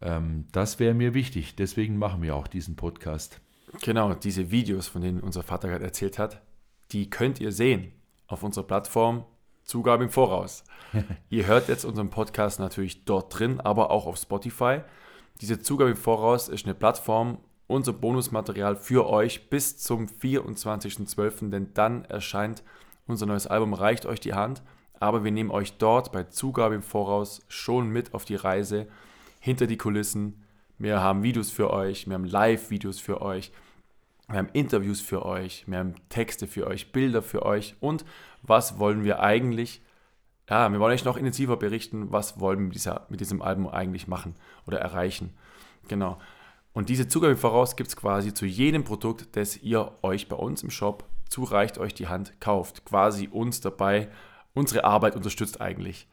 Ähm, 0.00 0.46
das 0.52 0.78
wäre 0.78 0.94
mir 0.94 1.14
wichtig. 1.14 1.56
Deswegen 1.56 1.98
machen 1.98 2.22
wir 2.22 2.34
auch 2.34 2.46
diesen 2.46 2.76
Podcast. 2.76 3.40
Genau, 3.82 4.14
diese 4.14 4.50
Videos, 4.50 4.88
von 4.88 5.02
denen 5.02 5.20
unser 5.20 5.42
Vater 5.42 5.68
gerade 5.68 5.84
erzählt 5.84 6.18
hat, 6.18 6.40
die 6.92 7.10
könnt 7.10 7.40
ihr 7.40 7.52
sehen 7.52 7.92
auf 8.26 8.42
unserer 8.42 8.64
Plattform 8.64 9.24
Zugabe 9.64 10.04
im 10.04 10.10
Voraus. 10.10 10.64
ihr 11.28 11.46
hört 11.46 11.68
jetzt 11.68 11.84
unseren 11.84 12.08
Podcast 12.08 12.58
natürlich 12.58 13.04
dort 13.04 13.38
drin, 13.38 13.60
aber 13.60 13.90
auch 13.90 14.06
auf 14.06 14.16
Spotify. 14.16 14.80
Diese 15.42 15.60
Zugabe 15.60 15.90
im 15.90 15.96
Voraus 15.96 16.48
ist 16.48 16.64
eine 16.64 16.74
Plattform, 16.74 17.38
unser 17.66 17.92
Bonusmaterial 17.92 18.76
für 18.76 19.08
euch 19.08 19.50
bis 19.50 19.76
zum 19.76 20.06
24.12., 20.06 21.50
denn 21.50 21.74
dann 21.74 22.06
erscheint 22.06 22.62
unser 23.06 23.26
neues 23.26 23.46
Album 23.46 23.74
Reicht 23.74 24.06
euch 24.06 24.20
die 24.20 24.34
Hand. 24.34 24.62
Aber 25.00 25.22
wir 25.22 25.30
nehmen 25.30 25.50
euch 25.50 25.76
dort 25.76 26.10
bei 26.12 26.24
Zugabe 26.24 26.74
im 26.74 26.82
Voraus 26.82 27.42
schon 27.48 27.90
mit 27.90 28.14
auf 28.14 28.24
die 28.24 28.34
Reise 28.34 28.88
hinter 29.40 29.66
die 29.66 29.76
Kulissen. 29.76 30.44
Wir 30.78 31.00
haben 31.00 31.22
Videos 31.22 31.50
für 31.50 31.72
euch, 31.72 32.06
wir 32.06 32.14
haben 32.14 32.24
Live-Videos 32.24 33.00
für 33.00 33.20
euch, 33.20 33.52
wir 34.28 34.38
haben 34.38 34.48
Interviews 34.52 35.00
für 35.00 35.24
euch, 35.24 35.64
wir 35.66 35.78
haben 35.78 35.94
Texte 36.08 36.46
für 36.46 36.66
euch, 36.66 36.92
Bilder 36.92 37.22
für 37.22 37.44
euch 37.44 37.74
und 37.80 38.04
was 38.42 38.78
wollen 38.78 39.04
wir 39.04 39.20
eigentlich, 39.20 39.82
ja, 40.48 40.70
wir 40.70 40.78
wollen 40.78 40.94
euch 40.94 41.04
noch 41.04 41.16
intensiver 41.16 41.56
berichten, 41.56 42.12
was 42.12 42.38
wollen 42.38 42.58
wir 42.58 42.66
mit, 42.66 42.74
dieser, 42.74 43.06
mit 43.08 43.20
diesem 43.20 43.42
Album 43.42 43.68
eigentlich 43.68 44.06
machen 44.06 44.34
oder 44.66 44.78
erreichen. 44.78 45.34
Genau. 45.88 46.18
Und 46.72 46.90
diese 46.90 47.08
Zugabe 47.08 47.36
voraus 47.36 47.74
gibt 47.74 47.88
es 47.88 47.96
quasi 47.96 48.32
zu 48.32 48.46
jedem 48.46 48.84
Produkt, 48.84 49.34
das 49.36 49.56
ihr 49.56 49.92
euch 50.02 50.28
bei 50.28 50.36
uns 50.36 50.62
im 50.62 50.70
Shop 50.70 51.04
zu 51.28 51.44
Reicht 51.44 51.78
euch 51.78 51.94
die 51.94 52.08
Hand 52.08 52.40
kauft. 52.40 52.84
Quasi 52.84 53.28
uns 53.28 53.60
dabei, 53.60 54.08
unsere 54.54 54.84
Arbeit 54.84 55.16
unterstützt 55.16 55.60
eigentlich. 55.60 56.06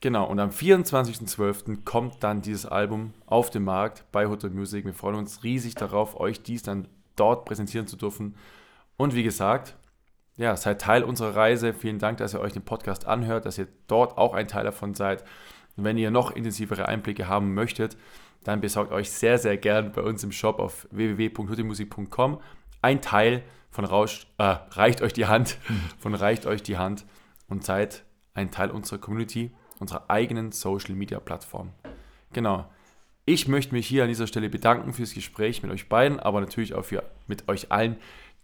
Genau, 0.00 0.24
und 0.26 0.40
am 0.40 0.48
24.12. 0.48 1.84
kommt 1.84 2.24
dann 2.24 2.40
dieses 2.40 2.64
Album 2.64 3.12
auf 3.26 3.50
den 3.50 3.64
Markt 3.64 4.04
bei 4.12 4.26
Hotel 4.26 4.50
Music. 4.50 4.86
Wir 4.86 4.94
freuen 4.94 5.16
uns 5.16 5.44
riesig 5.44 5.74
darauf, 5.74 6.18
euch 6.18 6.42
dies 6.42 6.62
dann 6.62 6.88
dort 7.16 7.44
präsentieren 7.44 7.86
zu 7.86 7.96
dürfen. 7.96 8.34
Und 8.96 9.14
wie 9.14 9.22
gesagt, 9.22 9.76
ja, 10.38 10.56
seid 10.56 10.80
Teil 10.80 11.04
unserer 11.04 11.36
Reise. 11.36 11.74
Vielen 11.74 11.98
Dank, 11.98 12.16
dass 12.16 12.32
ihr 12.32 12.40
euch 12.40 12.54
den 12.54 12.64
Podcast 12.64 13.06
anhört, 13.06 13.44
dass 13.44 13.58
ihr 13.58 13.68
dort 13.88 14.16
auch 14.16 14.32
ein 14.32 14.48
Teil 14.48 14.64
davon 14.64 14.94
seid. 14.94 15.22
Und 15.76 15.84
wenn 15.84 15.98
ihr 15.98 16.10
noch 16.10 16.30
intensivere 16.30 16.88
Einblicke 16.88 17.28
haben 17.28 17.52
möchtet, 17.52 17.98
dann 18.44 18.62
besorgt 18.62 18.92
euch 18.92 19.10
sehr, 19.10 19.36
sehr 19.36 19.58
gern 19.58 19.92
bei 19.92 20.00
uns 20.00 20.24
im 20.24 20.32
Shop 20.32 20.58
auf 20.58 20.88
www.huttemusik.com 20.92 22.40
ein 22.80 23.02
Teil 23.02 23.42
von 23.68 23.84
Rausch, 23.84 24.26
äh, 24.38 24.56
Reicht 24.70 25.02
euch 25.02 25.12
die 25.12 25.26
Hand, 25.26 25.58
von 25.98 26.14
Reicht 26.14 26.46
euch 26.46 26.62
die 26.62 26.78
Hand 26.78 27.04
und 27.48 27.64
seid 27.64 28.04
ein 28.32 28.50
Teil 28.50 28.70
unserer 28.70 28.98
Community, 28.98 29.50
unserer 29.80 30.04
eigenen 30.08 30.52
Social 30.52 30.94
Media 30.94 31.18
Plattform. 31.18 31.70
Genau. 32.32 32.70
Ich 33.24 33.48
möchte 33.48 33.74
mich 33.74 33.86
hier 33.86 34.02
an 34.04 34.08
dieser 34.08 34.26
Stelle 34.26 34.48
bedanken 34.48 34.92
fürs 34.92 35.14
Gespräch 35.14 35.62
mit 35.62 35.72
euch 35.72 35.88
beiden, 35.88 36.20
aber 36.20 36.40
natürlich 36.40 36.74
auch 36.74 36.84
für, 36.84 37.02
mit 37.26 37.48
euch 37.48 37.72
allen, 37.72 37.96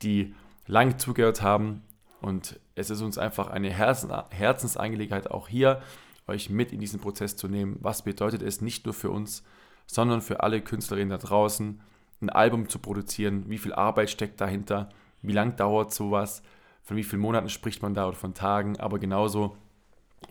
die 0.03 0.35
lang 0.67 0.99
zugehört 0.99 1.43
haben. 1.43 1.83
Und 2.21 2.59
es 2.75 2.91
ist 2.91 3.03
uns 3.03 3.19
einfach 3.19 3.49
eine 3.49 3.71
Herzen, 3.71 4.13
Herzensangelegenheit, 4.31 5.31
auch 5.31 5.49
hier 5.49 5.83
euch 6.27 6.51
mit 6.51 6.73
in 6.73 6.81
diesen 6.81 7.01
Prozess 7.01 7.37
zu 7.37 7.49
nehmen. 7.49 7.79
Was 7.81 8.03
bedeutet 8.03 8.43
es 8.43 8.61
nicht 8.61 8.85
nur 8.85 8.95
für 8.95 9.11
uns, 9.11 9.45
sondern 9.87 10.21
für 10.21 10.43
alle 10.43 10.61
Künstlerinnen 10.61 11.11
da 11.11 11.19
draußen, 11.19 11.81
ein 12.21 12.31
Album 12.31 12.69
zu 12.69 12.79
produzieren? 12.79 13.45
Wie 13.49 13.59
viel 13.59 13.73
Arbeit 13.73 14.11
steckt 14.11 14.41
dahinter? 14.41 14.89
Wie 15.23 15.33
lang 15.33 15.57
dauert 15.57 15.93
sowas? 15.93 16.43
Von 16.83 16.97
wie 16.97 17.05
vielen 17.05 17.23
Monaten 17.23 17.49
spricht 17.49 17.83
man 17.83 17.95
da 17.95 18.09
oder 18.09 18.17
von 18.17 18.35
Tagen? 18.35 18.79
Aber 18.79 18.99
genauso 18.99 19.57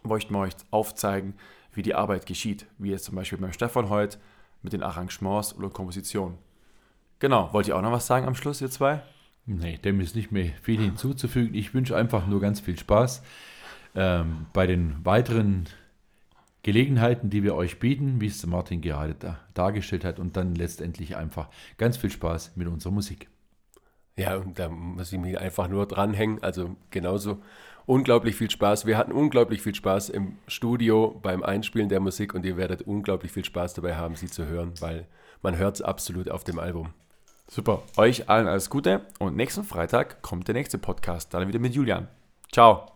möchten 0.06 0.34
wir 0.34 0.40
euch 0.40 0.54
aufzeigen, 0.72 1.36
wie 1.74 1.82
die 1.82 1.96
Arbeit 1.96 2.26
geschieht. 2.26 2.66
Wie 2.78 2.92
jetzt 2.92 3.06
zum 3.06 3.16
Beispiel 3.16 3.38
beim 3.38 3.54
Stefan 3.54 3.90
heute 3.90 4.18
mit 4.62 4.74
den 4.74 4.84
Arrangements 4.84 5.56
oder 5.56 5.70
Kompositionen. 5.70 6.38
Genau, 7.20 7.52
wollt 7.54 7.68
ihr 7.68 7.78
auch 7.78 7.82
noch 7.82 7.92
was 7.92 8.08
sagen 8.08 8.28
am 8.28 8.36
Schluss, 8.36 8.62
ihr 8.62 8.70
zwei? 8.70 9.02
Nee, 9.46 9.78
dem 9.78 10.00
ist 10.00 10.16
nicht 10.16 10.32
mehr 10.32 10.52
viel 10.62 10.82
hinzuzufügen. 10.82 11.54
Ich 11.54 11.74
wünsche 11.74 11.96
einfach 11.96 12.28
nur 12.28 12.42
ganz 12.42 12.60
viel 12.60 12.78
Spaß 12.78 13.22
ähm, 13.94 14.48
bei 14.54 14.66
den 14.68 15.06
weiteren 15.06 15.66
Gelegenheiten, 16.64 17.30
die 17.30 17.44
wir 17.44 17.54
euch 17.56 17.80
bieten, 17.80 18.20
wie 18.20 18.26
es 18.26 18.44
Martin 18.46 18.82
gerade 18.82 19.14
da, 19.14 19.40
dargestellt 19.54 20.04
hat, 20.04 20.20
und 20.20 20.36
dann 20.36 20.56
letztendlich 20.56 21.16
einfach 21.16 21.50
ganz 21.78 21.96
viel 21.96 22.10
Spaß 22.10 22.54
mit 22.56 22.68
unserer 22.68 22.92
Musik. 22.92 23.30
Ja, 24.18 24.38
und 24.38 24.58
da 24.58 24.70
muss 24.70 25.14
ich 25.14 25.20
mich 25.20 25.38
einfach 25.40 25.68
nur 25.68 25.86
dranhängen. 25.86 26.42
Also 26.42 26.76
genauso 26.90 27.42
unglaublich 27.86 28.36
viel 28.36 28.50
Spaß. 28.50 28.86
Wir 28.86 28.98
hatten 28.98 29.12
unglaublich 29.12 29.62
viel 29.62 29.76
Spaß 29.76 30.10
im 30.10 30.38
Studio 30.48 31.20
beim 31.22 31.44
Einspielen 31.44 31.90
der 31.90 32.00
Musik 32.00 32.34
und 32.34 32.46
ihr 32.46 32.58
werdet 32.58 32.84
unglaublich 32.84 33.32
viel 33.32 33.46
Spaß 33.46 33.74
dabei 33.74 33.96
haben, 33.96 34.16
sie 34.16 34.28
zu 34.28 34.46
hören, 34.46 34.74
weil 34.80 35.08
man 35.42 35.58
hört 35.58 35.76
es 35.76 35.82
absolut 35.82 36.30
auf 36.30 36.44
dem 36.44 36.60
Album. 36.60 36.94
Super. 37.48 37.84
Euch 37.98 38.28
allen 38.30 38.48
alles 38.48 38.70
Gute 38.70 39.02
und 39.20 39.36
nächsten 39.36 39.64
Freitag 39.64 40.22
kommt 40.22 40.48
der 40.48 40.56
nächste 40.56 40.78
Podcast, 40.78 41.34
dann 41.34 41.48
wieder 41.48 41.60
mit 41.60 41.76
Julian. 41.76 42.08
Ciao. 42.52 42.95